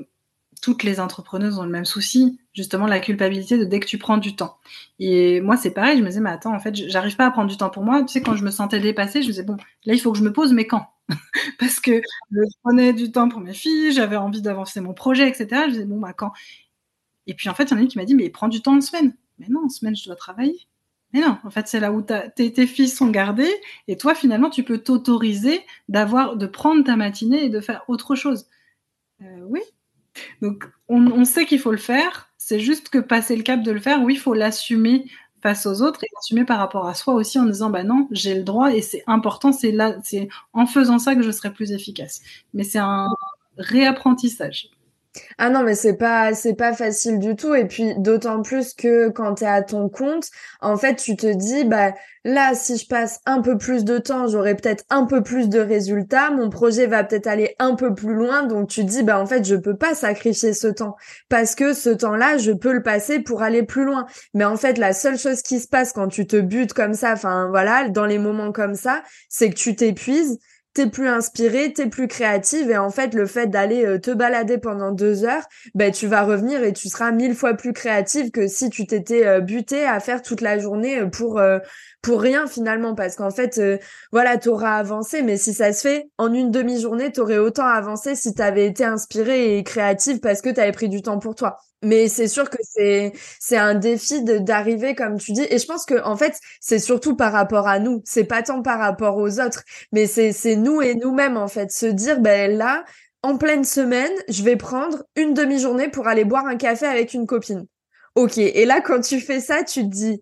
toutes 0.61 0.83
les 0.83 0.99
entrepreneuses 0.99 1.59
ont 1.59 1.63
le 1.63 1.69
même 1.69 1.85
souci, 1.85 2.39
justement 2.53 2.87
la 2.87 2.99
culpabilité 2.99 3.57
de 3.57 3.65
dès 3.65 3.79
que 3.79 3.85
tu 3.85 3.97
prends 3.97 4.17
du 4.17 4.35
temps. 4.35 4.57
Et 4.99 5.41
moi, 5.41 5.57
c'est 5.57 5.71
pareil, 5.71 5.97
je 5.97 6.03
me 6.03 6.07
disais, 6.07 6.21
mais 6.21 6.29
attends, 6.31 6.55
en 6.55 6.59
fait, 6.59 6.73
j'arrive 6.75 7.15
pas 7.17 7.25
à 7.27 7.31
prendre 7.31 7.49
du 7.49 7.57
temps 7.57 7.69
pour 7.69 7.83
moi. 7.83 8.01
Tu 8.03 8.13
sais, 8.13 8.21
quand 8.21 8.35
je 8.35 8.43
me 8.43 8.51
sentais 8.51 8.79
dépassée, 8.79 9.21
je 9.21 9.27
me 9.27 9.31
disais, 9.31 9.43
bon, 9.43 9.57
là, 9.85 9.93
il 9.93 9.99
faut 9.99 10.11
que 10.11 10.17
je 10.17 10.23
me 10.23 10.33
pose, 10.33 10.53
mais 10.53 10.65
quand? 10.65 10.87
Parce 11.59 11.79
que 11.79 12.01
je 12.31 12.39
prenais 12.63 12.93
du 12.93 13.11
temps 13.11 13.29
pour 13.29 13.41
mes 13.41 13.53
filles, 13.53 13.91
j'avais 13.91 14.15
envie 14.15 14.41
d'avancer 14.41 14.81
mon 14.81 14.93
projet, 14.93 15.29
etc. 15.29 15.63
Je 15.67 15.71
disais, 15.71 15.85
bon, 15.85 15.99
bah 15.99 16.13
quand? 16.13 16.31
Et 17.27 17.33
puis 17.33 17.49
en 17.49 17.53
fait, 17.53 17.65
il 17.65 17.71
y 17.71 17.73
en 17.73 17.77
a 17.77 17.81
une 17.81 17.87
qui 17.87 17.97
m'a 17.97 18.05
dit, 18.05 18.15
mais 18.15 18.29
prends 18.29 18.47
du 18.47 18.61
temps 18.61 18.75
en 18.75 18.81
semaine. 18.81 19.15
Mais 19.39 19.47
non, 19.49 19.65
en 19.65 19.69
semaine, 19.69 19.95
je 19.95 20.05
dois 20.05 20.15
travailler. 20.15 20.67
Mais 21.13 21.21
non, 21.21 21.37
en 21.43 21.49
fait, 21.49 21.67
c'est 21.67 21.79
là 21.79 21.91
où 21.91 22.01
tes, 22.01 22.51
tes 22.51 22.67
fils 22.67 22.95
sont 22.95 23.09
gardés 23.09 23.53
et 23.87 23.97
toi, 23.97 24.15
finalement, 24.15 24.49
tu 24.49 24.63
peux 24.63 24.79
t'autoriser 24.79 25.61
d'avoir, 25.87 26.35
de 26.35 26.45
prendre 26.47 26.83
ta 26.83 26.95
matinée 26.95 27.45
et 27.45 27.49
de 27.49 27.61
faire 27.61 27.83
autre 27.87 28.15
chose. 28.15 28.47
Euh, 29.21 29.39
oui. 29.47 29.61
Donc, 30.41 30.65
on, 30.89 31.07
on 31.07 31.25
sait 31.25 31.45
qu'il 31.45 31.59
faut 31.59 31.71
le 31.71 31.77
faire. 31.77 32.29
C'est 32.37 32.59
juste 32.59 32.89
que 32.89 32.99
passer 32.99 33.35
le 33.35 33.43
cap 33.43 33.61
de 33.63 33.71
le 33.71 33.79
faire, 33.79 34.03
oui, 34.03 34.15
il 34.15 34.19
faut 34.19 34.33
l'assumer 34.33 35.05
face 35.41 35.65
aux 35.67 35.81
autres 35.81 36.03
et 36.03 36.07
l'assumer 36.15 36.43
par 36.43 36.57
rapport 36.57 36.87
à 36.87 36.95
soi 36.95 37.13
aussi 37.13 37.37
en 37.39 37.45
disant, 37.45 37.69
bah 37.69 37.83
non, 37.83 38.07
j'ai 38.11 38.35
le 38.35 38.43
droit 38.43 38.73
et 38.73 38.81
c'est 38.81 39.03
important. 39.07 39.51
C'est 39.51 39.71
là, 39.71 39.95
c'est 40.03 40.27
en 40.53 40.65
faisant 40.65 40.99
ça 40.99 41.15
que 41.15 41.21
je 41.21 41.31
serai 41.31 41.53
plus 41.53 41.71
efficace. 41.71 42.21
Mais 42.53 42.63
c'est 42.63 42.79
un 42.79 43.09
réapprentissage. 43.57 44.69
Ah 45.37 45.49
non, 45.49 45.63
mais 45.63 45.75
c'est 45.75 45.95
pas 45.97 46.33
c'est 46.33 46.55
pas 46.55 46.73
facile 46.73 47.19
du 47.19 47.35
tout. 47.35 47.53
Et 47.55 47.65
puis 47.65 47.93
d'autant 47.97 48.41
plus 48.41 48.73
que 48.73 49.09
quand 49.09 49.35
tu 49.35 49.43
es 49.43 49.47
à 49.47 49.61
ton 49.61 49.89
compte, 49.89 50.29
en 50.61 50.77
fait, 50.77 50.95
tu 50.95 51.15
te 51.15 51.27
dis 51.27 51.63
bah 51.65 51.93
là 52.23 52.53
si 52.55 52.77
je 52.77 52.87
passe 52.87 53.19
un 53.25 53.41
peu 53.41 53.57
plus 53.57 53.83
de 53.85 53.97
temps, 53.97 54.27
j'aurai 54.27 54.55
peut-être 54.55 54.83
un 54.89 55.05
peu 55.05 55.21
plus 55.23 55.49
de 55.49 55.59
résultats, 55.59 56.31
mon 56.31 56.49
projet 56.49 56.87
va 56.87 57.03
peut-être 57.03 57.27
aller 57.27 57.55
un 57.59 57.75
peu 57.75 57.93
plus 57.93 58.13
loin. 58.13 58.43
Donc 58.43 58.69
tu 58.69 58.83
dis 58.83 59.03
bah 59.03 59.19
en 59.19 59.25
fait, 59.25 59.45
je 59.45 59.55
peux 59.55 59.75
pas 59.77 59.95
sacrifier 59.95 60.53
ce 60.53 60.67
temps 60.67 60.95
parce 61.29 61.55
que 61.55 61.73
ce 61.73 61.89
temps-là, 61.89 62.37
je 62.37 62.51
peux 62.51 62.73
le 62.73 62.83
passer 62.83 63.19
pour 63.19 63.41
aller 63.43 63.63
plus 63.63 63.85
loin. 63.85 64.05
Mais 64.33 64.45
en 64.45 64.57
fait, 64.57 64.77
la 64.77 64.93
seule 64.93 65.17
chose 65.17 65.41
qui 65.41 65.59
se 65.59 65.67
passe 65.67 65.93
quand 65.93 66.07
tu 66.07 66.27
te 66.27 66.37
butes 66.39 66.73
comme 66.73 66.93
ça, 66.93 67.13
enfin 67.13 67.47
voilà, 67.49 67.89
dans 67.89 68.05
les 68.05 68.19
moments 68.19 68.51
comme 68.51 68.75
ça, 68.75 69.03
c'est 69.29 69.49
que 69.49 69.55
tu 69.55 69.75
t'épuises 69.75 70.39
t'es 70.75 70.87
plus 70.87 71.07
inspiré, 71.07 71.71
t'es 71.71 71.87
plus 71.87 72.07
créative 72.07 72.69
et 72.69 72.77
en 72.77 72.89
fait 72.89 73.13
le 73.13 73.25
fait 73.25 73.47
d'aller 73.47 73.85
euh, 73.85 73.97
te 73.97 74.11
balader 74.11 74.57
pendant 74.57 74.91
deux 74.91 75.23
heures, 75.23 75.47
ben 75.73 75.89
tu 75.89 76.05
vas 76.05 76.23
revenir 76.23 76.63
et 76.63 76.73
tu 76.73 76.89
seras 76.89 77.11
mille 77.11 77.33
fois 77.33 77.53
plus 77.53 77.71
créative 77.71 78.29
que 78.29 78.47
si 78.47 78.69
tu 78.69 78.85
t'étais 78.85 79.25
euh, 79.25 79.39
buté 79.39 79.85
à 79.85 80.01
faire 80.01 80.21
toute 80.21 80.41
la 80.41 80.59
journée 80.59 80.99
euh, 80.99 81.07
pour 81.07 81.41
pour 82.05 82.21
rien 82.21 82.45
finalement 82.45 82.93
parce 82.93 83.15
qu'en 83.15 83.31
fait 83.31 83.59
voilà 84.11 84.37
t'auras 84.37 84.75
avancé 84.75 85.23
mais 85.23 85.37
si 85.37 85.55
ça 85.55 85.73
se 85.73 85.81
fait 85.81 86.07
en 86.19 86.31
une 86.31 86.51
demi-journée 86.51 87.11
t'aurais 87.11 87.39
autant 87.39 87.65
avancé 87.65 88.13
si 88.15 88.35
t'avais 88.35 88.67
été 88.67 88.85
inspirée 88.85 89.57
et 89.57 89.63
créative 89.63 90.19
parce 90.19 90.43
que 90.43 90.51
t'avais 90.51 90.71
pris 90.71 90.87
du 90.87 91.01
temps 91.01 91.17
pour 91.17 91.33
toi. 91.33 91.57
Mais 91.81 92.07
c'est 92.07 92.27
sûr 92.27 92.47
que 92.51 92.59
c'est 92.61 93.13
c'est 93.39 93.57
un 93.57 93.73
défi 93.73 94.23
d'arriver 94.23 94.93
comme 94.93 95.17
tu 95.17 95.31
dis. 95.31 95.47
Et 95.49 95.57
je 95.57 95.65
pense 95.65 95.83
que 95.83 95.99
en 96.03 96.15
fait 96.15 96.39
c'est 96.61 96.77
surtout 96.77 97.15
par 97.15 97.31
rapport 97.31 97.67
à 97.67 97.79
nous. 97.79 98.03
C'est 98.05 98.23
pas 98.23 98.43
tant 98.43 98.61
par 98.61 98.77
rapport 98.77 99.17
aux 99.17 99.39
autres 99.39 99.63
mais 99.91 100.05
c'est 100.05 100.31
c'est 100.31 100.55
nous 100.55 100.83
et 100.83 100.93
nous-mêmes 100.93 101.37
en 101.37 101.47
fait. 101.47 101.71
Se 101.71 101.87
dire 101.87 102.19
ben 102.19 102.55
là 102.55 102.85
en 103.23 103.37
pleine 103.37 103.63
semaine 103.63 104.13
je 104.29 104.43
vais 104.43 104.57
prendre 104.57 105.03
une 105.15 105.33
demi-journée 105.33 105.89
pour 105.89 106.07
aller 106.07 106.23
boire 106.23 106.45
un 106.45 106.57
café 106.57 106.85
avec 106.85 107.15
une 107.15 107.25
copine. 107.25 107.65
Ok. 108.13 108.37
Et 108.37 108.65
là 108.65 108.79
quand 108.81 109.01
tu 109.01 109.19
fais 109.19 109.39
ça 109.39 109.63
tu 109.63 109.81
te 109.81 109.87
dis 109.87 110.21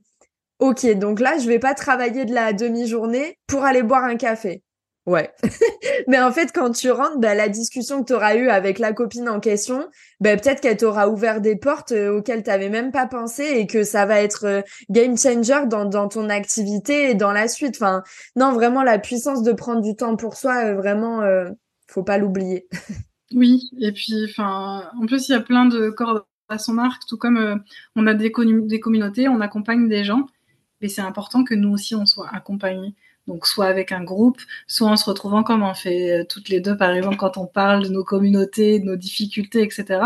ok 0.63 0.97
donc 0.97 1.19
là 1.19 1.37
je 1.37 1.47
vais 1.47 1.59
pas 1.59 1.73
travailler 1.73 2.25
de 2.25 2.33
la 2.33 2.53
demi-journée 2.53 3.37
pour 3.47 3.63
aller 3.63 3.83
boire 3.83 4.03
un 4.03 4.15
café 4.15 4.63
Ouais. 5.05 5.33
Mais 6.07 6.21
en 6.21 6.31
fait, 6.31 6.51
quand 6.53 6.71
tu 6.71 6.89
rentres, 6.89 7.19
bah, 7.19 7.35
la 7.35 7.49
discussion 7.49 8.01
que 8.01 8.07
tu 8.07 8.13
auras 8.13 8.35
eue 8.35 8.49
avec 8.49 8.79
la 8.79 8.93
copine 8.93 9.27
en 9.27 9.41
question, 9.41 9.85
bah, 10.21 10.37
peut-être 10.37 10.61
qu'elle 10.61 10.77
t'aura 10.77 11.09
ouvert 11.09 11.41
des 11.41 11.57
portes 11.57 11.91
euh, 11.91 12.17
auxquelles 12.17 12.43
tu 12.43 12.49
n'avais 12.49 12.69
même 12.69 12.91
pas 12.91 13.05
pensé 13.05 13.43
et 13.43 13.67
que 13.67 13.83
ça 13.83 14.05
va 14.05 14.21
être 14.21 14.45
euh, 14.45 14.61
game 14.89 15.17
changer 15.17 15.67
dans, 15.67 16.07
ton 16.07 16.29
activité 16.29 17.09
et 17.09 17.15
dans 17.15 17.33
la 17.33 17.49
suite. 17.49 17.83
Non, 18.37 18.53
vraiment, 18.53 18.81
la 18.81 18.97
puissance 18.97 19.43
de 19.43 19.51
prendre 19.51 19.81
du 19.81 19.95
temps 19.95 20.15
pour 20.15 20.37
soi, 20.37 20.67
euh, 20.67 20.75
vraiment, 20.75 21.21
faut 21.89 22.03
pas 22.03 22.17
l'oublier. 22.17 22.67
oui, 23.33 23.69
et 23.81 23.91
puis, 23.91 24.25
enfin, 24.29 24.89
en 25.01 25.05
plus, 25.05 25.27
il 25.27 25.33
y 25.33 25.35
a 25.35 25.41
plein 25.41 25.65
de 25.65 25.89
cordes 25.89 26.23
à 26.47 26.57
son 26.57 26.77
arc, 26.77 27.01
tout 27.09 27.17
comme 27.17 27.61
on 27.95 28.07
a 28.07 28.13
des, 28.13 28.31
des 28.63 28.79
communautés, 28.79 29.27
on 29.27 29.41
accompagne 29.41 29.89
des 29.89 30.03
gens, 30.03 30.27
et 30.83 30.89
c'est 30.89 31.01
important 31.01 31.43
que 31.43 31.55
nous 31.55 31.71
aussi, 31.71 31.95
on 31.95 32.05
soit 32.05 32.29
accompagnés. 32.33 32.93
Donc 33.27 33.47
soit 33.47 33.67
avec 33.67 33.91
un 33.93 34.03
groupe, 34.03 34.41
soit 34.67 34.89
en 34.89 34.97
se 34.97 35.05
retrouvant 35.05 35.43
comme 35.43 35.63
on 35.63 35.73
fait 35.73 36.11
euh, 36.11 36.23
toutes 36.27 36.49
les 36.49 36.59
deux, 36.59 36.75
par 36.75 36.91
exemple, 36.91 37.15
quand 37.15 37.37
on 37.37 37.45
parle 37.45 37.83
de 37.83 37.89
nos 37.89 38.03
communautés, 38.03 38.79
de 38.79 38.85
nos 38.85 38.97
difficultés, 38.97 39.61
etc. 39.61 40.01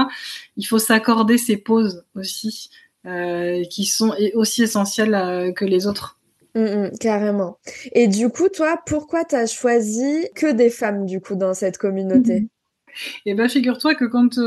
Il 0.56 0.66
faut 0.66 0.78
s'accorder 0.78 1.40
ces 1.40 1.58
pauses 1.58 2.06
aussi, 2.16 2.70
euh, 3.08 3.64
qui 3.72 3.86
sont 3.86 4.14
aussi 4.36 4.62
essentielles 4.62 5.16
euh, 5.16 5.52
que 5.52 5.66
les 5.66 5.88
autres. 5.88 6.20
Mmh, 6.54 6.62
mmh, 6.62 6.92
carrément. 7.00 7.58
Et 7.94 8.08
du 8.08 8.30
coup, 8.30 8.50
toi, 8.50 8.80
pourquoi 8.86 9.26
tu 9.26 9.36
as 9.36 9.48
choisi 9.48 10.28
que 10.36 10.52
des 10.52 10.70
femmes, 10.70 11.08
du 11.08 11.20
coup, 11.20 11.36
dans 11.36 11.56
cette 11.56 11.80
communauté? 11.80 12.42
Mmh. 12.42 12.48
Eh 13.26 13.34
ben, 13.34 13.48
figure-toi 13.48 13.96
que 13.96 14.06
quand 14.06 14.40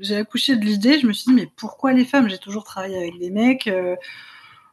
j'ai 0.00 0.16
accouché 0.16 0.56
de 0.56 0.64
l'idée, 0.64 0.98
je 0.98 1.06
me 1.06 1.12
suis 1.12 1.32
dit, 1.32 1.34
mais 1.34 1.48
pourquoi 1.56 1.92
les 1.92 2.04
femmes? 2.04 2.28
J'ai 2.28 2.38
toujours 2.38 2.62
travaillé 2.62 2.96
avec 2.96 3.18
des 3.18 3.30
mecs 3.30 3.68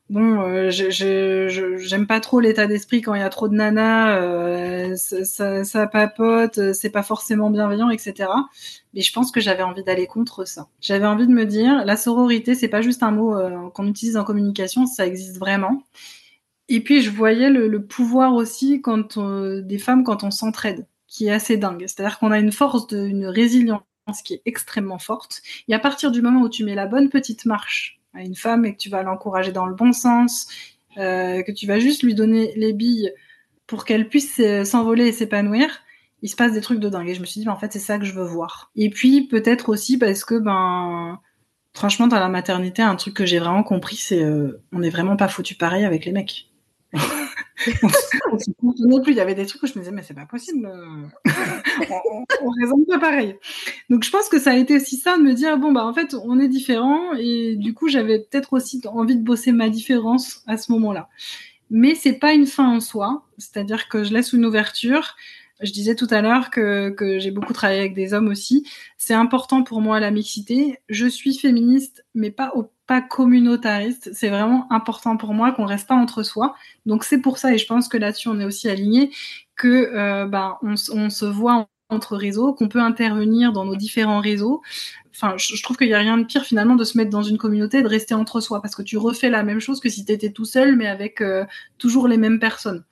bon, 0.09 0.41
euh, 0.41 0.69
j'aime 0.71 2.07
pas 2.07 2.19
trop 2.19 2.39
l'état 2.39 2.67
d'esprit 2.67 3.01
quand 3.01 3.13
il 3.13 3.19
y 3.21 3.23
a 3.23 3.29
trop 3.29 3.47
de 3.47 3.55
nanas, 3.55 4.19
euh, 4.19 4.95
ça, 4.95 5.63
ça, 5.63 5.87
papote, 5.87 6.57
euh, 6.57 6.73
c'est 6.73 6.89
pas 6.89 7.03
forcément 7.03 7.49
bienveillant, 7.49 7.89
etc. 7.89 8.29
Mais 8.93 9.01
je 9.01 9.13
pense 9.13 9.31
que 9.31 9.39
j'avais 9.39 9.63
envie 9.63 9.83
d'aller 9.83 10.07
contre 10.07 10.45
ça. 10.45 10.67
J'avais 10.81 11.05
envie 11.05 11.27
de 11.27 11.31
me 11.31 11.45
dire, 11.45 11.85
la 11.85 11.97
sororité, 11.97 12.55
c'est 12.55 12.67
pas 12.67 12.81
juste 12.81 13.03
un 13.03 13.11
mot 13.11 13.35
qu'on 13.73 13.87
utilise 13.87 14.17
en 14.17 14.23
communication, 14.23 14.85
ça 14.85 15.05
existe 15.05 15.37
vraiment. 15.37 15.83
Et 16.69 16.81
puis 16.81 17.01
je 17.01 17.09
voyais 17.09 17.49
le, 17.49 17.83
pouvoir 17.83 18.33
aussi 18.33 18.81
quand 18.81 19.19
des 19.19 19.77
femmes 19.77 20.03
quand 20.03 20.23
on 20.23 20.31
s'entraide, 20.31 20.87
qui 21.07 21.27
est 21.27 21.31
assez 21.31 21.57
dingue. 21.57 21.85
C'est-à-dire 21.87 22.19
qu'on 22.19 22.31
a 22.31 22.39
une 22.39 22.51
force, 22.51 22.87
de, 22.87 23.05
une 23.05 23.25
résilience 23.27 23.81
qui 24.23 24.35
est 24.35 24.41
extrêmement 24.45 24.99
forte. 24.99 25.41
Et 25.67 25.73
à 25.73 25.79
partir 25.79 26.11
du 26.11 26.21
moment 26.21 26.41
où 26.41 26.49
tu 26.49 26.63
mets 26.63 26.75
la 26.75 26.87
bonne 26.87 27.09
petite 27.09 27.45
marche 27.45 27.98
à 28.13 28.21
une 28.21 28.35
femme 28.35 28.65
et 28.65 28.73
que 28.73 28.77
tu 28.77 28.89
vas 28.89 29.03
l'encourager 29.03 29.51
dans 29.51 29.65
le 29.65 29.75
bon 29.75 29.93
sens, 29.93 30.47
euh, 30.97 31.43
que 31.43 31.51
tu 31.51 31.67
vas 31.67 31.79
juste 31.79 32.03
lui 32.03 32.15
donner 32.15 32.53
les 32.55 32.73
billes 32.73 33.11
pour 33.67 33.85
qu'elle 33.85 34.09
puisse 34.09 34.39
euh, 34.39 34.63
s'envoler 34.65 35.07
et 35.07 35.11
s'épanouir, 35.11 35.81
il 36.21 36.29
se 36.29 36.35
passe 36.35 36.53
des 36.53 36.61
trucs 36.61 36.79
de 36.79 36.89
dingue. 36.89 37.07
Et 37.07 37.13
je 37.13 37.21
me 37.21 37.25
suis 37.25 37.39
dit, 37.39 37.45
ben, 37.45 37.53
en 37.53 37.57
fait, 37.57 37.71
c'est 37.71 37.79
ça 37.79 37.97
que 37.97 38.05
je 38.05 38.13
veux 38.13 38.25
voir. 38.25 38.71
Et 38.75 38.89
puis, 38.89 39.27
peut-être 39.27 39.69
aussi 39.69 39.97
parce 39.97 40.25
que, 40.25 40.35
ben, 40.35 41.19
franchement, 41.73 42.07
dans 42.07 42.19
la 42.19 42.29
maternité, 42.29 42.81
un 42.81 42.95
truc 42.95 43.13
que 43.13 43.25
j'ai 43.25 43.39
vraiment 43.39 43.63
compris, 43.63 43.95
c'est 43.95 44.23
euh, 44.23 44.61
on 44.73 44.79
n'est 44.79 44.89
vraiment 44.89 45.15
pas 45.15 45.27
foutu 45.27 45.55
pareil 45.55 45.85
avec 45.85 46.05
les 46.05 46.11
mecs. 46.11 46.47
On 48.63 49.01
plus. 49.01 49.13
Il 49.13 49.17
y 49.17 49.21
avait 49.21 49.35
des 49.35 49.45
trucs 49.45 49.63
où 49.63 49.67
je 49.67 49.73
me 49.73 49.79
disais, 49.79 49.91
mais 49.91 50.03
c'est 50.03 50.13
pas 50.13 50.25
possible. 50.25 50.65
Euh. 50.65 51.31
on, 52.41 52.49
raisonne 52.49 52.85
pas 52.85 52.99
pareil. 52.99 53.35
Donc 53.89 54.03
je 54.03 54.11
pense 54.11 54.29
que 54.29 54.39
ça 54.39 54.51
a 54.51 54.55
été 54.55 54.77
aussi 54.77 54.97
ça 54.97 55.17
de 55.17 55.23
me 55.23 55.33
dire, 55.33 55.57
bon, 55.57 55.71
bah 55.71 55.85
en 55.85 55.93
fait, 55.93 56.15
on 56.23 56.39
est 56.39 56.47
différents. 56.47 57.13
Et 57.13 57.55
du 57.55 57.73
coup, 57.73 57.87
j'avais 57.87 58.19
peut-être 58.19 58.53
aussi 58.53 58.81
envie 58.87 59.15
de 59.15 59.23
bosser 59.23 59.51
ma 59.51 59.69
différence 59.69 60.43
à 60.47 60.57
ce 60.57 60.71
moment-là. 60.71 61.09
Mais 61.71 61.95
c'est 61.95 62.13
pas 62.13 62.33
une 62.33 62.47
fin 62.47 62.67
en 62.67 62.79
soi. 62.79 63.23
C'est-à-dire 63.37 63.89
que 63.89 64.03
je 64.03 64.13
laisse 64.13 64.33
une 64.33 64.45
ouverture. 64.45 65.15
Je 65.61 65.71
disais 65.71 65.95
tout 65.95 66.07
à 66.09 66.21
l'heure 66.21 66.49
que, 66.49 66.89
que 66.89 67.19
j'ai 67.19 67.31
beaucoup 67.31 67.53
travaillé 67.53 67.79
avec 67.81 67.93
des 67.93 68.13
hommes 68.13 68.29
aussi. 68.29 68.65
C'est 68.97 69.13
important 69.13 69.63
pour 69.63 69.81
moi 69.81 69.99
la 69.99 70.11
mixité. 70.11 70.79
Je 70.87 71.05
suis 71.07 71.37
féministe, 71.37 72.05
mais 72.13 72.31
pas 72.31 72.51
au 72.55 72.71
pas 72.89 73.01
communautariste. 73.01 74.09
C'est 74.13 74.29
vraiment 74.29 74.65
important 74.73 75.15
pour 75.15 75.35
moi 75.35 75.51
qu'on 75.51 75.65
reste 75.65 75.87
pas 75.87 75.95
entre 75.95 76.23
soi. 76.23 76.55
Donc 76.87 77.03
c'est 77.03 77.19
pour 77.19 77.37
ça, 77.37 77.53
et 77.53 77.59
je 77.59 77.67
pense 77.67 77.87
que 77.87 77.97
là-dessus 77.97 78.29
on 78.29 78.39
est 78.39 78.45
aussi 78.45 78.67
aligné, 78.67 79.11
que 79.55 79.67
euh, 79.93 80.25
ben, 80.25 80.57
on, 80.63 80.75
se 80.75 81.25
voit 81.25 81.67
entre 81.89 82.17
réseaux, 82.17 82.51
qu'on 82.53 82.67
peut 82.67 82.81
intervenir 82.81 83.53
dans 83.53 83.63
nos 83.63 83.75
différents 83.75 84.21
réseaux. 84.21 84.63
Enfin, 85.11 85.35
je, 85.37 85.61
trouve 85.61 85.77
qu'il 85.77 85.87
n'y 85.87 85.93
a 85.93 85.99
rien 85.99 86.17
de 86.17 86.23
pire 86.23 86.43
finalement 86.45 86.75
de 86.75 86.83
se 86.83 86.97
mettre 86.97 87.11
dans 87.11 87.21
une 87.21 87.37
communauté 87.37 87.77
et 87.79 87.81
de 87.83 87.87
rester 87.87 88.15
entre 88.15 88.41
soi, 88.41 88.59
parce 88.59 88.75
que 88.75 88.81
tu 88.81 88.97
refais 88.97 89.29
la 89.29 89.43
même 89.43 89.59
chose 89.59 89.79
que 89.79 89.89
si 89.89 90.03
tu 90.03 90.11
étais 90.11 90.31
tout 90.31 90.45
seul, 90.45 90.75
mais 90.75 90.87
avec 90.87 91.21
euh, 91.21 91.45
toujours 91.77 92.07
les 92.07 92.17
mêmes 92.17 92.39
personnes. 92.39 92.83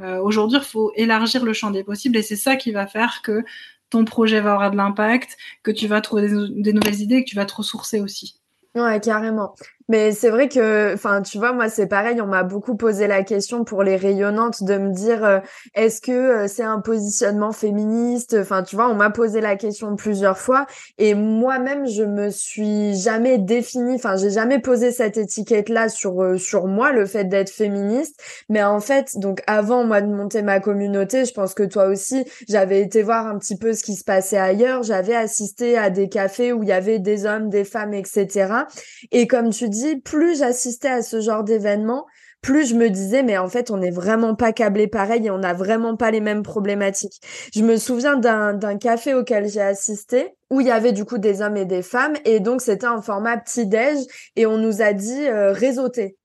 Euh, 0.00 0.20
aujourd'hui, 0.20 0.58
il 0.58 0.64
faut 0.64 0.92
élargir 0.94 1.44
le 1.44 1.52
champ 1.52 1.70
des 1.70 1.84
possibles 1.84 2.16
et 2.16 2.22
c'est 2.22 2.36
ça 2.36 2.56
qui 2.56 2.72
va 2.72 2.86
faire 2.86 3.22
que 3.22 3.44
ton 3.90 4.04
projet 4.04 4.40
va 4.40 4.52
avoir 4.52 4.70
de 4.70 4.76
l'impact, 4.76 5.36
que 5.62 5.70
tu 5.70 5.86
vas 5.86 6.00
trouver 6.00 6.28
des, 6.28 6.72
nouvelles 6.72 7.00
idées 7.00 7.24
que 7.24 7.30
tu 7.30 7.36
vas 7.36 7.46
te 7.46 7.54
ressourcer 7.54 8.00
aussi. 8.00 8.40
Ouais, 8.74 9.00
carrément. 9.00 9.54
Mais 9.88 10.10
c'est 10.10 10.30
vrai 10.30 10.48
que, 10.48 10.94
enfin, 10.94 11.22
tu 11.22 11.38
vois, 11.38 11.52
moi, 11.52 11.68
c'est 11.68 11.86
pareil. 11.86 12.20
On 12.20 12.26
m'a 12.26 12.42
beaucoup 12.42 12.76
posé 12.76 13.06
la 13.06 13.22
question 13.22 13.62
pour 13.62 13.84
les 13.84 13.96
rayonnantes 13.96 14.64
de 14.64 14.78
me 14.78 14.90
dire, 14.90 15.24
euh, 15.24 15.38
est-ce 15.74 16.00
que 16.00 16.12
euh, 16.12 16.48
c'est 16.48 16.64
un 16.64 16.80
positionnement 16.80 17.52
féministe? 17.52 18.36
Enfin, 18.40 18.64
tu 18.64 18.74
vois, 18.74 18.88
on 18.88 18.94
m'a 18.94 19.10
posé 19.10 19.40
la 19.40 19.54
question 19.54 19.94
plusieurs 19.94 20.38
fois, 20.38 20.66
et 20.98 21.14
moi-même, 21.14 21.86
je 21.86 22.02
me 22.02 22.30
suis 22.30 22.96
jamais 22.96 23.38
définie. 23.38 23.94
Enfin, 23.94 24.16
j'ai 24.16 24.30
jamais 24.30 24.58
posé 24.58 24.90
cette 24.90 25.16
étiquette-là 25.18 25.88
sur 25.88 26.20
euh, 26.22 26.36
sur 26.36 26.66
moi, 26.66 26.90
le 26.90 27.06
fait 27.06 27.24
d'être 27.24 27.50
féministe. 27.50 28.20
Mais 28.48 28.64
en 28.64 28.80
fait, 28.80 29.18
donc 29.18 29.42
avant 29.46 29.84
moi 29.84 30.00
de 30.00 30.12
monter 30.12 30.42
ma 30.42 30.58
communauté, 30.58 31.24
je 31.24 31.32
pense 31.32 31.54
que 31.54 31.62
toi 31.62 31.86
aussi, 31.86 32.24
j'avais 32.48 32.80
été 32.80 33.02
voir 33.02 33.26
un 33.26 33.38
petit 33.38 33.56
peu 33.56 33.72
ce 33.72 33.84
qui 33.84 33.94
se 33.94 34.04
passait 34.04 34.38
ailleurs. 34.38 34.82
J'avais 34.82 35.14
assisté 35.14 35.78
à 35.78 35.90
des 35.90 36.08
cafés 36.08 36.52
où 36.52 36.64
il 36.64 36.68
y 36.68 36.72
avait 36.72 36.98
des 36.98 37.24
hommes, 37.24 37.50
des 37.50 37.64
femmes, 37.64 37.94
etc. 37.94 38.66
Et 39.12 39.26
comme 39.26 39.50
tu 39.50 39.68
dis 39.68 39.75
plus 40.02 40.38
j'assistais 40.38 40.88
à 40.88 41.02
ce 41.02 41.20
genre 41.20 41.44
d'événements, 41.44 42.06
plus 42.42 42.68
je 42.68 42.74
me 42.76 42.90
disais, 42.90 43.22
mais 43.22 43.38
en 43.38 43.48
fait, 43.48 43.70
on 43.70 43.76
n'est 43.76 43.90
vraiment 43.90 44.34
pas 44.34 44.52
câblé 44.52 44.86
pareil 44.86 45.26
et 45.26 45.30
on 45.30 45.38
n'a 45.38 45.52
vraiment 45.52 45.96
pas 45.96 46.10
les 46.10 46.20
mêmes 46.20 46.42
problématiques. 46.42 47.20
Je 47.54 47.62
me 47.62 47.76
souviens 47.76 48.16
d'un 48.16 48.78
café 48.78 49.14
auquel 49.14 49.48
j'ai 49.48 49.60
assisté 49.60 50.34
où 50.50 50.60
il 50.60 50.68
y 50.68 50.70
avait 50.70 50.92
du 50.92 51.04
coup 51.04 51.18
des 51.18 51.42
hommes 51.42 51.56
et 51.56 51.64
des 51.64 51.82
femmes 51.82 52.14
et 52.24 52.38
donc 52.38 52.60
c'était 52.60 52.86
un 52.86 53.02
format 53.02 53.36
petit-déj 53.36 53.98
et 54.36 54.46
on 54.46 54.58
nous 54.58 54.80
a 54.80 54.92
dit 54.92 55.26
euh, 55.26 55.52
réseauter. 55.52 56.16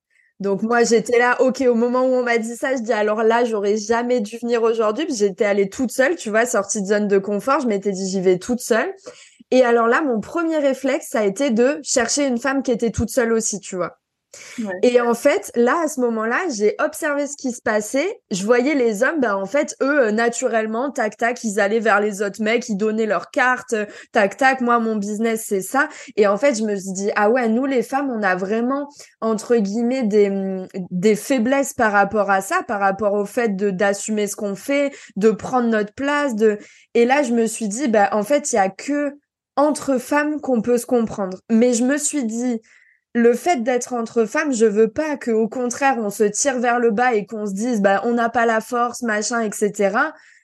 Donc 0.42 0.64
moi 0.64 0.84
j'étais 0.84 1.20
là, 1.20 1.40
ok, 1.40 1.64
au 1.70 1.76
moment 1.76 2.02
où 2.02 2.16
on 2.16 2.24
m'a 2.24 2.40
dit 2.40 2.56
ça, 2.56 2.76
je 2.76 2.82
dis 2.82 2.92
alors 2.92 3.22
là 3.22 3.46
j'aurais 3.46 3.78
jamais 3.78 4.22
dû 4.22 4.40
venir 4.40 4.64
aujourd'hui, 4.64 5.06
j'étais 5.16 5.46
allée 5.46 5.70
toute 5.70 5.92
seule, 5.92 6.16
tu 6.16 6.32
vois, 6.32 6.48
sortie 6.48 6.82
de 6.82 6.88
zone 6.88 7.08
de 7.08 7.20
confort, 7.20 7.60
je 7.60 7.68
m'étais 7.68 7.92
dit 7.92 8.10
j'y 8.10 8.22
vais 8.22 8.40
toute 8.40 8.60
seule. 8.60 8.92
Et 9.52 9.62
alors 9.64 9.86
là, 9.86 10.02
mon 10.02 10.20
premier 10.20 10.58
réflexe, 10.58 11.10
ça 11.10 11.20
a 11.20 11.26
été 11.26 11.52
de 11.52 11.80
chercher 11.84 12.26
une 12.26 12.40
femme 12.40 12.64
qui 12.64 12.72
était 12.72 12.90
toute 12.90 13.12
seule 13.12 13.34
aussi, 13.34 13.60
tu 13.60 13.76
vois. 13.76 14.01
Et 14.84 15.02
en 15.02 15.14
fait, 15.14 15.52
là, 15.56 15.82
à 15.84 15.88
ce 15.88 16.00
moment-là, 16.02 16.40
j'ai 16.56 16.76
observé 16.80 17.28
ce 17.28 17.36
qui 17.36 17.52
se 17.52 17.62
passait. 17.62 18.22
Je 18.32 18.44
voyais 18.46 18.76
les 18.76 19.04
hommes, 19.04 19.20
ben, 19.20 19.36
en 19.36 19.46
fait, 19.46 19.76
eux, 19.82 20.08
euh, 20.08 20.12
naturellement, 20.12 20.92
tac, 20.92 21.18
tac, 21.18 21.44
ils 21.44 21.60
allaient 21.60 21.80
vers 21.80 22.00
les 22.00 22.22
autres 22.22 22.42
mecs, 22.42 22.68
ils 22.70 22.78
donnaient 22.78 23.06
leurs 23.06 23.32
cartes, 23.32 23.76
tac, 24.12 24.38
tac, 24.38 24.62
moi, 24.62 24.80
mon 24.80 24.96
business, 24.96 25.46
c'est 25.48 25.62
ça. 25.62 25.90
Et 26.16 26.28
en 26.28 26.38
fait, 26.38 26.56
je 26.56 26.64
me 26.64 26.76
suis 26.76 26.94
dit, 26.94 27.12
ah 27.16 27.30
ouais, 27.30 27.50
nous, 27.50 27.66
les 27.66 27.84
femmes, 27.84 28.10
on 28.10 28.24
a 28.24 28.36
vraiment, 28.36 28.88
entre 29.20 29.58
guillemets, 29.58 30.04
des, 30.04 30.30
mm, 30.30 30.68
des 30.90 31.16
faiblesses 31.16 31.74
par 31.74 31.92
rapport 31.92 32.30
à 32.30 32.42
ça, 32.42 32.64
par 32.68 32.80
rapport 32.80 33.14
au 33.14 33.26
fait 33.26 33.56
de, 33.56 33.70
d'assumer 33.70 34.28
ce 34.28 34.36
qu'on 34.36 34.56
fait, 34.56 34.94
de 35.16 35.32
prendre 35.32 35.68
notre 35.68 35.94
place, 35.94 36.36
de, 36.36 36.58
et 36.94 37.06
là, 37.06 37.24
je 37.24 37.34
me 37.34 37.46
suis 37.46 37.68
dit, 37.68 37.88
ben, 37.88 38.08
en 38.12 38.24
fait, 38.24 38.52
il 38.52 38.56
y 38.56 38.60
a 38.60 38.70
que 38.70 39.18
entre 39.56 39.98
femmes 39.98 40.40
qu'on 40.40 40.62
peut 40.62 40.78
se 40.78 40.86
comprendre. 40.86 41.38
Mais 41.50 41.74
je 41.74 41.84
me 41.84 41.98
suis 41.98 42.24
dit, 42.26 42.62
le 43.14 43.34
fait 43.34 43.64
d'être 43.64 43.94
entre 43.94 44.26
femmes, 44.26 44.54
je 44.54 44.66
veux 44.66 44.88
pas 44.88 45.18
que 45.18 45.32
au 45.32 45.48
contraire 45.48 45.98
on 45.98 46.10
se 46.10 46.24
tire 46.24 46.60
vers 46.60 46.80
le 46.80 46.92
bas 46.92 47.14
et 47.14 47.26
qu'on 47.26 47.46
se 47.46 47.54
dise 47.54 47.82
bah 47.82 48.02
on 48.06 48.14
n'a 48.14 48.30
pas 48.30 48.46
la 48.46 48.62
force, 48.62 49.02
machin, 49.02 49.42
etc. 49.42 49.98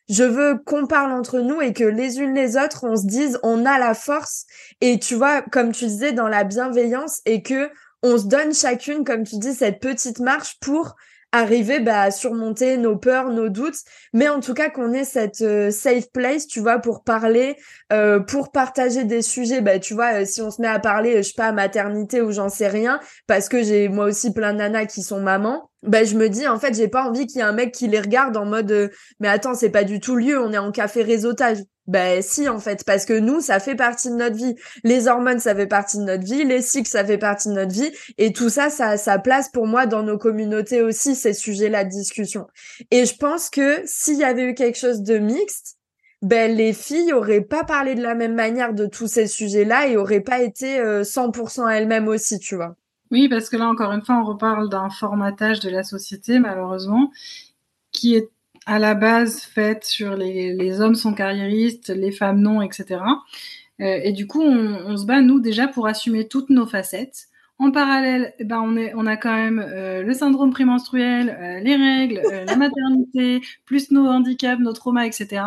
je 0.10 0.24
veux 0.24 0.58
qu'on 0.66 0.88
parle 0.88 1.12
entre 1.12 1.40
nous 1.40 1.62
et 1.62 1.74
que 1.74 1.84
les 1.84 2.20
unes 2.20 2.34
les 2.34 2.58
autres, 2.58 2.84
on 2.84 2.96
se 2.96 3.06
dise, 3.06 3.40
on 3.44 3.66
a 3.66 3.78
la 3.78 3.94
force. 3.94 4.46
Et 4.82 5.00
tu 5.00 5.16
vois, 5.16 5.42
comme 5.42 5.72
tu 5.72 5.86
disais, 5.86 6.14
dans 6.14 6.28
la 6.28 6.44
bienveillance 6.44 7.22
et 7.26 7.42
que 7.42 7.70
on 8.04 8.18
se 8.18 8.26
donne 8.26 8.54
chacune, 8.54 9.04
comme 9.04 9.24
tu 9.24 9.38
dis, 9.38 9.54
cette 9.54 9.80
petite 9.80 10.20
marche 10.20 10.58
pour 10.62 10.96
arriver 11.32 11.80
bah, 11.80 12.02
à 12.02 12.12
surmonter 12.12 12.78
nos 12.78 12.96
peurs, 12.96 13.30
nos 13.30 13.50
doutes, 13.50 13.80
mais 14.14 14.30
en 14.30 14.40
tout 14.40 14.54
cas 14.54 14.70
qu'on 14.70 14.94
ait 14.94 15.04
cette 15.04 15.42
euh, 15.42 15.72
safe 15.72 16.12
place, 16.12 16.48
tu 16.48 16.60
vois, 16.60 16.80
pour 16.80 17.04
parler, 17.04 17.58
euh, 17.92 18.20
pour 18.20 18.52
partager 18.52 19.04
des 19.04 19.22
sujets. 19.22 19.62
Bah, 19.62 19.80
tu 19.80 19.94
vois, 19.94 20.22
euh, 20.22 20.26
si 20.26 20.42
on 20.42 20.52
se 20.52 20.62
met 20.62 20.68
à 20.68 20.80
parler, 20.80 21.18
je 21.18 21.30
sais 21.30 21.34
pas, 21.36 21.52
maternité 21.52 22.22
ou 22.22 22.32
j'en 22.32 22.50
sais 22.50 22.68
rien, 22.68 23.00
parce 23.28 23.50
que 23.50 23.62
j'ai 23.64 23.90
moi 23.90 24.06
aussi 24.06 24.34
plein 24.34 24.54
de 24.54 24.60
nanas 24.60 24.86
qui 24.86 25.02
sont 25.04 25.22
mamans. 25.22 25.70
Bah, 25.84 26.04
je 26.04 26.16
me 26.16 26.28
dis 26.28 26.48
en 26.48 26.60
fait 26.60 26.74
j'ai 26.74 26.88
pas 26.88 27.04
envie 27.08 27.28
qu'il 27.28 27.38
y 27.38 27.42
ait 27.42 27.46
un 27.46 27.54
mec 27.54 27.72
qui 27.72 27.88
les 27.88 28.00
regarde 28.00 28.36
en 28.36 28.46
mode 28.46 28.92
mais 29.20 29.28
attends 29.28 29.54
c'est 29.54 29.70
pas 29.70 29.84
du 29.84 30.00
tout 30.00 30.16
lieu 30.16 30.40
on 30.40 30.52
est 30.52 30.58
en 30.58 30.72
café 30.72 31.04
réseautage 31.04 31.60
ben 31.88 32.22
si 32.22 32.50
en 32.50 32.60
fait, 32.60 32.84
parce 32.84 33.06
que 33.06 33.18
nous, 33.18 33.40
ça 33.40 33.60
fait 33.60 33.76
partie 33.76 34.10
de 34.10 34.16
notre 34.16 34.36
vie. 34.36 34.56
Les 34.84 35.08
hormones, 35.08 35.40
ça 35.40 35.56
fait 35.56 35.68
partie 35.68 35.98
de 35.98 36.04
notre 36.04 36.26
vie. 36.26 36.44
Les 36.44 36.62
cycles, 36.62 36.90
ça 36.90 37.04
fait 37.06 37.18
partie 37.18 37.48
de 37.48 37.54
notre 37.54 37.72
vie. 37.72 37.92
Et 38.18 38.34
tout 38.34 38.50
ça, 38.50 38.70
ça 38.70 38.90
a 38.90 38.98
sa 38.98 39.20
place 39.20 39.50
pour 39.50 39.68
moi 39.68 39.86
dans 39.86 40.04
nos 40.04 40.18
communautés 40.18 40.82
aussi, 40.82 41.16
ces 41.16 41.34
sujets-là 41.34 41.86
de 41.86 41.90
discussion. 41.90 42.46
Et 42.92 43.06
je 43.06 43.16
pense 43.16 43.50
que 43.50 43.82
s'il 43.86 44.18
y 44.18 44.26
avait 44.26 44.44
eu 44.44 44.54
quelque 44.54 44.78
chose 44.78 45.02
de 45.02 45.18
mixte, 45.18 45.78
ben 46.22 46.54
les 46.54 46.74
filles 46.74 47.14
auraient 47.14 47.42
pas 47.42 47.64
parlé 47.64 47.96
de 47.96 48.02
la 48.02 48.16
même 48.16 48.36
manière 48.36 48.74
de 48.74 48.86
tous 48.86 49.08
ces 49.08 49.28
sujets-là 49.28 49.88
et 49.88 49.98
auraient 49.98 50.22
pas 50.22 50.42
été 50.42 50.80
100% 51.04 51.62
euh, 51.62 51.68
elles-mêmes 51.70 52.08
aussi, 52.08 52.40
tu 52.40 52.56
vois. 52.56 52.76
Oui, 53.12 53.30
parce 53.30 53.50
que 53.50 53.58
là, 53.58 53.68
encore 53.68 53.92
une 53.92 54.04
fois, 54.04 54.16
on 54.20 54.26
reparle 54.26 54.70
d'un 54.70 54.90
formatage 54.90 55.60
de 55.62 55.70
la 55.70 55.84
société, 55.84 56.40
malheureusement, 56.40 57.12
qui 57.92 58.16
est 58.16 58.30
à 58.66 58.80
la 58.80 58.96
base 58.96 59.42
faite 59.42 59.86
sur 59.86 60.16
les, 60.16 60.54
les, 60.54 60.82
hommes 60.82 60.96
sont 60.96 61.14
carriéristes, 61.14 61.90
les 61.90 62.12
femmes 62.12 62.42
non, 62.42 62.62
etc. 62.62 63.02
Euh, 63.82 64.00
et 64.04 64.12
du 64.12 64.28
coup, 64.28 64.42
on, 64.42 64.98
se 64.98 65.06
bat, 65.06 65.22
nous, 65.22 65.40
déjà, 65.40 65.68
pour 65.68 65.88
assumer 65.88 66.28
toutes 66.28 66.50
nos 66.50 66.66
facettes. 66.68 67.28
En 67.60 67.72
parallèle, 67.72 68.34
eh 68.40 68.44
ben, 68.44 68.62
on, 68.62 68.76
est, 68.78 68.94
on 68.96 69.08
a 69.08 69.18
quand 69.18 69.34
même 69.34 69.60
euh, 69.60 70.04
le 70.04 70.14
syndrome 70.14 70.52
prémenstruel, 70.52 71.30
euh, 71.30 71.60
les 71.62 71.76
règles, 71.76 72.22
la 72.46 72.56
maternité, 72.56 73.42
plus 73.66 73.90
nos 73.92 74.06
handicaps, 74.06 74.62
nos 74.62 74.74
traumas, 74.74 75.06
etc. 75.06 75.44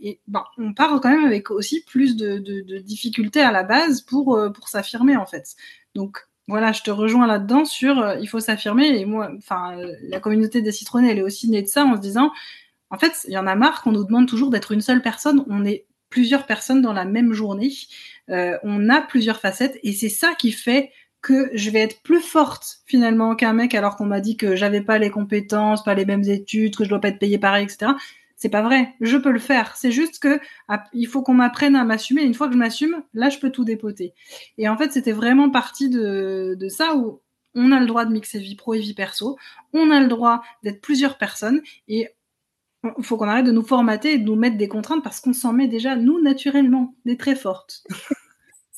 Et 0.00 0.20
ben, 0.28 0.44
on 0.58 0.74
part 0.74 1.00
quand 1.00 1.10
même 1.10 1.24
avec 1.24 1.50
aussi 1.50 1.82
plus 1.84 2.16
de, 2.16 2.38
de, 2.38 2.60
de 2.60 2.78
difficultés 2.78 3.40
à 3.40 3.52
la 3.52 3.64
base 3.64 4.02
pour, 4.02 4.38
pour 4.54 4.68
s'affirmer, 4.68 5.16
en 5.16 5.26
fait. 5.26 5.56
Donc, 5.94 6.18
voilà, 6.50 6.72
je 6.72 6.82
te 6.82 6.90
rejoins 6.90 7.26
là-dedans 7.26 7.64
sur 7.64 7.98
euh, 7.98 8.16
il 8.20 8.28
faut 8.28 8.40
s'affirmer. 8.40 8.88
Et 8.88 9.06
moi, 9.06 9.30
enfin, 9.38 9.76
la 10.02 10.20
communauté 10.20 10.60
des 10.60 10.72
citronnés, 10.72 11.10
elle 11.10 11.18
est 11.18 11.22
aussi 11.22 11.48
née 11.48 11.62
de 11.62 11.68
ça 11.68 11.84
en 11.84 11.96
se 11.96 12.00
disant, 12.00 12.32
en 12.90 12.98
fait, 12.98 13.12
il 13.28 13.32
y 13.32 13.38
en 13.38 13.46
a 13.46 13.54
marre 13.54 13.82
qu'on 13.82 13.92
nous 13.92 14.04
demande 14.04 14.28
toujours 14.28 14.50
d'être 14.50 14.72
une 14.72 14.80
seule 14.80 15.00
personne. 15.00 15.44
On 15.48 15.64
est 15.64 15.86
plusieurs 16.10 16.44
personnes 16.46 16.82
dans 16.82 16.92
la 16.92 17.04
même 17.04 17.32
journée. 17.32 17.72
Euh, 18.30 18.58
on 18.64 18.88
a 18.88 19.00
plusieurs 19.00 19.40
facettes 19.40 19.78
et 19.82 19.92
c'est 19.92 20.08
ça 20.08 20.34
qui 20.34 20.52
fait 20.52 20.90
que 21.22 21.50
je 21.54 21.70
vais 21.70 21.80
être 21.80 22.02
plus 22.02 22.20
forte 22.20 22.78
finalement 22.86 23.36
qu'un 23.36 23.52
mec 23.52 23.74
alors 23.74 23.96
qu'on 23.96 24.06
m'a 24.06 24.20
dit 24.20 24.36
que 24.36 24.56
j'avais 24.56 24.80
pas 24.80 24.98
les 24.98 25.10
compétences, 25.10 25.84
pas 25.84 25.94
les 25.94 26.06
mêmes 26.06 26.24
études, 26.24 26.76
que 26.76 26.84
je 26.84 26.88
dois 26.88 27.00
pas 27.00 27.08
être 27.08 27.18
payé 27.18 27.38
pareil, 27.38 27.64
etc. 27.64 27.92
C'est 28.40 28.48
pas 28.48 28.62
vrai. 28.62 28.94
Je 29.02 29.18
peux 29.18 29.32
le 29.32 29.38
faire. 29.38 29.76
C'est 29.76 29.92
juste 29.92 30.18
que 30.18 30.40
il 30.94 31.06
faut 31.06 31.22
qu'on 31.22 31.34
m'apprenne 31.34 31.76
à 31.76 31.84
m'assumer. 31.84 32.22
Une 32.22 32.32
fois 32.32 32.46
que 32.48 32.54
je 32.54 32.58
m'assume, 32.58 33.02
là, 33.12 33.28
je 33.28 33.38
peux 33.38 33.50
tout 33.50 33.66
dépoter. 33.66 34.14
Et 34.56 34.66
en 34.66 34.78
fait, 34.78 34.92
c'était 34.92 35.12
vraiment 35.12 35.50
partie 35.50 35.90
de, 35.90 36.56
de 36.58 36.68
ça 36.70 36.96
où 36.96 37.20
on 37.54 37.70
a 37.70 37.78
le 37.78 37.86
droit 37.86 38.06
de 38.06 38.12
mixer 38.12 38.38
vie 38.38 38.56
pro 38.56 38.72
et 38.72 38.80
vie 38.80 38.94
perso. 38.94 39.36
On 39.74 39.90
a 39.90 40.00
le 40.00 40.08
droit 40.08 40.42
d'être 40.62 40.80
plusieurs 40.80 41.18
personnes 41.18 41.60
et 41.86 42.08
il 42.96 43.04
faut 43.04 43.18
qu'on 43.18 43.28
arrête 43.28 43.44
de 43.44 43.52
nous 43.52 43.62
formater 43.62 44.14
et 44.14 44.18
de 44.18 44.24
nous 44.24 44.36
mettre 44.36 44.56
des 44.56 44.68
contraintes 44.68 45.04
parce 45.04 45.20
qu'on 45.20 45.34
s'en 45.34 45.52
met 45.52 45.68
déjà, 45.68 45.96
nous, 45.96 46.22
naturellement, 46.22 46.94
des 47.04 47.18
très 47.18 47.36
fortes. 47.36 47.84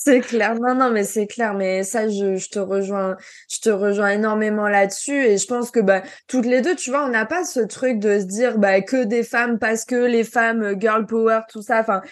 C'est 0.04 0.18
clair, 0.20 0.56
non, 0.58 0.74
non, 0.74 0.90
mais 0.90 1.04
c'est 1.04 1.28
clair, 1.28 1.54
mais 1.54 1.84
ça, 1.84 2.08
je, 2.08 2.34
je, 2.36 2.48
te 2.48 2.58
rejoins, 2.58 3.16
je 3.48 3.60
te 3.60 3.70
rejoins 3.70 4.08
énormément 4.08 4.66
là-dessus, 4.66 5.14
et 5.26 5.38
je 5.38 5.46
pense 5.46 5.70
que 5.70 5.78
bah 5.78 6.02
toutes 6.26 6.44
les 6.44 6.60
deux, 6.60 6.74
tu 6.74 6.90
vois, 6.90 7.04
on 7.04 7.08
n'a 7.08 7.24
pas 7.24 7.44
ce 7.44 7.60
truc 7.60 8.00
de 8.00 8.18
se 8.18 8.24
dire 8.24 8.58
bah 8.58 8.80
que 8.80 9.04
des 9.04 9.22
femmes 9.22 9.60
parce 9.60 9.84
que 9.84 9.94
les 9.94 10.24
femmes, 10.24 10.62
euh, 10.64 10.74
girl 10.76 11.06
power, 11.06 11.42
tout 11.48 11.62
ça. 11.62 11.78
Enfin, 11.78 12.02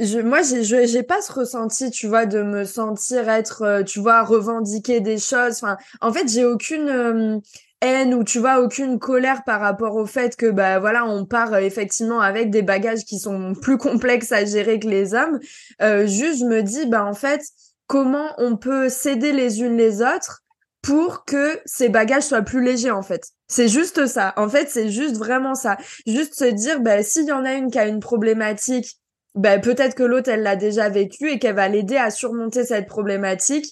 je, 0.00 0.20
moi, 0.20 0.42
j'ai, 0.42 0.86
j'ai 0.86 1.02
pas 1.02 1.22
ce 1.22 1.32
ressenti, 1.32 1.90
tu 1.90 2.06
vois, 2.06 2.26
de 2.26 2.42
me 2.42 2.64
sentir 2.64 3.28
être, 3.28 3.62
euh, 3.62 3.82
tu 3.82 4.00
vois, 4.00 4.22
revendiquer 4.22 5.00
des 5.00 5.18
choses. 5.18 5.56
Enfin, 5.62 5.78
en 6.00 6.12
fait, 6.12 6.28
j'ai 6.28 6.44
aucune 6.44 6.88
euh, 6.88 7.38
haine 7.82 8.14
ou 8.14 8.24
tu 8.24 8.38
vois 8.38 8.60
aucune 8.60 8.98
colère 8.98 9.44
par 9.44 9.60
rapport 9.60 9.96
au 9.96 10.06
fait 10.06 10.36
que 10.36 10.46
bah 10.46 10.78
voilà 10.78 11.04
on 11.04 11.24
part 11.26 11.52
euh, 11.54 11.58
effectivement 11.58 12.20
avec 12.20 12.50
des 12.50 12.62
bagages 12.62 13.04
qui 13.04 13.18
sont 13.18 13.54
plus 13.54 13.78
complexes 13.78 14.32
à 14.32 14.44
gérer 14.44 14.78
que 14.80 14.88
les 14.88 15.14
hommes. 15.14 15.38
Euh, 15.82 16.06
juste 16.06 16.40
je 16.40 16.44
me 16.44 16.62
dis 16.62 16.86
bah 16.86 17.04
en 17.04 17.14
fait 17.14 17.42
comment 17.86 18.28
on 18.38 18.56
peut 18.56 18.88
s'aider 18.88 19.32
les 19.32 19.62
unes 19.62 19.76
les 19.76 20.02
autres 20.02 20.42
pour 20.82 21.24
que 21.24 21.60
ces 21.66 21.88
bagages 21.88 22.24
soient 22.24 22.42
plus 22.42 22.62
légers 22.62 22.90
en 22.90 23.02
fait? 23.02 23.24
C'est 23.48 23.68
juste 23.68 24.06
ça. 24.06 24.32
En 24.36 24.48
fait 24.48 24.70
c'est 24.70 24.88
juste 24.90 25.16
vraiment 25.16 25.54
ça. 25.54 25.76
Juste 26.06 26.34
se 26.34 26.44
dire 26.44 26.80
bah 26.80 27.02
s'il 27.02 27.26
y 27.26 27.32
en 27.32 27.44
a 27.44 27.52
une 27.54 27.70
qui 27.70 27.78
a 27.78 27.86
une 27.86 28.00
problématique 28.00 28.98
bah 29.34 29.58
peut-être 29.58 29.94
que 29.94 30.02
l'autre 30.02 30.30
elle 30.30 30.42
l'a 30.42 30.56
déjà 30.56 30.88
vécu 30.88 31.30
et 31.30 31.38
qu'elle 31.38 31.56
va 31.56 31.68
l'aider 31.68 31.96
à 31.96 32.10
surmonter 32.10 32.64
cette 32.64 32.86
problématique 32.86 33.66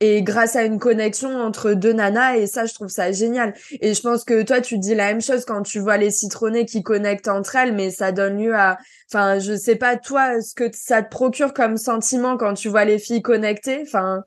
et 0.00 0.22
grâce 0.22 0.56
à 0.56 0.64
une 0.64 0.78
connexion 0.78 1.40
entre 1.40 1.72
deux 1.72 1.92
nanas 1.92 2.36
et 2.36 2.46
ça 2.46 2.66
je 2.66 2.74
trouve 2.74 2.88
ça 2.88 3.12
génial. 3.12 3.54
Et 3.80 3.94
je 3.94 4.00
pense 4.02 4.24
que 4.24 4.42
toi 4.42 4.60
tu 4.60 4.78
dis 4.78 4.94
la 4.94 5.06
même 5.06 5.22
chose 5.22 5.44
quand 5.44 5.62
tu 5.62 5.78
vois 5.78 5.96
les 5.96 6.10
citronnés 6.10 6.66
qui 6.66 6.82
connectent 6.82 7.28
entre 7.28 7.56
elles 7.56 7.74
mais 7.74 7.90
ça 7.90 8.12
donne 8.12 8.38
lieu 8.38 8.54
à 8.54 8.78
enfin 9.10 9.38
je 9.38 9.56
sais 9.56 9.76
pas 9.76 9.96
toi 9.96 10.40
ce 10.42 10.54
que 10.54 10.64
ça 10.72 11.02
te 11.02 11.10
procure 11.10 11.54
comme 11.54 11.76
sentiment 11.76 12.36
quand 12.36 12.54
tu 12.54 12.68
vois 12.68 12.84
les 12.84 12.98
filles 12.98 13.22
connectées? 13.22 13.82
Enfin 13.82 14.24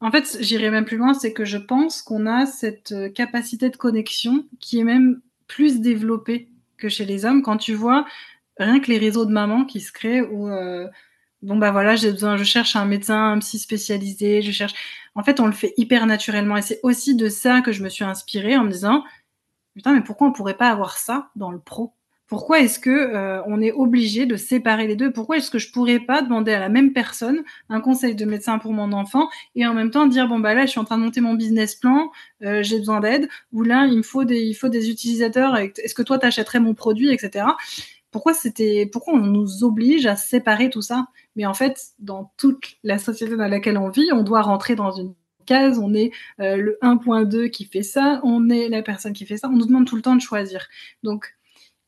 en 0.00 0.10
fait 0.10 0.38
j'irai 0.40 0.70
même 0.70 0.84
plus 0.84 0.98
loin 0.98 1.14
c'est 1.14 1.32
que 1.32 1.44
je 1.44 1.58
pense 1.58 2.02
qu'on 2.02 2.26
a 2.26 2.44
cette 2.46 2.92
euh, 2.92 3.08
capacité 3.08 3.70
de 3.70 3.76
connexion 3.76 4.44
qui 4.60 4.80
est 4.80 4.84
même 4.84 5.20
plus 5.46 5.80
développée 5.80 6.48
que 6.76 6.88
chez 6.88 7.06
les 7.06 7.24
hommes. 7.24 7.42
Quand 7.42 7.56
tu 7.56 7.74
vois 7.74 8.06
rien 8.58 8.80
que 8.80 8.90
les 8.90 8.98
réseaux 8.98 9.24
de 9.24 9.32
mamans 9.32 9.64
qui 9.64 9.80
se 9.80 9.92
créent 9.92 10.20
ou 10.20 10.48
euh, 10.48 10.86
bon 11.42 11.56
bah 11.56 11.70
voilà, 11.70 11.96
j'ai 11.96 12.12
besoin, 12.12 12.36
je 12.36 12.44
cherche 12.44 12.76
un 12.76 12.84
médecin, 12.84 13.32
un 13.32 13.38
psy 13.38 13.58
spécialisé, 13.58 14.42
je 14.42 14.52
cherche. 14.52 14.74
En 15.14 15.22
fait, 15.22 15.40
on 15.40 15.46
le 15.46 15.52
fait 15.52 15.74
hyper 15.76 16.06
naturellement 16.06 16.56
et 16.56 16.62
c'est 16.62 16.80
aussi 16.82 17.14
de 17.14 17.28
ça 17.28 17.60
que 17.60 17.72
je 17.72 17.82
me 17.82 17.88
suis 17.88 18.04
inspirée 18.04 18.56
en 18.56 18.64
me 18.64 18.70
disant 18.70 19.04
putain, 19.74 19.92
mais 19.94 20.02
pourquoi 20.02 20.28
on 20.28 20.32
pourrait 20.32 20.56
pas 20.56 20.70
avoir 20.70 20.98
ça 20.98 21.30
dans 21.36 21.50
le 21.50 21.60
pro? 21.60 21.94
Pourquoi 22.26 22.60
est-ce 22.60 22.78
que 22.78 22.90
euh, 22.90 23.42
on 23.46 23.62
est 23.62 23.72
obligé 23.72 24.26
de 24.26 24.36
séparer 24.36 24.86
les 24.86 24.96
deux? 24.96 25.10
Pourquoi 25.10 25.38
est-ce 25.38 25.50
que 25.50 25.58
je 25.58 25.72
pourrais 25.72 25.98
pas 25.98 26.20
demander 26.20 26.52
à 26.52 26.60
la 26.60 26.68
même 26.68 26.92
personne 26.92 27.42
un 27.70 27.80
conseil 27.80 28.14
de 28.14 28.24
médecin 28.26 28.58
pour 28.58 28.74
mon 28.74 28.92
enfant 28.92 29.30
et 29.54 29.66
en 29.66 29.72
même 29.72 29.90
temps 29.90 30.06
dire 30.06 30.28
bon 30.28 30.38
bah 30.38 30.52
là, 30.52 30.66
je 30.66 30.70
suis 30.72 30.80
en 30.80 30.84
train 30.84 30.98
de 30.98 31.04
monter 31.04 31.22
mon 31.22 31.34
business 31.34 31.74
plan, 31.74 32.10
euh, 32.42 32.62
j'ai 32.62 32.78
besoin 32.78 33.00
d'aide 33.00 33.30
ou 33.52 33.62
là, 33.62 33.86
il 33.86 33.96
me 33.96 34.02
faut 34.02 34.24
des, 34.24 34.42
il 34.42 34.54
faut 34.54 34.68
des 34.68 34.90
utilisateurs. 34.90 35.56
Est-ce 35.56 35.94
que 35.94 36.02
toi, 36.02 36.18
t'achèterais 36.18 36.60
mon 36.60 36.74
produit, 36.74 37.10
etc 37.10 37.46
pourquoi 38.10 38.34
c'était 38.34 38.88
pourquoi 38.90 39.14
on 39.14 39.26
nous 39.26 39.64
oblige 39.64 40.06
à 40.06 40.16
séparer 40.16 40.70
tout 40.70 40.82
ça? 40.82 41.08
Mais 41.36 41.46
en 41.46 41.54
fait 41.54 41.78
dans 41.98 42.32
toute 42.36 42.76
la 42.82 42.98
société 42.98 43.36
dans 43.36 43.48
laquelle 43.48 43.78
on 43.78 43.90
vit 43.90 44.10
on 44.12 44.22
doit 44.22 44.42
rentrer 44.42 44.76
dans 44.76 44.92
une 44.92 45.14
case 45.46 45.78
on 45.78 45.94
est 45.94 46.10
euh, 46.40 46.56
le 46.56 46.78
1.2 46.82 47.50
qui 47.50 47.64
fait 47.64 47.82
ça 47.82 48.20
on 48.22 48.48
est 48.50 48.68
la 48.68 48.82
personne 48.82 49.12
qui 49.12 49.26
fait 49.26 49.36
ça 49.36 49.48
on 49.48 49.56
nous 49.56 49.66
demande 49.66 49.86
tout 49.86 49.96
le 49.96 50.02
temps 50.02 50.16
de 50.16 50.20
choisir. 50.20 50.68
Donc 51.02 51.34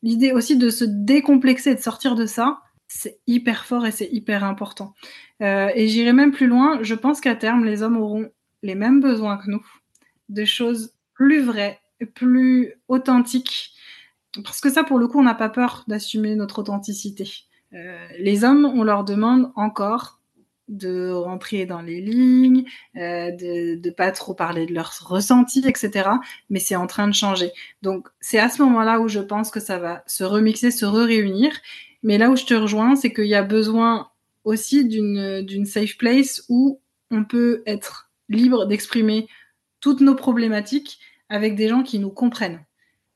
l'idée 0.03 0.31
aussi 0.31 0.57
de 0.57 0.69
se 0.69 0.85
décomplexer 0.85 1.75
de 1.75 1.81
sortir 1.81 2.15
de 2.15 2.25
ça 2.25 2.59
c'est 2.87 3.19
hyper 3.25 3.65
fort 3.65 3.85
et 3.85 3.91
c'est 3.91 4.09
hyper 4.11 4.43
important. 4.43 4.93
Euh, 5.41 5.69
et 5.75 5.87
j'irai 5.87 6.13
même 6.13 6.31
plus 6.31 6.47
loin 6.47 6.79
je 6.83 6.95
pense 6.95 7.21
qu'à 7.21 7.35
terme 7.35 7.65
les 7.65 7.83
hommes 7.83 7.97
auront 7.97 8.29
les 8.63 8.75
mêmes 8.75 8.99
besoins 8.99 9.37
que 9.37 9.49
nous 9.49 9.65
de 10.29 10.45
choses 10.45 10.93
plus 11.13 11.41
vraies 11.41 11.79
plus 12.05 12.73
authentiques 12.87 13.73
parce 14.43 14.61
que 14.61 14.69
ça, 14.69 14.83
pour 14.83 14.97
le 14.97 15.07
coup, 15.07 15.19
on 15.19 15.23
n'a 15.23 15.35
pas 15.35 15.49
peur 15.49 15.83
d'assumer 15.87 16.35
notre 16.35 16.59
authenticité. 16.59 17.29
Euh, 17.73 17.97
les 18.19 18.43
hommes, 18.43 18.65
on 18.65 18.83
leur 18.83 19.03
demande 19.03 19.51
encore 19.55 20.19
de 20.67 21.11
rentrer 21.11 21.65
dans 21.65 21.81
les 21.81 21.99
lignes, 21.99 22.63
euh, 22.95 23.31
de 23.31 23.79
ne 23.85 23.91
pas 23.91 24.11
trop 24.11 24.33
parler 24.33 24.65
de 24.65 24.73
leurs 24.73 24.93
ressentis, 25.05 25.63
etc. 25.67 26.09
Mais 26.49 26.59
c'est 26.59 26.77
en 26.77 26.87
train 26.87 27.07
de 27.07 27.13
changer. 27.13 27.51
Donc 27.81 28.07
c'est 28.21 28.39
à 28.39 28.49
ce 28.49 28.61
moment-là 28.61 29.01
où 29.01 29.09
je 29.09 29.19
pense 29.19 29.51
que 29.51 29.59
ça 29.59 29.79
va 29.79 30.03
se 30.07 30.23
remixer, 30.23 30.71
se 30.71 30.85
re-réunir. 30.85 31.51
Mais 32.03 32.17
là 32.17 32.29
où 32.29 32.35
je 32.37 32.45
te 32.45 32.53
rejoins, 32.53 32.95
c'est 32.95 33.11
qu'il 33.11 33.25
y 33.25 33.35
a 33.35 33.43
besoin 33.43 34.09
aussi 34.43 34.85
d'une 34.85 35.65
safe 35.65 35.97
place 35.97 36.43
où 36.47 36.79
on 37.11 37.25
peut 37.25 37.63
être 37.65 38.09
libre 38.29 38.65
d'exprimer 38.65 39.27
toutes 39.81 40.01
nos 40.01 40.15
problématiques 40.15 40.99
avec 41.29 41.55
des 41.55 41.67
gens 41.67 41.83
qui 41.83 41.99
nous 41.99 42.11
comprennent. 42.11 42.63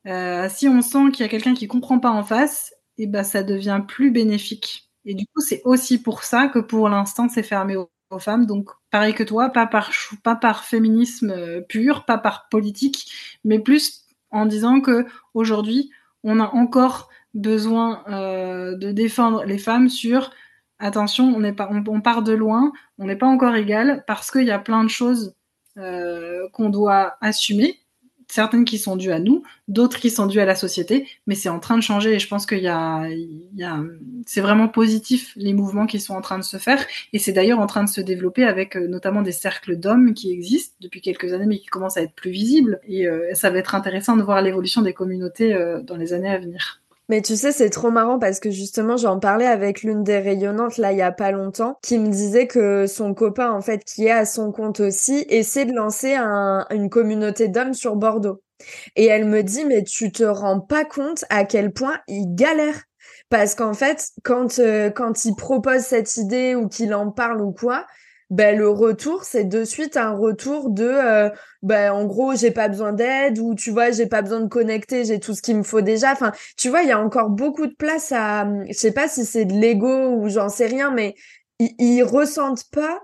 Euh, 0.06 0.48
si 0.48 0.68
on 0.68 0.82
sent 0.82 1.10
qu'il 1.12 1.24
y 1.24 1.26
a 1.26 1.28
quelqu'un 1.28 1.54
qui 1.54 1.66
comprend 1.66 1.98
pas 1.98 2.10
en 2.10 2.22
face, 2.22 2.72
et 2.98 3.04
eh 3.04 3.06
ben 3.06 3.24
ça 3.24 3.42
devient 3.42 3.82
plus 3.86 4.10
bénéfique. 4.10 4.90
Et 5.04 5.14
du 5.14 5.26
coup, 5.26 5.40
c'est 5.40 5.62
aussi 5.64 6.00
pour 6.02 6.22
ça 6.24 6.48
que 6.48 6.58
pour 6.58 6.88
l'instant, 6.88 7.28
c'est 7.28 7.42
fermé 7.42 7.76
aux, 7.76 7.90
femmes. 8.20 8.46
Donc, 8.46 8.70
pareil 8.90 9.14
que 9.14 9.24
toi, 9.24 9.50
pas 9.50 9.66
par, 9.66 10.64
féminisme 10.64 11.30
euh, 11.30 11.60
pur, 11.60 12.04
pas 12.04 12.18
par 12.18 12.48
politique, 12.48 13.12
mais 13.44 13.58
plus 13.58 14.06
en 14.30 14.46
disant 14.46 14.80
que 14.80 15.06
aujourd'hui, 15.34 15.90
on 16.22 16.40
a 16.40 16.46
encore 16.54 17.10
besoin 17.34 18.02
de 18.08 18.92
défendre 18.92 19.44
les 19.44 19.58
femmes 19.58 19.88
sur 19.88 20.30
attention, 20.78 21.34
on, 21.36 22.00
part 22.00 22.22
de 22.22 22.32
loin, 22.32 22.72
on 22.98 23.06
n'est 23.06 23.16
pas 23.16 23.26
encore 23.26 23.54
égal 23.54 24.04
parce 24.06 24.30
qu'il 24.30 24.44
y 24.44 24.50
a 24.50 24.58
plein 24.58 24.84
de 24.84 24.88
choses 24.88 25.34
qu'on 25.74 26.70
doit 26.70 27.16
assumer 27.20 27.85
certaines 28.28 28.64
qui 28.64 28.78
sont 28.78 28.96
dues 28.96 29.12
à 29.12 29.18
nous, 29.18 29.42
d'autres 29.68 29.98
qui 29.98 30.10
sont 30.10 30.26
dues 30.26 30.40
à 30.40 30.44
la 30.44 30.54
société, 30.54 31.08
mais 31.26 31.34
c'est 31.34 31.48
en 31.48 31.60
train 31.60 31.76
de 31.76 31.82
changer 31.82 32.14
et 32.14 32.18
je 32.18 32.28
pense 32.28 32.46
qu'il 32.46 32.58
y 32.58 32.68
a, 32.68 33.08
c'est 34.26 34.40
vraiment 34.40 34.68
positif 34.68 35.32
les 35.36 35.52
mouvements 35.52 35.86
qui 35.86 36.00
sont 36.00 36.14
en 36.14 36.20
train 36.20 36.38
de 36.38 36.44
se 36.44 36.56
faire 36.56 36.84
et 37.12 37.18
c'est 37.18 37.32
d'ailleurs 37.32 37.60
en 37.60 37.66
train 37.66 37.84
de 37.84 37.88
se 37.88 38.00
développer 38.00 38.44
avec 38.44 38.76
euh, 38.76 38.88
notamment 38.88 39.22
des 39.22 39.32
cercles 39.32 39.76
d'hommes 39.76 40.14
qui 40.14 40.32
existent 40.32 40.74
depuis 40.80 41.00
quelques 41.00 41.32
années 41.32 41.46
mais 41.46 41.58
qui 41.58 41.66
commencent 41.66 41.96
à 41.96 42.02
être 42.02 42.14
plus 42.14 42.30
visibles 42.30 42.80
et 42.86 43.06
euh, 43.06 43.32
ça 43.34 43.50
va 43.50 43.58
être 43.58 43.74
intéressant 43.74 44.16
de 44.16 44.22
voir 44.22 44.42
l'évolution 44.42 44.82
des 44.82 44.92
communautés 44.92 45.54
euh, 45.54 45.80
dans 45.82 45.96
les 45.96 46.12
années 46.12 46.30
à 46.30 46.38
venir. 46.38 46.80
Mais 47.08 47.22
tu 47.22 47.36
sais, 47.36 47.52
c'est 47.52 47.70
trop 47.70 47.90
marrant 47.90 48.18
parce 48.18 48.40
que 48.40 48.50
justement, 48.50 48.96
j'en 48.96 49.20
parlais 49.20 49.46
avec 49.46 49.82
l'une 49.82 50.02
des 50.02 50.18
rayonnantes 50.18 50.76
là 50.76 50.92
il 50.92 50.98
y 50.98 51.02
a 51.02 51.12
pas 51.12 51.30
longtemps, 51.30 51.78
qui 51.82 51.98
me 51.98 52.08
disait 52.08 52.48
que 52.48 52.86
son 52.86 53.14
copain 53.14 53.50
en 53.52 53.60
fait, 53.60 53.84
qui 53.84 54.06
est 54.06 54.10
à 54.10 54.24
son 54.24 54.50
compte 54.50 54.80
aussi, 54.80 55.24
essaie 55.28 55.66
de 55.66 55.72
lancer 55.72 56.14
un, 56.14 56.66
une 56.70 56.90
communauté 56.90 57.48
d'hommes 57.48 57.74
sur 57.74 57.96
Bordeaux. 57.96 58.42
Et 58.96 59.06
elle 59.06 59.26
me 59.26 59.42
dit, 59.42 59.64
mais 59.64 59.82
tu 59.84 60.10
te 60.10 60.24
rends 60.24 60.60
pas 60.60 60.84
compte 60.84 61.24
à 61.30 61.44
quel 61.44 61.72
point 61.72 61.98
il 62.08 62.34
galère. 62.34 62.82
Parce 63.28 63.54
qu'en 63.54 63.74
fait, 63.74 64.08
quand, 64.24 64.58
euh, 64.58 64.90
quand 64.90 65.24
il 65.24 65.34
propose 65.34 65.80
cette 65.82 66.16
idée 66.16 66.54
ou 66.54 66.68
qu'il 66.68 66.94
en 66.94 67.10
parle 67.10 67.40
ou 67.40 67.52
quoi, 67.52 67.86
ben 68.30 68.58
le 68.58 68.68
retour 68.68 69.24
c'est 69.24 69.44
de 69.44 69.64
suite 69.64 69.96
un 69.96 70.10
retour 70.10 70.70
de 70.70 71.30
ben 71.62 71.92
en 71.92 72.04
gros 72.06 72.34
j'ai 72.34 72.50
pas 72.50 72.68
besoin 72.68 72.92
d'aide 72.92 73.38
ou 73.38 73.54
tu 73.54 73.70
vois 73.70 73.92
j'ai 73.92 74.06
pas 74.06 74.22
besoin 74.22 74.40
de 74.40 74.48
connecter 74.48 75.04
j'ai 75.04 75.20
tout 75.20 75.34
ce 75.34 75.42
qu'il 75.42 75.56
me 75.56 75.62
faut 75.62 75.80
déjà 75.80 76.12
enfin 76.12 76.32
tu 76.56 76.68
vois 76.68 76.82
il 76.82 76.88
y 76.88 76.92
a 76.92 77.00
encore 77.00 77.30
beaucoup 77.30 77.66
de 77.66 77.74
place 77.74 78.10
à 78.12 78.48
je 78.68 78.72
sais 78.72 78.92
pas 78.92 79.06
si 79.08 79.24
c'est 79.24 79.44
de 79.44 79.54
l'ego 79.54 80.16
ou 80.16 80.28
j'en 80.28 80.48
sais 80.48 80.66
rien 80.66 80.90
mais 80.90 81.14
ils, 81.60 81.74
ils 81.78 82.02
ressentent 82.02 82.68
pas 82.72 83.00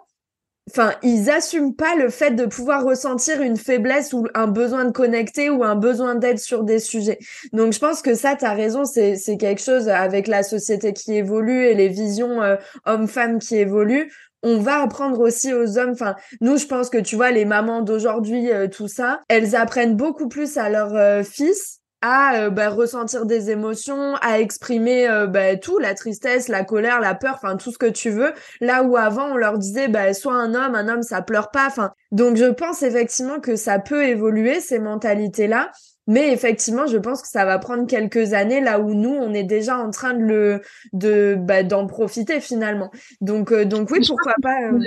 enfin, 0.70 0.94
ils 1.02 1.30
assument 1.30 1.74
pas 1.74 1.96
le 1.96 2.08
fait 2.08 2.32
de 2.32 2.46
pouvoir 2.46 2.84
ressentir 2.84 3.42
une 3.42 3.56
faiblesse 3.56 4.12
ou 4.12 4.26
un 4.34 4.46
besoin 4.46 4.84
de 4.84 4.90
connecter 4.90 5.50
ou 5.50 5.64
un 5.64 5.74
besoin 5.74 6.14
d'aide 6.14 6.38
sur 6.38 6.62
des 6.62 6.78
sujets. 6.78 7.18
Donc, 7.52 7.72
je 7.72 7.78
pense 7.78 8.02
que 8.02 8.14
ça, 8.14 8.36
tu 8.36 8.44
as 8.44 8.52
raison, 8.52 8.84
c'est, 8.84 9.16
c'est 9.16 9.36
quelque 9.36 9.60
chose 9.60 9.88
avec 9.88 10.28
la 10.28 10.42
société 10.42 10.92
qui 10.92 11.14
évolue 11.14 11.66
et 11.66 11.74
les 11.74 11.88
visions 11.88 12.42
euh, 12.42 12.56
hommes-femmes 12.86 13.38
qui 13.38 13.56
évoluent 13.56 14.10
on 14.42 14.58
va 14.58 14.82
apprendre 14.82 15.20
aussi 15.20 15.52
aux 15.52 15.78
hommes. 15.78 15.92
Enfin, 15.92 16.16
nous, 16.40 16.56
je 16.56 16.66
pense 16.66 16.90
que 16.90 16.98
tu 16.98 17.16
vois, 17.16 17.30
les 17.30 17.44
mamans 17.44 17.82
d'aujourd'hui, 17.82 18.50
euh, 18.50 18.68
tout 18.68 18.88
ça, 18.88 19.20
elles 19.28 19.56
apprennent 19.56 19.96
beaucoup 19.96 20.28
plus 20.28 20.56
à 20.56 20.68
leurs 20.68 20.94
euh, 20.94 21.22
fils 21.22 21.78
à 22.04 22.34
euh, 22.34 22.50
bah, 22.50 22.68
ressentir 22.68 23.26
des 23.26 23.50
émotions, 23.50 24.16
à 24.22 24.40
exprimer 24.40 25.06
bah, 25.28 25.54
tout, 25.56 25.78
la 25.78 25.94
tristesse, 25.94 26.48
la 26.48 26.64
colère, 26.64 26.98
la 26.98 27.14
peur, 27.14 27.34
enfin 27.40 27.56
tout 27.56 27.70
ce 27.70 27.78
que 27.78 27.86
tu 27.86 28.10
veux. 28.10 28.32
Là 28.60 28.82
où 28.82 28.96
avant 28.96 29.26
on 29.26 29.36
leur 29.36 29.56
disait 29.56 29.86
bah, 29.86 30.12
soit 30.12 30.34
un 30.34 30.52
homme, 30.52 30.74
un 30.74 30.88
homme 30.88 31.02
ça 31.02 31.22
pleure 31.22 31.52
pas. 31.52 31.68
Enfin, 31.68 31.92
donc 32.10 32.36
je 32.36 32.46
pense 32.46 32.82
effectivement 32.82 33.38
que 33.38 33.54
ça 33.54 33.78
peut 33.78 34.04
évoluer 34.04 34.58
ces 34.58 34.80
mentalités 34.80 35.46
là. 35.46 35.70
Mais 36.06 36.32
effectivement, 36.32 36.86
je 36.86 36.98
pense 36.98 37.22
que 37.22 37.28
ça 37.28 37.44
va 37.44 37.58
prendre 37.58 37.86
quelques 37.86 38.32
années 38.32 38.60
là 38.60 38.80
où 38.80 38.94
nous, 38.94 39.10
on 39.10 39.32
est 39.32 39.44
déjà 39.44 39.78
en 39.78 39.90
train 39.90 40.14
de 40.14 40.22
le, 40.22 40.62
de, 40.92 41.36
bah, 41.38 41.62
d'en 41.62 41.86
profiter 41.86 42.40
finalement. 42.40 42.90
Donc, 43.20 43.52
euh, 43.52 43.64
donc 43.64 43.90
oui, 43.90 44.00
pourquoi 44.06 44.34
pas. 44.42 44.62
Euh, 44.62 44.78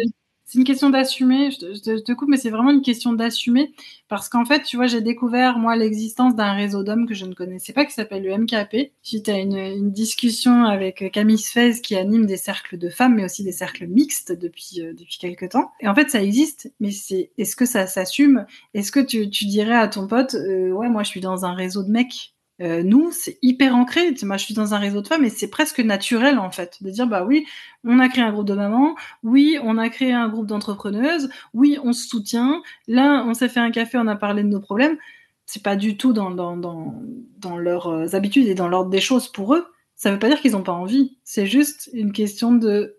c'est 0.45 0.59
une 0.59 0.63
question 0.63 0.91
d'assumer. 0.91 1.49
Je, 1.49 1.99
te 1.99 2.11
coupe, 2.13 2.29
mais 2.29 2.37
c'est 2.37 2.51
vraiment 2.51 2.69
une 2.69 2.83
question 2.83 3.13
d'assumer 3.13 3.73
parce 4.07 4.29
qu'en 4.29 4.45
fait, 4.45 4.61
tu 4.61 4.77
vois, 4.77 4.85
j'ai 4.85 5.01
découvert 5.01 5.57
moi 5.57 5.75
l'existence 5.75 6.35
d'un 6.35 6.53
réseau 6.53 6.83
d'hommes 6.83 7.07
que 7.07 7.15
je 7.15 7.25
ne 7.25 7.33
connaissais 7.33 7.73
pas 7.73 7.83
qui 7.83 7.93
s'appelle 7.93 8.23
le 8.23 8.37
MKP 8.37 8.91
suite 9.01 9.27
à 9.27 9.39
une, 9.39 9.57
une 9.57 9.91
discussion 9.91 10.65
avec 10.65 11.11
Camille 11.11 11.39
Sfez 11.39 11.81
qui 11.81 11.95
anime 11.95 12.27
des 12.27 12.37
cercles 12.37 12.77
de 12.77 12.89
femmes, 12.89 13.15
mais 13.15 13.25
aussi 13.25 13.43
des 13.43 13.51
cercles 13.51 13.87
mixtes 13.87 14.31
depuis 14.31 14.81
euh, 14.81 14.93
depuis 14.93 15.17
quelques 15.17 15.49
temps. 15.49 15.71
Et 15.79 15.87
en 15.87 15.95
fait, 15.95 16.11
ça 16.11 16.21
existe, 16.21 16.71
mais 16.79 16.91
c'est 16.91 17.31
est-ce 17.39 17.55
que 17.55 17.65
ça 17.65 17.87
s'assume? 17.87 18.45
Est-ce 18.75 18.91
que 18.91 18.99
tu, 18.99 19.29
tu 19.31 19.45
dirais 19.45 19.75
à 19.75 19.87
ton 19.87 20.07
pote, 20.07 20.35
euh, 20.35 20.69
ouais, 20.69 20.89
moi, 20.89 21.01
je 21.01 21.09
suis 21.09 21.21
dans 21.21 21.43
un 21.45 21.55
réseau 21.55 21.81
de 21.81 21.89
mecs 21.89 22.34
euh, 22.61 22.83
nous, 22.83 23.11
c'est 23.11 23.37
hyper 23.41 23.75
ancré. 23.75 24.13
Moi, 24.23 24.37
je 24.37 24.45
suis 24.45 24.53
dans 24.53 24.73
un 24.73 24.79
réseau 24.79 25.01
de 25.01 25.07
femmes 25.07 25.25
et 25.25 25.29
c'est 25.29 25.49
presque 25.49 25.79
naturel, 25.79 26.39
en 26.39 26.51
fait, 26.51 26.81
de 26.81 26.89
dire, 26.89 27.07
bah 27.07 27.25
oui, 27.25 27.45
on 27.83 27.99
a 27.99 28.07
créé 28.07 28.23
un 28.23 28.31
groupe 28.31 28.47
de 28.47 28.53
mamans, 28.53 28.95
oui, 29.23 29.57
on 29.61 29.77
a 29.77 29.89
créé 29.89 30.13
un 30.13 30.29
groupe 30.29 30.47
d'entrepreneuses, 30.47 31.29
oui, 31.53 31.77
on 31.83 31.93
se 31.93 32.07
soutient. 32.07 32.61
Là, 32.87 33.23
on 33.27 33.33
s'est 33.33 33.49
fait 33.49 33.59
un 33.59 33.71
café, 33.71 33.97
on 33.97 34.07
a 34.07 34.15
parlé 34.15 34.43
de 34.43 34.47
nos 34.47 34.61
problèmes. 34.61 34.97
C'est 35.45 35.63
pas 35.63 35.75
du 35.75 35.97
tout 35.97 36.13
dans, 36.13 36.31
dans, 36.31 36.57
dans, 36.57 37.01
dans 37.37 37.57
leurs 37.57 37.87
euh, 37.87 38.15
habitudes 38.15 38.47
et 38.47 38.55
dans 38.55 38.67
l'ordre 38.67 38.89
des 38.89 39.01
choses 39.01 39.31
pour 39.31 39.53
eux. 39.55 39.67
Ça 39.95 40.11
veut 40.11 40.19
pas 40.19 40.27
dire 40.29 40.41
qu'ils 40.41 40.53
n'ont 40.53 40.63
pas 40.63 40.71
envie. 40.73 41.17
C'est 41.23 41.45
juste 41.45 41.89
une 41.93 42.11
question 42.11 42.53
de 42.53 42.97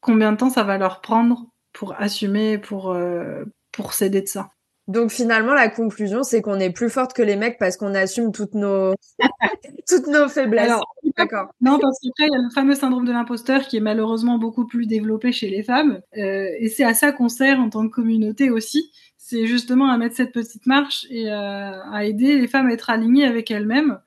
combien 0.00 0.32
de 0.32 0.36
temps 0.36 0.50
ça 0.50 0.64
va 0.64 0.78
leur 0.78 1.00
prendre 1.00 1.46
pour 1.72 1.94
assumer, 2.00 2.58
pour, 2.58 2.90
euh, 2.92 3.44
pour 3.72 3.94
céder 3.94 4.22
de 4.22 4.28
ça. 4.28 4.50
Donc 4.88 5.10
finalement, 5.10 5.52
la 5.52 5.68
conclusion, 5.68 6.22
c'est 6.22 6.40
qu'on 6.40 6.58
est 6.58 6.70
plus 6.70 6.88
forte 6.88 7.12
que 7.12 7.20
les 7.20 7.36
mecs 7.36 7.58
parce 7.58 7.76
qu'on 7.76 7.94
assume 7.94 8.32
toutes 8.32 8.54
nos 8.54 8.94
toutes 9.88 10.06
nos 10.06 10.28
faiblesses. 10.28 10.72
D'accord. 11.16 11.48
Non, 11.60 11.78
parce 11.78 11.98
qu'après, 12.02 12.26
il 12.26 12.32
y 12.32 12.36
a 12.36 12.42
le 12.42 12.50
fameux 12.54 12.74
syndrome 12.74 13.04
de 13.04 13.12
l'imposteur 13.12 13.66
qui 13.66 13.76
est 13.76 13.80
malheureusement 13.80 14.38
beaucoup 14.38 14.66
plus 14.66 14.86
développé 14.86 15.30
chez 15.30 15.50
les 15.50 15.62
femmes. 15.62 16.00
Euh, 16.16 16.48
et 16.58 16.68
c'est 16.68 16.84
à 16.84 16.94
ça 16.94 17.12
qu'on 17.12 17.28
sert 17.28 17.60
en 17.60 17.68
tant 17.68 17.86
que 17.86 17.92
communauté 17.92 18.48
aussi. 18.48 18.90
C'est 19.18 19.46
justement 19.46 19.90
à 19.90 19.98
mettre 19.98 20.16
cette 20.16 20.32
petite 20.32 20.64
marche 20.64 21.06
et 21.10 21.30
euh, 21.30 21.82
à 21.92 22.04
aider 22.06 22.38
les 22.38 22.48
femmes 22.48 22.68
à 22.68 22.72
être 22.72 22.88
alignées 22.88 23.26
avec 23.26 23.50
elles-mêmes. 23.50 24.00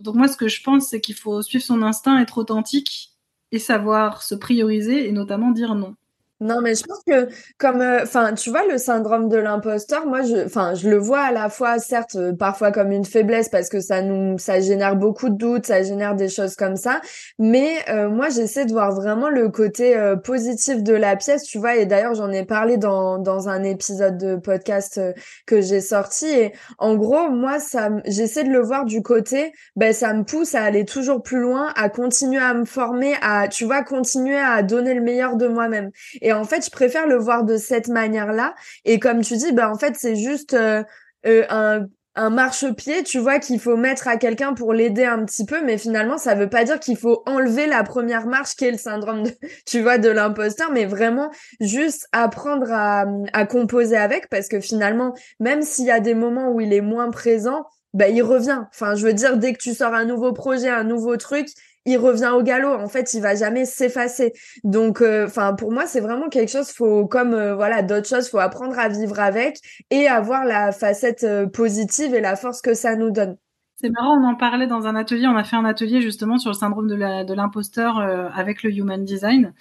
Donc 0.00 0.16
moi, 0.16 0.26
ce 0.26 0.36
que 0.36 0.48
je 0.48 0.60
pense, 0.60 0.88
c'est 0.88 1.00
qu'il 1.00 1.14
faut 1.14 1.40
suivre 1.40 1.64
son 1.64 1.82
instinct, 1.82 2.20
être 2.20 2.38
authentique 2.38 3.10
et 3.52 3.60
savoir 3.60 4.22
se 4.22 4.34
prioriser 4.34 5.08
et 5.08 5.12
notamment 5.12 5.52
dire 5.52 5.76
non. 5.76 5.94
Non, 6.40 6.60
mais 6.60 6.74
je 6.74 6.84
pense 6.84 7.00
que 7.06 7.28
comme, 7.56 7.80
euh, 7.80 8.02
enfin, 8.02 8.34
tu 8.34 8.50
vois, 8.50 8.66
le 8.66 8.76
syndrome 8.76 9.30
de 9.30 9.38
l'imposteur, 9.38 10.06
moi, 10.06 10.20
je, 10.22 10.44
enfin, 10.44 10.74
je 10.74 10.86
le 10.90 10.98
vois 10.98 11.20
à 11.20 11.32
la 11.32 11.48
fois, 11.48 11.78
certes, 11.78 12.14
euh, 12.16 12.34
parfois 12.34 12.72
comme 12.72 12.92
une 12.92 13.06
faiblesse 13.06 13.48
parce 13.48 13.70
que 13.70 13.80
ça 13.80 14.02
nous, 14.02 14.36
ça 14.36 14.60
génère 14.60 14.96
beaucoup 14.96 15.30
de 15.30 15.36
doutes, 15.36 15.64
ça 15.64 15.82
génère 15.82 16.14
des 16.14 16.28
choses 16.28 16.54
comme 16.54 16.76
ça. 16.76 17.00
Mais 17.38 17.76
euh, 17.88 18.10
moi, 18.10 18.28
j'essaie 18.28 18.66
de 18.66 18.72
voir 18.72 18.92
vraiment 18.94 19.30
le 19.30 19.48
côté 19.48 19.96
positif 20.24 20.82
de 20.82 20.92
la 20.92 21.16
pièce, 21.16 21.44
tu 21.44 21.56
vois. 21.58 21.76
Et 21.76 21.86
d'ailleurs, 21.86 22.14
j'en 22.14 22.30
ai 22.30 22.44
parlé 22.44 22.76
dans 22.76 23.18
dans 23.18 23.48
un 23.48 23.62
épisode 23.62 24.18
de 24.18 24.36
podcast 24.36 25.00
que 25.46 25.62
j'ai 25.62 25.80
sorti. 25.80 26.26
Et 26.26 26.52
en 26.78 26.96
gros, 26.96 27.30
moi, 27.30 27.58
ça, 27.60 27.88
j'essaie 28.04 28.44
de 28.44 28.50
le 28.50 28.60
voir 28.60 28.84
du 28.84 29.02
côté, 29.02 29.52
ben, 29.74 29.92
ça 29.94 30.12
me 30.12 30.24
pousse 30.24 30.54
à 30.54 30.62
aller 30.62 30.84
toujours 30.84 31.22
plus 31.22 31.40
loin, 31.40 31.72
à 31.76 31.88
continuer 31.88 32.40
à 32.42 32.52
me 32.52 32.64
former, 32.66 33.14
à, 33.22 33.48
tu 33.48 33.64
vois, 33.64 33.82
continuer 33.82 34.36
à 34.38 34.62
donner 34.62 34.92
le 34.94 35.00
meilleur 35.00 35.36
de 35.36 35.46
moi-même. 35.46 35.90
En 36.32 36.44
fait, 36.44 36.64
je 36.64 36.70
préfère 36.70 37.06
le 37.06 37.16
voir 37.16 37.44
de 37.44 37.56
cette 37.56 37.88
manière-là. 37.88 38.54
Et 38.84 38.98
comme 38.98 39.22
tu 39.22 39.36
dis, 39.36 39.52
bah 39.52 39.70
en 39.70 39.78
fait, 39.78 39.94
c'est 39.96 40.16
juste 40.16 40.54
euh, 40.54 40.82
euh, 41.26 41.44
un, 41.50 41.86
un 42.16 42.30
marchepied, 42.30 43.02
tu 43.02 43.18
vois, 43.18 43.38
qu'il 43.38 43.60
faut 43.60 43.76
mettre 43.76 44.08
à 44.08 44.16
quelqu'un 44.16 44.54
pour 44.54 44.72
l'aider 44.72 45.04
un 45.04 45.24
petit 45.24 45.44
peu, 45.44 45.62
mais 45.62 45.76
finalement, 45.76 46.16
ça 46.16 46.34
veut 46.34 46.48
pas 46.48 46.64
dire 46.64 46.80
qu'il 46.80 46.96
faut 46.96 47.22
enlever 47.26 47.66
la 47.66 47.84
première 47.84 48.26
marche 48.26 48.56
qui 48.56 48.64
est 48.64 48.70
le 48.70 48.78
syndrome, 48.78 49.24
de, 49.24 49.30
tu 49.66 49.82
vois, 49.82 49.98
de 49.98 50.08
l'imposteur, 50.08 50.70
mais 50.72 50.86
vraiment 50.86 51.30
juste 51.60 52.08
apprendre 52.12 52.72
à, 52.72 53.04
à 53.34 53.46
composer 53.46 53.96
avec, 53.96 54.28
parce 54.30 54.48
que 54.48 54.60
finalement, 54.60 55.14
même 55.40 55.62
s'il 55.62 55.84
y 55.84 55.90
a 55.90 56.00
des 56.00 56.14
moments 56.14 56.50
où 56.50 56.60
il 56.60 56.72
est 56.72 56.80
moins 56.80 57.10
présent, 57.10 57.66
bah, 57.92 58.08
il 58.08 58.22
revient. 58.22 58.64
Enfin, 58.74 58.94
je 58.94 59.06
veux 59.06 59.14
dire, 59.14 59.36
dès 59.36 59.52
que 59.52 59.58
tu 59.58 59.74
sors 59.74 59.94
un 59.94 60.04
nouveau 60.04 60.32
projet, 60.32 60.68
un 60.68 60.84
nouveau 60.84 61.16
truc, 61.16 61.48
il 61.86 61.98
revient 61.98 62.32
au 62.34 62.42
galop. 62.42 62.74
En 62.74 62.88
fait, 62.88 63.14
il 63.14 63.22
va 63.22 63.34
jamais 63.34 63.64
s'effacer. 63.64 64.32
Donc, 64.64 65.00
euh, 65.00 65.26
enfin, 65.26 65.54
pour 65.54 65.72
moi, 65.72 65.86
c'est 65.86 66.00
vraiment 66.00 66.28
quelque 66.28 66.50
chose. 66.50 66.70
Faut, 66.70 67.06
comme 67.06 67.32
euh, 67.32 67.54
voilà, 67.54 67.82
d'autres 67.82 68.08
choses, 68.08 68.28
faut 68.28 68.38
apprendre 68.38 68.78
à 68.78 68.88
vivre 68.88 69.18
avec 69.20 69.58
et 69.90 70.08
avoir 70.08 70.44
la 70.44 70.72
facette 70.72 71.24
euh, 71.24 71.46
positive 71.46 72.14
et 72.14 72.20
la 72.20 72.36
force 72.36 72.60
que 72.60 72.74
ça 72.74 72.96
nous 72.96 73.10
donne. 73.10 73.36
C'est 73.76 73.90
marrant, 73.90 74.18
on 74.20 74.26
en 74.26 74.34
parlait 74.34 74.66
dans 74.66 74.86
un 74.86 74.96
atelier. 74.96 75.26
On 75.26 75.36
a 75.36 75.44
fait 75.44 75.56
un 75.56 75.64
atelier 75.64 76.00
justement 76.00 76.38
sur 76.38 76.50
le 76.50 76.56
syndrome 76.56 76.88
de 76.88 77.34
l'imposteur 77.34 77.98
avec 78.34 78.62
le 78.62 78.72
Human 78.72 79.04
Design. 79.04 79.52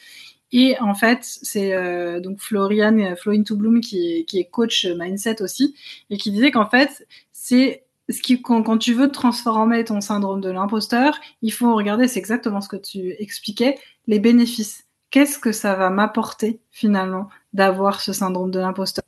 Et 0.53 0.79
en 0.79 0.93
fait, 0.93 1.19
c'est 1.21 1.73
donc 2.21 2.39
Florian 2.39 3.13
Flow 3.17 3.33
into 3.33 3.57
Bloom 3.57 3.81
qui 3.81 4.23
qui 4.25 4.39
est 4.39 4.45
coach 4.45 4.85
mindset 4.85 5.41
aussi 5.41 5.75
et 6.09 6.15
qui 6.15 6.31
disait 6.31 6.51
qu'en 6.51 6.69
fait, 6.69 7.05
c'est 7.33 7.84
ce 8.09 8.21
qui, 8.21 8.41
quand, 8.41 8.77
tu 8.77 8.93
veux 8.93 9.11
transformer 9.11 9.83
ton 9.83 10.01
syndrome 10.01 10.41
de 10.41 10.49
l'imposteur, 10.49 11.19
il 11.41 11.51
faut 11.51 11.75
regarder, 11.75 12.07
c'est 12.07 12.19
exactement 12.19 12.61
ce 12.61 12.69
que 12.69 12.75
tu 12.75 13.15
expliquais, 13.19 13.77
les 14.07 14.19
bénéfices. 14.19 14.85
Qu'est-ce 15.09 15.39
que 15.39 15.51
ça 15.51 15.75
va 15.75 15.89
m'apporter 15.89 16.59
finalement 16.71 17.29
d'avoir 17.53 18.01
ce 18.01 18.13
syndrome 18.13 18.51
de 18.51 18.59
l'imposteur? 18.59 19.05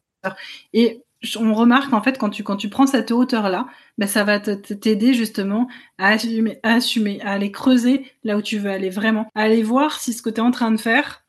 Et 0.74 1.04
on 1.40 1.54
remarque 1.54 1.94
en 1.94 2.02
fait 2.02 2.18
quand 2.18 2.30
tu, 2.30 2.44
quand 2.44 2.58
tu 2.58 2.70
prends 2.70 2.88
cette 2.88 3.12
hauteur-là, 3.12 3.68
ben, 3.98 4.08
ça 4.08 4.24
va 4.24 4.40
t'aider 4.40 5.14
justement 5.14 5.68
à 5.98 6.10
assumer, 6.10 7.22
à 7.22 7.32
aller 7.32 7.52
creuser 7.52 8.06
là 8.24 8.38
où 8.38 8.42
tu 8.42 8.60
veux 8.60 8.70
aller 8.70 8.90
vraiment, 8.90 9.28
à 9.36 9.44
aller 9.44 9.64
voir 9.64 10.00
si 10.00 10.14
ce 10.14 10.22
que 10.22 10.30
tu 10.30 10.38
es 10.38 10.42
en 10.44 10.52
train 10.52 10.72
de 10.72 10.78
faire, 10.78 11.26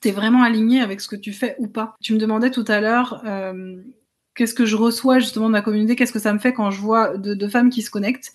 tu 0.00 0.08
es 0.08 0.12
vraiment 0.12 0.42
aligné 0.42 0.80
avec 0.80 1.00
ce 1.00 1.08
que 1.08 1.16
tu 1.16 1.32
fais 1.32 1.56
ou 1.58 1.68
pas. 1.68 1.96
Tu 2.02 2.12
me 2.12 2.18
demandais 2.18 2.50
tout 2.50 2.64
à 2.68 2.80
l'heure 2.80 3.22
euh, 3.24 3.82
qu'est-ce 4.34 4.54
que 4.54 4.66
je 4.66 4.76
reçois 4.76 5.18
justement 5.18 5.46
de 5.46 5.52
ma 5.52 5.62
communauté, 5.62 5.96
qu'est-ce 5.96 6.12
que 6.12 6.18
ça 6.18 6.32
me 6.32 6.38
fait 6.38 6.52
quand 6.52 6.70
je 6.70 6.80
vois 6.80 7.16
de, 7.16 7.48
femmes 7.48 7.70
qui 7.70 7.82
se 7.82 7.90
connectent. 7.90 8.32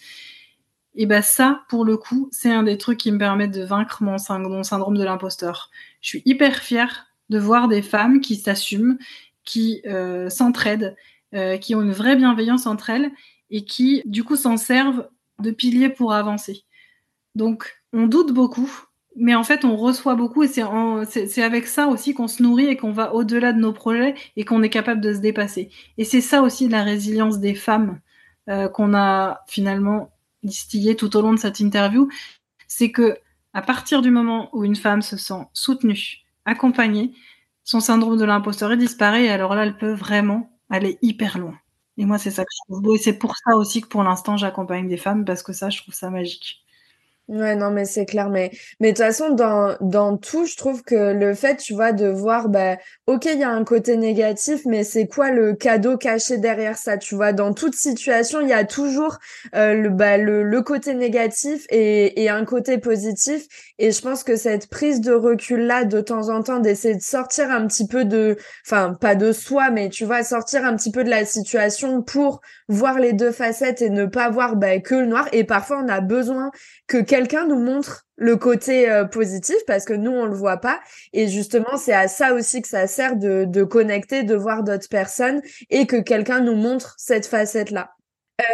Et 0.96 1.06
ben 1.06 1.22
ça, 1.22 1.64
pour 1.68 1.84
le 1.84 1.98
coup, 1.98 2.30
c'est 2.32 2.52
un 2.52 2.64
des 2.64 2.78
trucs 2.78 3.00
qui 3.00 3.12
me 3.12 3.18
permettent 3.18 3.54
de 3.54 3.64
vaincre 3.64 4.02
mon, 4.02 4.16
mon 4.30 4.64
syndrome 4.64 4.98
de 4.98 5.04
l'imposteur. 5.04 5.70
Je 6.02 6.10
suis 6.10 6.22
hyper 6.26 6.60
fière 6.60 7.08
de 7.30 7.40
voir 7.40 7.68
des 7.68 7.82
femmes 7.82 8.22
qui 8.22 8.36
s'assument, 8.36 8.98
qui 9.44 9.82
euh, 9.86 10.30
s'entraident, 10.30 10.96
euh, 11.34 11.58
qui 11.58 11.76
ont 11.76 11.82
une 11.82 11.92
vraie 11.92 12.16
bienveillance 12.16 12.66
entre 12.66 12.90
elles 12.90 13.12
et 13.50 13.66
qui, 13.66 14.04
du 14.06 14.24
coup, 14.24 14.36
s'en 14.36 14.58
servent 14.58 15.10
de 15.40 15.52
pilier 15.52 15.90
pour 15.90 16.14
avancer. 16.14 16.64
Donc, 17.36 17.82
on 17.94 18.08
doute 18.08 18.32
beaucoup, 18.32 18.72
mais 19.16 19.36
en 19.36 19.44
fait, 19.44 19.64
on 19.66 19.76
reçoit 19.78 20.16
beaucoup 20.16 20.44
et 20.44 20.48
c'est 20.48 21.42
avec 21.42 21.68
ça 21.68 21.88
aussi 21.88 22.14
qu'on 22.14 22.28
se 22.28 22.44
nourrit 22.44 22.68
et 22.68 22.78
qu'on 22.78 22.92
va 22.92 23.14
au-delà 23.14 23.54
de 23.54 23.60
nos 23.60 23.72
projets 23.74 24.16
et 24.36 24.44
qu'on 24.44 24.62
est 24.62 24.70
capable 24.70 25.02
de 25.02 25.14
se 25.14 25.20
dépasser. 25.20 25.70
Et 25.98 26.04
c'est 26.04 26.22
ça 26.22 26.42
aussi 26.42 26.68
la 26.68 26.84
résilience 26.84 27.40
des 27.40 27.56
femmes 27.56 28.00
euh, 28.50 28.68
qu'on 28.68 28.94
a 28.94 29.42
finalement 29.48 30.12
distillé 30.44 30.96
tout 30.96 31.16
au 31.18 31.22
long 31.22 31.34
de 31.34 31.40
cette 31.40 31.60
interview, 31.60 32.10
c'est 32.68 32.92
que 32.92 33.18
à 33.54 33.62
partir 33.62 34.02
du 34.02 34.12
moment 34.12 34.50
où 34.54 34.64
une 34.66 34.76
femme 34.76 35.02
se 35.02 35.18
sent 35.18 35.48
soutenue, 35.54 36.20
accompagnée, 36.46 37.14
son 37.64 37.80
syndrome 37.80 38.18
de 38.18 38.26
l'imposteur 38.26 38.76
disparaît 38.78 39.26
et 39.26 39.30
alors 39.30 39.56
là, 39.56 39.64
elle 39.66 39.78
peut 39.78 39.94
vraiment 39.94 40.52
aller 40.70 40.98
hyper 41.02 41.38
loin. 41.38 41.58
Et 41.98 42.06
moi, 42.06 42.18
c'est 42.18 42.32
ça 42.32 42.44
que 42.44 42.50
je 42.52 42.66
trouve 42.68 42.82
beau 42.84 42.96
et 42.96 43.00
c'est 43.00 43.18
pour 43.18 43.36
ça 43.38 43.56
aussi 43.56 43.82
que 43.82 43.88
pour 43.88 44.04
l'instant, 44.04 44.38
j'accompagne 44.38 44.88
des 44.90 44.98
femmes 44.98 45.26
parce 45.26 45.42
que 45.42 45.54
ça, 45.54 45.70
je 45.70 45.82
trouve 45.82 45.94
ça 45.96 46.10
magique. 46.10 46.65
Ouais, 47.28 47.56
non, 47.56 47.72
mais 47.72 47.86
c'est 47.86 48.06
clair. 48.06 48.30
Mais, 48.30 48.52
mais 48.80 48.92
de 48.92 48.98
toute 48.98 49.04
façon, 49.04 49.32
dans, 49.32 49.76
dans 49.82 50.16
tout, 50.16 50.46
je 50.46 50.56
trouve 50.56 50.84
que 50.84 51.12
le 51.12 51.34
fait, 51.34 51.56
tu 51.58 51.74
vois, 51.74 51.92
de 51.92 52.08
voir, 52.08 52.50
bah, 52.50 52.78
ok, 53.08 53.26
il 53.26 53.40
y 53.40 53.44
a 53.44 53.50
un 53.50 53.64
côté 53.64 53.98
négatif, 53.98 54.62
mais 54.68 54.84
c'est 54.84 55.08
quoi 55.08 55.32
le 55.32 55.56
cadeau 55.56 55.98
caché 55.98 56.38
derrière 56.38 56.78
ça, 56.78 56.98
tu 57.00 57.16
vois? 57.16 57.34
Dans 57.34 57.52
toute 57.52 57.74
situation, 57.74 58.42
il 58.42 58.50
y 58.50 58.54
a 58.54 58.64
toujours 58.64 59.18
euh, 59.56 59.74
le, 59.74 59.90
bah, 59.90 60.18
le, 60.20 60.44
le 60.44 60.62
côté 60.62 60.94
négatif 60.94 61.66
et, 61.72 62.22
et 62.22 62.30
un 62.30 62.46
côté 62.46 62.78
positif. 62.78 63.48
Et 63.80 63.92
je 63.92 64.02
pense 64.02 64.24
que 64.24 64.36
cette 64.36 64.70
prise 64.70 65.02
de 65.02 65.12
recul-là, 65.14 65.84
de 65.84 66.02
temps 66.02 66.30
en 66.30 66.44
temps, 66.44 66.60
d'essayer 66.60 66.94
de 66.96 67.02
sortir 67.02 67.50
un 67.50 67.66
petit 67.66 67.88
peu 67.88 68.06
de, 68.06 68.38
enfin, 68.68 68.94
pas 68.94 69.16
de 69.16 69.32
soi, 69.32 69.72
mais 69.72 69.90
tu 69.90 70.06
vois, 70.06 70.22
sortir 70.24 70.64
un 70.64 70.76
petit 70.76 70.92
peu 70.92 71.04
de 71.04 71.10
la 71.10 71.26
situation 71.26 72.04
pour 72.04 72.42
voir 72.68 73.00
les 73.00 73.14
deux 73.14 73.32
facettes 73.32 73.82
et 73.82 73.90
ne 73.90 74.06
pas 74.06 74.30
voir 74.30 74.56
bah, 74.58 74.80
que 74.80 74.94
le 74.94 75.08
noir. 75.08 75.28
Et 75.32 75.44
parfois, 75.44 75.82
on 75.84 75.88
a 75.90 76.02
besoin 76.02 76.52
que 76.88 76.98
quelqu'un 77.16 77.48
nous 77.48 77.60
montre 77.60 78.06
le 78.18 78.36
côté 78.36 78.92
euh, 78.92 79.06
positif 79.06 79.56
parce 79.68 79.86
que 79.86 79.94
nous 79.94 80.12
on 80.12 80.26
le 80.26 80.36
voit 80.36 80.58
pas. 80.58 80.82
Et 81.14 81.30
justement 81.30 81.78
c'est 81.78 81.94
à 81.94 82.10
ça 82.10 82.34
aussi 82.34 82.62
que 82.62 82.68
ça 82.68 82.88
sert 82.88 83.16
de, 83.16 83.64
connecter 83.64 84.24
de 84.24 84.36
voir 84.36 84.64
d'autres 84.64 84.90
personnes 84.90 85.42
et 85.70 85.88
que 85.88 85.96
quelqu'un 85.96 86.42
nous 86.42 86.56
montre 86.56 86.96
cette 86.98 87.26
facette 87.26 87.72
là 87.72 87.92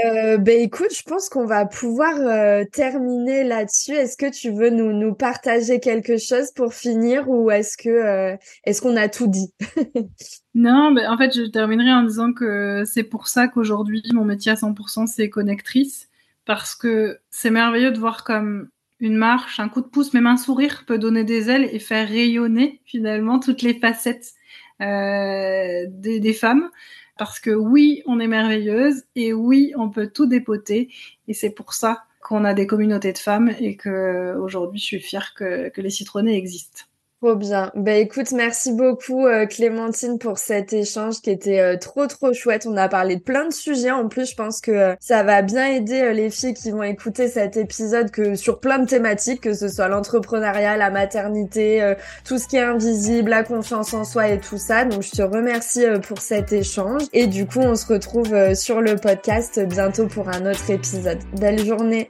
euh, 0.06 0.38
ben 0.38 0.62
écoute, 0.62 0.96
je 0.96 1.02
pense 1.02 1.28
qu'on 1.28 1.48
va 1.48 1.66
pouvoir 1.66 2.14
euh, 2.16 2.64
terminer 2.72 3.44
là-dessus. 3.44 3.94
Est-ce 3.94 4.16
que 4.16 4.30
tu 4.30 4.52
veux 4.52 4.70
nous, 4.70 5.16
partager 5.16 5.80
quelque 5.80 6.18
chose 6.18 6.52
pour 6.52 6.76
finir 6.76 7.28
ou 7.28 7.50
est-ce 7.50 7.78
que 7.78 8.38
est-ce 8.64 8.80
qu'on 8.80 8.96
a 8.96 9.10
tout 9.10 9.26
dit? 9.26 9.52
Non, 10.54 10.92
ben 10.92 11.10
en 11.10 11.18
fait, 11.18 11.34
je 11.34 11.50
terminerai 11.50 11.92
en 11.94 12.04
disant 12.04 12.32
que 12.32 12.84
c'est 12.86 13.06
pour 13.06 13.28
ça 13.28 13.48
qu'aujourd'hui 13.48 14.04
mon 14.14 14.24
métier 14.24 14.52
à 14.52 14.56
100% 14.56 15.08
c'est 15.08 15.30
connectrice 15.30 16.11
parce 16.46 16.76
que 16.76 17.20
c'est 17.30 17.52
merveilleux 17.52 17.92
de 17.92 18.00
voir 18.00 18.24
comme 18.24 18.70
une 19.00 19.16
marche, 19.16 19.60
un 19.60 19.68
coup 19.68 19.82
de 19.82 19.88
pouce, 19.88 20.14
même 20.14 20.28
un 20.28 20.38
sourire 20.38 20.84
peut 20.86 21.00
donner 21.00 21.24
des 21.24 21.50
ailes 21.50 21.68
et 21.72 21.80
faire 21.80 22.08
rayonner 22.08 22.82
finalement 22.86 23.40
toutes 23.40 23.64
les 23.64 23.74
facettes 23.74 24.34
euh, 24.82 25.86
des, 25.90 26.34
femmes. 26.34 26.70
Parce 27.18 27.40
que 27.40 27.52
oui, 27.52 28.04
on 28.06 28.20
est 28.20 28.28
merveilleuse 28.28 29.04
et 29.16 29.34
oui, 29.34 29.74
on 29.76 29.90
peut 29.90 30.08
tout 30.08 30.28
dépoter. 30.28 30.90
Et 31.28 31.34
c'est 31.34 31.50
pour 31.50 31.74
ça 31.74 32.04
qu'on 32.22 32.46
a 32.46 32.54
des 32.54 32.68
communautés 32.68 33.14
de 33.14 33.18
femmes 33.18 33.52
et 33.60 33.76
que 33.76 34.36
aujourd'hui, 34.38 34.80
je 34.80 34.86
suis 34.86 35.00
fière 35.00 35.34
que, 35.34 35.70
que 35.70 35.82
les 35.82 35.90
citronnés 35.90 36.38
existent. 36.38 36.84
Trop 37.22 37.36
bien. 37.36 37.72
Ben 37.76 37.98
écoute, 37.98 38.32
merci 38.32 38.72
beaucoup 38.72 39.28
euh, 39.28 39.46
Clémentine 39.46 40.18
pour 40.18 40.40
cet 40.40 40.74
échange 40.74 41.22
qui 41.22 41.30
était 41.30 41.60
euh, 41.60 41.78
trop 41.78 42.08
trop 42.08 42.34
chouette. 42.34 42.66
On 42.68 42.76
a 42.76 42.90
parlé 42.90 43.18
de 43.18 43.22
plein 43.22 43.48
de 43.48 43.54
sujets. 43.54 43.92
En 43.92 44.08
plus, 44.08 44.32
je 44.32 44.36
pense 44.36 44.60
que 44.60 44.72
euh, 44.72 44.96
ça 45.00 45.22
va 45.22 45.44
bien 45.44 45.68
aider 45.68 46.16
les 46.16 46.32
filles 46.32 46.56
qui 46.56 46.72
vont 46.72 46.82
écouter 46.82 47.28
cet 47.28 47.58
épisode 47.58 48.10
que 48.10 48.34
sur 48.34 48.60
plein 48.60 48.80
de 48.80 48.88
thématiques, 48.88 49.42
que 49.42 49.54
ce 49.54 49.68
soit 49.68 49.88
l'entrepreneuriat, 49.88 50.78
la 50.78 50.90
maternité, 50.90 51.94
tout 52.26 52.40
ce 52.40 52.48
qui 52.48 52.56
est 52.56 52.64
invisible, 52.64 53.30
la 53.30 53.44
confiance 53.44 53.94
en 53.94 54.04
soi 54.04 54.30
et 54.30 54.40
tout 54.40 54.58
ça. 54.58 54.86
Donc 54.86 55.04
je 55.04 55.12
te 55.12 55.22
remercie 55.22 55.86
pour 56.08 56.18
cet 56.18 56.52
échange. 56.52 57.04
Et 57.14 57.28
du 57.28 57.46
coup, 57.46 57.60
on 57.60 57.76
se 57.76 57.86
retrouve 57.86 58.56
sur 58.56 58.82
le 58.82 58.96
podcast 58.96 59.60
bientôt 59.60 60.08
pour 60.08 60.28
un 60.28 60.50
autre 60.50 60.72
épisode. 60.72 61.20
Belle 61.40 61.64
journée. 61.64 62.10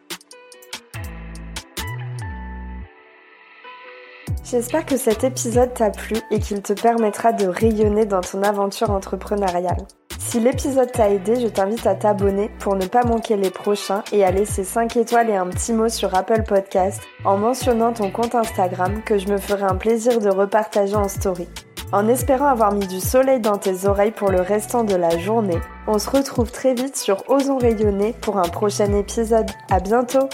J'espère 4.44 4.86
que 4.86 4.98
cet 4.98 5.24
épisode 5.24 5.74
t'a 5.74 5.92
plu 5.92 6.16
et 6.32 6.40
qu'il 6.40 6.62
te 6.62 6.74
permettra 6.74 7.32
de 7.32 7.48
rayonner 7.48 8.06
dans 8.06 8.22
ton 8.22 8.42
aventure 8.44 8.90
entrepreneuriale. 8.90 9.86
Si 10.18 10.40
l'épisode 10.40 10.92
t'a 10.92 11.10
aidé, 11.10 11.40
je 11.40 11.48
t'invite 11.48 11.86
à 11.86 11.96
t'abonner 11.96 12.50
pour 12.60 12.76
ne 12.76 12.86
pas 12.86 13.04
manquer 13.04 13.38
les 13.38 13.50
prochains 13.50 14.04
et 14.12 14.24
à 14.24 14.32
laisser 14.32 14.64
5 14.64 14.96
étoiles 14.98 15.30
et 15.30 15.36
un 15.36 15.48
petit 15.48 15.74
mot 15.74 15.90
sur 15.90 16.16
Apple 16.16 16.44
Podcast 16.44 17.02
en 17.26 17.38
mentionnant 17.38 17.94
ton 17.94 18.12
compte 18.12 18.36
Instagram 18.36 19.02
que 19.04 19.18
je 19.18 19.28
me 19.28 19.38
ferai 19.38 19.64
un 19.64 19.76
plaisir 19.76 20.20
de 20.20 20.30
repartager 20.30 20.96
en 20.96 21.08
story. 21.08 21.48
En 21.92 22.08
espérant 22.08 22.48
avoir 22.48 22.74
mis 22.74 22.88
du 22.88 23.02
soleil 23.02 23.42
dans 23.42 23.58
tes 23.58 23.86
oreilles 23.86 24.12
pour 24.12 24.32
le 24.32 24.40
restant 24.40 24.86
de 24.86 24.96
la 24.96 25.18
journée, 25.18 25.60
on 25.88 26.00
se 26.00 26.10
retrouve 26.10 26.50
très 26.50 26.74
vite 26.74 26.96
sur 26.96 27.30
Osons 27.30 27.58
rayonner 27.58 28.14
pour 28.22 28.38
un 28.38 28.48
prochain 28.48 28.94
épisode. 28.94 29.50
À 29.70 29.82
bientôt! 29.82 30.30